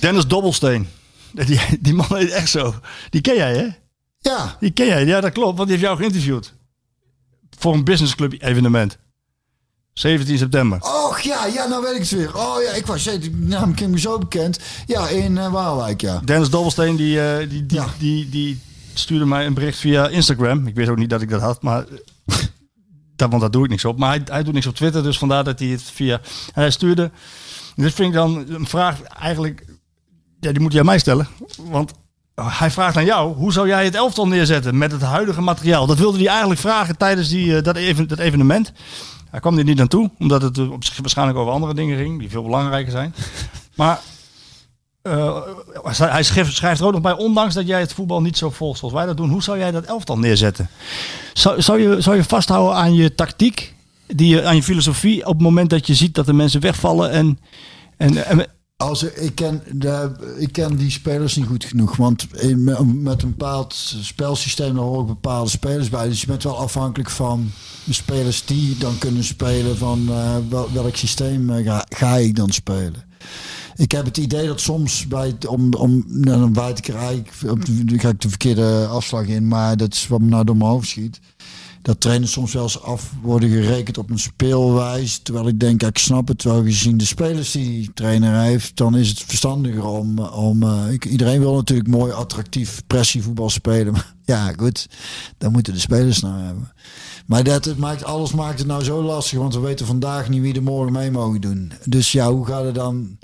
[0.00, 0.88] Dennis Dobbelsteen.
[1.46, 2.74] Die, die man heet echt zo.
[3.10, 3.66] Die ken jij, hè?
[4.18, 5.06] Ja, Die ken jij.
[5.06, 5.56] Ja, dat klopt.
[5.56, 6.52] Want die heeft jou geïnterviewd.
[7.58, 8.98] Voor een businessclub evenement.
[9.92, 10.78] 17 september.
[10.82, 12.36] Och ja, ja, nou weet ik het weer.
[12.36, 14.58] Oh ja, ik was die naam ken me zo bekend.
[14.86, 16.20] Ja, in eh, Waalwijk, ja.
[16.24, 17.86] Dennis Dobbelsteen die, die, die, Ja.
[17.98, 18.60] die, die
[18.94, 20.66] stuurde mij een bericht via Instagram.
[20.66, 21.84] Ik wist ook niet dat ik dat had, maar
[23.16, 23.98] dat, want daar doe ik niks op.
[23.98, 26.14] Maar hij, hij doet niks op Twitter, dus vandaar dat hij het via...
[26.54, 27.10] En hij stuurde...
[27.74, 29.64] Dit vind ik dan een vraag eigenlijk...
[30.40, 31.28] Ja, die moet je aan mij stellen.
[31.56, 31.92] Want
[32.34, 35.86] hij vraagt aan jou, hoe zou jij het elftal neerzetten met het huidige materiaal?
[35.86, 38.72] Dat wilde hij eigenlijk vragen tijdens die, eh, dat, even, dat evenement.
[39.30, 42.18] Hij kwam er niet naartoe, omdat het eh, op zich waarschijnlijk over andere dingen ging,
[42.18, 43.14] die veel belangrijker zijn.
[43.74, 44.00] Maar
[45.02, 45.42] eh,
[45.82, 48.94] hij schrijft, er ook nog bij, ondanks dat jij het voetbal niet zo volgt zoals
[48.94, 50.68] wij dat doen, hoe zou jij dat elftal neerzetten?
[51.32, 53.74] Zou, zou, je, zou je vasthouden aan je tactiek,
[54.06, 57.38] die, aan je filosofie, op het moment dat je ziet dat de mensen wegvallen en...
[57.96, 58.46] en, en
[58.76, 61.96] Als ik, ik, ken de, ik ken die spelers niet goed genoeg.
[61.96, 62.26] Want
[62.84, 66.08] met een bepaald spelsysteem daar horen bepaalde spelers bij.
[66.08, 67.50] Dus je bent wel afhankelijk van
[67.84, 69.76] de spelers die dan kunnen spelen.
[69.76, 73.08] Van eh, wel, welk systeem eh, ga, ga ik dan spelen.
[73.80, 77.30] Ik heb het idee dat soms bij om, om nou, dan buiten ik er eigenlijk
[78.00, 80.88] ga ik de verkeerde afslag in, maar dat is wat me nou door mijn hoofd
[80.88, 81.20] schiet.
[81.82, 85.22] Dat trainers soms wel eens af worden gerekend op een speelwijze.
[85.22, 88.76] Terwijl ik denk, ik snap het wel gezien de spelers die trainer heeft.
[88.76, 90.18] Dan is het verstandiger om.
[90.18, 93.92] om eh, ik, iedereen wil natuurlijk mooi, attractief pressievoetbal spelen.
[94.00, 94.88] Maar ja, goed.
[95.38, 96.72] Dan moeten de spelers nou hebben.
[97.26, 99.38] Maar dat, het maakt, alles maakt het nou zo lastig.
[99.38, 101.72] Want we weten vandaag niet wie er morgen mee mogen doen.
[101.84, 103.18] Dus ja, hoe gaat het dan?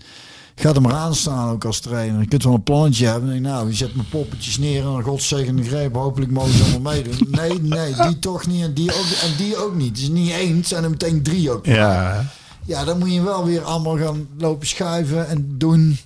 [0.58, 2.20] Gaat er maar aan staan ook als trainer.
[2.20, 3.28] Je kunt wel een plannetje hebben.
[3.28, 5.94] En denk, nou, je zet mijn poppetjes neer en een godzegende greep.
[5.94, 7.28] Hopelijk mogen ze allemaal meedoen.
[7.30, 8.62] Nee, nee, die toch niet.
[8.62, 9.96] En die ook, en die ook niet.
[9.96, 11.66] Dus niet één, het zijn er meteen drie ook.
[11.66, 12.24] ja,
[12.64, 15.98] Ja, dan moet je wel weer allemaal gaan lopen schuiven en doen.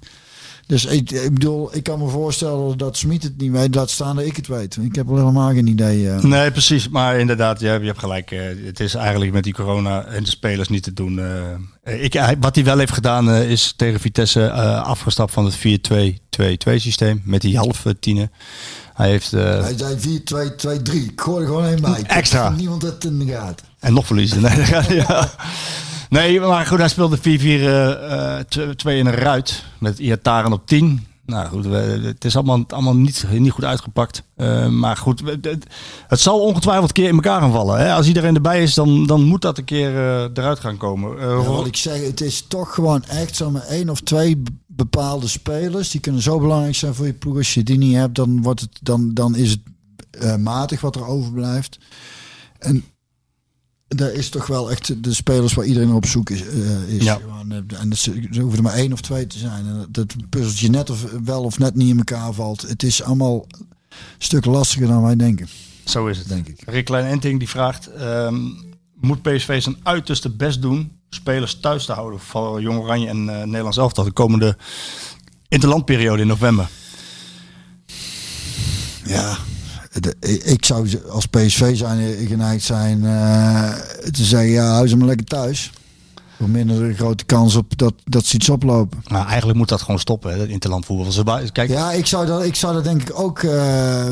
[0.70, 3.74] Dus ik, ik bedoel, ik kan me voorstellen dat Smit het niet weet.
[3.74, 4.76] Laat staan dat ik het weet.
[4.80, 6.10] Ik heb helemaal geen idee.
[6.10, 6.22] eh.
[6.22, 6.88] Nee, precies.
[6.88, 8.30] Maar inderdaad, je hebt, je hebt gelijk.
[8.30, 11.18] eh, het is eigenlijk met die corona en de spelers niet te doen.
[11.82, 12.02] eh.
[12.04, 14.52] ik, wat hij wel heeft gedaan is tegen Vitesse
[14.82, 17.22] afgestapt van het 4-2-2-2 systeem.
[17.24, 18.30] Met die halve tienen.
[18.94, 19.30] Hij heeft...
[19.30, 21.02] Hij zei 4, 2, 2, 3.
[21.04, 22.02] Ik gooi er gewoon één bij.
[22.06, 22.48] Extra.
[22.50, 23.66] Niemand het in de gaten.
[23.80, 24.40] En nog verliezen.
[24.42, 25.30] Nee, ja.
[26.10, 27.20] nee maar goed, hij speelde 4-4-2
[28.96, 29.64] in een ruit.
[29.78, 31.04] Met Iataren op 10.
[31.26, 34.22] Nou goed, we- het is allemaal, allemaal niet, niet goed uitgepakt.
[34.36, 35.66] Eh, maar goed, het,
[36.08, 37.78] het zal ongetwijfeld een keer in elkaar gaan vallen.
[37.78, 37.92] Hè?
[37.92, 41.18] Als iedereen erbij is, dan, dan moet dat een keer eh, eruit gaan komen.
[41.18, 44.42] Eh, Ja, wat ik zeg, het is toch gewoon echt zo maar één of twee
[44.66, 45.90] bepaalde spelers.
[45.90, 47.36] Die kunnen zo belangrijk zijn voor je ploeg.
[47.36, 49.60] Als je die niet hebt, dan, wordt het, dan, dan is het
[50.10, 51.78] eh, matig wat er overblijft.
[52.58, 52.84] En
[53.96, 56.46] daar is toch wel echt de spelers waar iedereen op zoek is.
[56.46, 57.04] eh, is.
[57.04, 57.18] Ja.
[57.18, 59.66] Eh, en dat, ze er hoeven er maar één of twee te zijn.
[59.66, 62.62] En dat, puzzeltje net of wel of net niet in elkaar valt.
[62.62, 63.66] Het is allemaal een
[64.18, 65.48] stuk lastiger dan wij denken,
[65.84, 66.28] Zo is het.
[66.28, 66.62] denk ik.
[66.66, 67.86] Rick Klein-Enting die vraagt...
[67.86, 68.36] ehm,
[68.94, 70.92] moet PSV zijn uiterste best doen...
[71.08, 74.04] spelers thuis te houden voor Jong Oranje en eh Nederlands elftal...
[74.04, 74.56] de komende
[75.48, 76.68] interlandperiode in november?
[79.04, 79.38] Ja,
[80.00, 83.72] de- ik zou als PSV zijn eh, geneigd zijn eh,
[84.10, 85.70] te zeggen, ja, hou ze maar lekker thuis.
[86.36, 89.02] Hoe minder de grote kans op dat, dat ze iets oplopen.
[89.08, 91.34] Maar eigenlijk moet dat gewoon stoppen, hè, dat interlandvoetbal.
[91.52, 94.04] Kijk, Ja, ik zou dat, ik zou dat denk ik ook eh,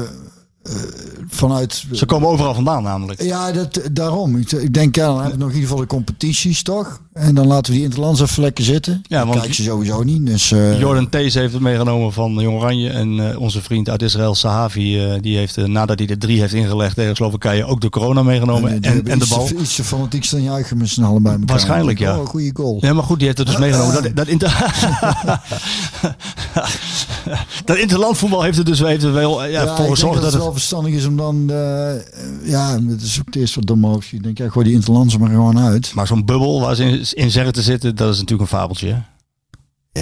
[1.28, 1.84] vanuit...
[1.92, 3.22] ze komen overal vandaan namelijk.
[3.22, 4.36] Ja, dat, daarom.
[4.36, 7.00] Ik, ik denk, ja, dan hebben we nog in ieder geval de competities, toch?
[7.18, 9.02] En dan laten we die interlands even lekker zitten.
[9.08, 10.26] Ja, want- kijk ze sowieso niet.
[10.26, 12.90] Dus, eh, Jordan Thees heeft het meegenomen van Jong Oranje.
[12.90, 16.52] En eh, onze vriend uit Israël, Sahavi, eh, die heeft, nadat hij de drie heeft
[16.52, 18.82] ingelegd tegen Slowakije, ook de corona meegenomen.
[18.82, 19.48] En, en de bal.
[19.60, 21.46] Iets te fanatieks dan juichen met z'n allen bij elkaar.
[21.46, 22.14] Waarschijnlijk, ja.
[22.14, 22.78] Oh, een goede goal.
[22.80, 24.02] Ja, maar goed, die heeft het dus meegenomen.
[24.02, 24.56] Dat, dat, inter...
[27.64, 30.42] dat interlandvoetbal heeft er dus heeft wel ja, Ja, voor gezorgd dat dat het het...
[30.42, 31.44] wel verstandig is om dan...
[32.42, 34.00] ja, het is ook het eerste wat dom.
[34.10, 35.94] Ik denk, ja, gooi die interlandse maar gewoon uit.
[35.94, 38.88] Maar zo'n bubbel waar ze in, in zeggen te zitten, dat is natuurlijk een fabeltje.
[38.88, 39.00] Hè?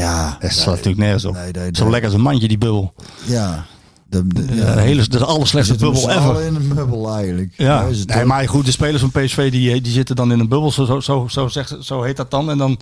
[0.01, 0.37] Ja.
[0.41, 1.35] Dat slaat natuurlijk nergens op.
[1.35, 2.95] Nee, nee, Zo lekker als een mandje, die bubbel.
[3.25, 3.65] Ja.
[4.09, 6.41] De, de, Ja, de hele, de allerslechtste bubbel ever.
[6.41, 7.53] in een bubbel eigenlijk.
[7.57, 10.71] Ja, nee, maar goed, de spelers van PSV die, die zitten dan in een bubbel,
[10.73, 12.51] zo, zo, zo, zegt, zo heet dat dan.
[12.51, 12.79] En dan,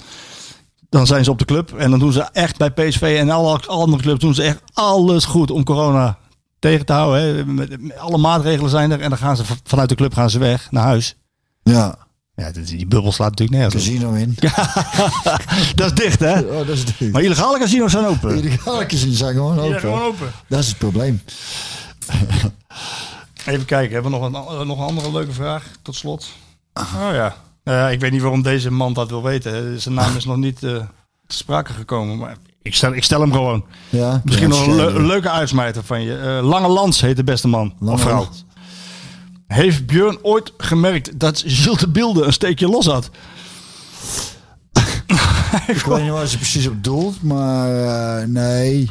[0.89, 3.61] dan zijn ze op de club en dan doen ze echt bij PSV en alle
[3.67, 6.19] andere clubs doen ze echt alles goed om corona
[6.59, 7.23] tegen te houden.
[7.23, 7.45] Hè.
[7.45, 10.39] Met, met alle maatregelen zijn er en dan gaan ze vanuit de club gaan ze
[10.39, 11.17] weg naar huis.
[11.63, 11.97] Ja,
[12.37, 14.37] Ja, die, die bubbel slaat natuurlijk nergens casino in.
[15.75, 16.41] Dat is dicht, hè?
[16.41, 17.09] Oh, dat is de...
[17.13, 18.59] Maar illegale casinos zijn open.
[18.59, 19.93] Galletjes in zijn gewoon open.
[20.03, 20.33] open.
[20.49, 21.23] Dat is het probleem.
[23.47, 26.29] Even kijken, hebben we nog een, an- nog een andere leuke vraag tot slot?
[26.75, 27.37] Oh ja.
[27.65, 29.81] Nou ja, ik weet niet waarom deze man dat wil weten.
[29.81, 30.71] Zijn naam is nog niet eh,
[31.27, 33.65] te sprake gekomen, maar ik stel, ik stel hem gewoon.
[33.89, 36.17] Ja, Misschien ja, nog een, le- leuke uitsmijter van je.
[36.19, 37.75] Eh, Lange Lans heet de beste man.
[37.79, 38.15] Lange of vrouw.
[38.23, 38.45] Lans.
[39.55, 43.11] Heeft Björn ooit gemerkt dat Gilles de Bilde een steekje los had?
[45.67, 48.91] Ik weet niet waar ze precies op doelt, maar eh, nee.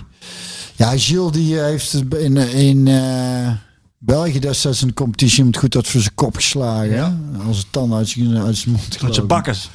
[0.75, 3.51] Ja, Gilles die heeft in, in eh,
[3.97, 6.89] België destijds de competitie iemand goed dat voor zijn kop geslagen.
[6.89, 7.17] Ja.
[7.31, 7.43] hè?
[7.43, 9.69] Als het tand uit zijn, uit zijn mond Met zijn bakkers.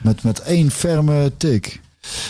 [0.00, 1.80] Met, met één ferme tik.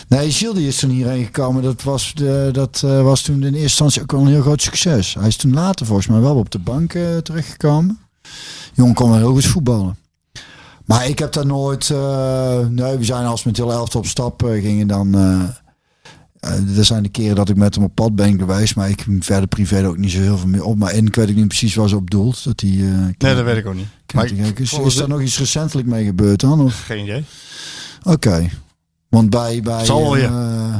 [0.08, 1.62] Nee, Gilles die is toen hierheen gekomen.
[1.62, 4.62] Dat was, de, dat eh, was toen in eerste instantie ook wel een heel groot
[4.62, 5.14] succes.
[5.14, 7.98] Hij is toen later volgens mij wel op de bank eh, terechtgekomen.
[8.74, 9.96] Jong kon wel heel goed voetballen.
[10.84, 11.90] Maar ik heb daar nooit...
[11.90, 15.16] eh, nee, we zijn als met heel elftal op stap gingen dan...
[15.16, 15.42] Uh,
[16.76, 19.48] er zijn de keren dat ik met hem op pad ben geweest, maar ik verder
[19.48, 20.78] privé er ook niet zo heel veel meer op.
[20.78, 22.44] Maar in, ik weet ik niet precies waar ze op doelt.
[22.44, 23.86] Dat die, uh, nee, dat weet ik ook niet.
[24.14, 26.60] Maar ik, is, is daar nog iets recentelijk mee gebeurd dan?
[26.60, 26.82] Of?
[26.84, 27.24] Geen idee.
[28.02, 28.10] Oké.
[28.12, 28.50] Okay.
[29.16, 30.22] Want bij, bij, Zal je.
[30.22, 30.76] Uh,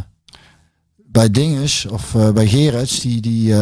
[0.97, 3.55] bij Dinges of uh, bij Gerets, die, die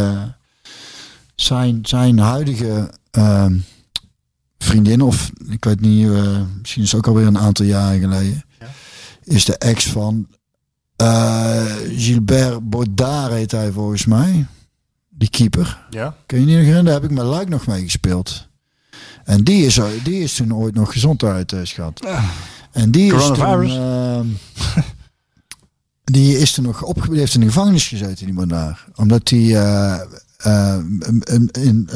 [1.34, 3.56] zijn, zijn huidige ehm,
[4.58, 6.08] vriendin, of ik weet niet,
[6.60, 8.66] misschien is het ook alweer een aantal jaren geleden, ja.
[9.22, 10.28] is de ex van
[11.96, 14.46] Gilbert Baudard heet hij volgens mij.
[15.08, 15.86] Die keeper.
[15.90, 16.16] Ja.
[16.26, 16.84] Kun je niet herinneren?
[16.84, 18.48] Daar heb ik met Luik nog mee gespeeld.
[19.24, 22.00] En die is, die is toen ooit nog gezondheid schat.
[22.04, 22.24] Ja.
[22.74, 23.66] En die is toen...
[23.66, 24.20] Uh,
[26.04, 28.84] die is toen nog op, die heeft in de gevangenis gezeten, die man daar.
[28.94, 30.00] Omdat hij uh,
[31.52, 31.90] in,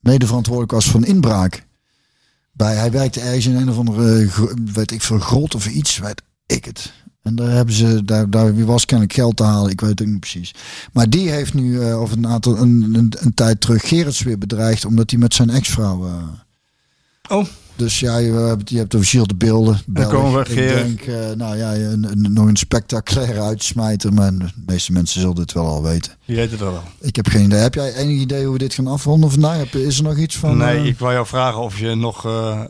[0.00, 1.66] mede verantwoordelijk was voor een inbraak.
[2.52, 4.28] Bij, hij werkte ergens in een of andere,
[4.72, 6.92] weet ik veel, grot of iets, weet ik het.
[7.22, 10.06] En daar hebben ze, daar, daar was kennelijk geld te halen, ik weet het ook
[10.06, 10.54] niet precies.
[10.92, 14.38] Maar die heeft nu, uh, of een aantal, een, een, een, tijd terug Gerrits weer
[14.38, 16.10] bedreigd, omdat hij met zijn ex-vrouw.
[17.30, 17.44] Oh.
[17.76, 19.80] Dus ja, je hebt, je hebt officieel de beelden.
[19.86, 24.38] Dan komen we Ik denk, uh, nou ja, een, een, nog een spectaculaire uitsmijter, maar
[24.38, 26.12] de meeste mensen zullen het wel al weten.
[26.24, 26.82] Je weet het wel.
[27.00, 27.58] Ik heb geen idee.
[27.58, 29.74] Heb jij enig idee hoe we dit gaan afronden vandaag?
[29.74, 30.56] Is er nog iets van?
[30.56, 30.86] Nee, uh...
[30.86, 32.60] ik wou jou vragen of je nog, uh,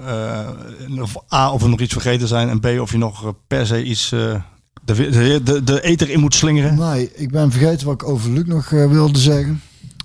[1.00, 3.84] of A, of er nog iets vergeten zijn en B, of je nog per se
[3.84, 4.40] iets de,
[4.84, 6.74] de, de, de eter in moet slingeren.
[6.74, 9.62] Nee, ik ben vergeten wat ik over Luc nog wilde zeggen.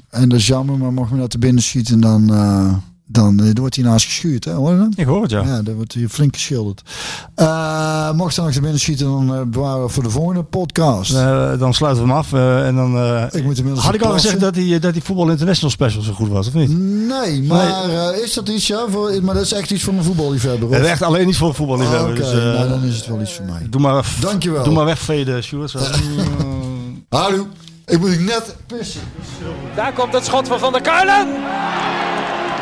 [0.10, 2.32] En dat is jammer, maar mocht me dat te binnen schieten, dan
[3.12, 4.88] dan uh, wordt hij naast geschuurd, hè, hoor je dat?
[4.96, 5.44] Ik hoor het, ja.
[5.44, 6.82] Ja, dan wordt hij flink geschilderd.
[7.36, 11.14] Uh, mocht er nog te binnen schieten, dan uh, bewaren we voor de volgende podcast.
[11.60, 12.34] dan sluiten we hem af.
[12.34, 12.98] en dan,
[13.32, 16.30] ik moet had ik al gezegd dat die, dat die Voetbal International Special zo goed
[16.30, 16.78] was, of niet?
[17.08, 18.22] Nee, maar nee.
[18.24, 18.86] is dat iets, ja?
[18.90, 21.48] Voor, maar dat is echt iets voor een voetballiefhebber, Het is echt alleen iets voor
[21.48, 22.08] een voetballiefhebber.
[22.08, 22.34] Oh, Oké, okay.
[22.34, 23.68] dus, nou, dan is het wel iets voor mij.
[23.70, 24.64] Doe maar, Dankjewel.
[24.64, 25.74] Doe maar wegveden, Sjoerd.
[27.10, 27.48] Hallo,
[27.86, 29.02] ik moet net pissen.
[29.76, 31.28] Daar komt het schot van Van der Kuilen.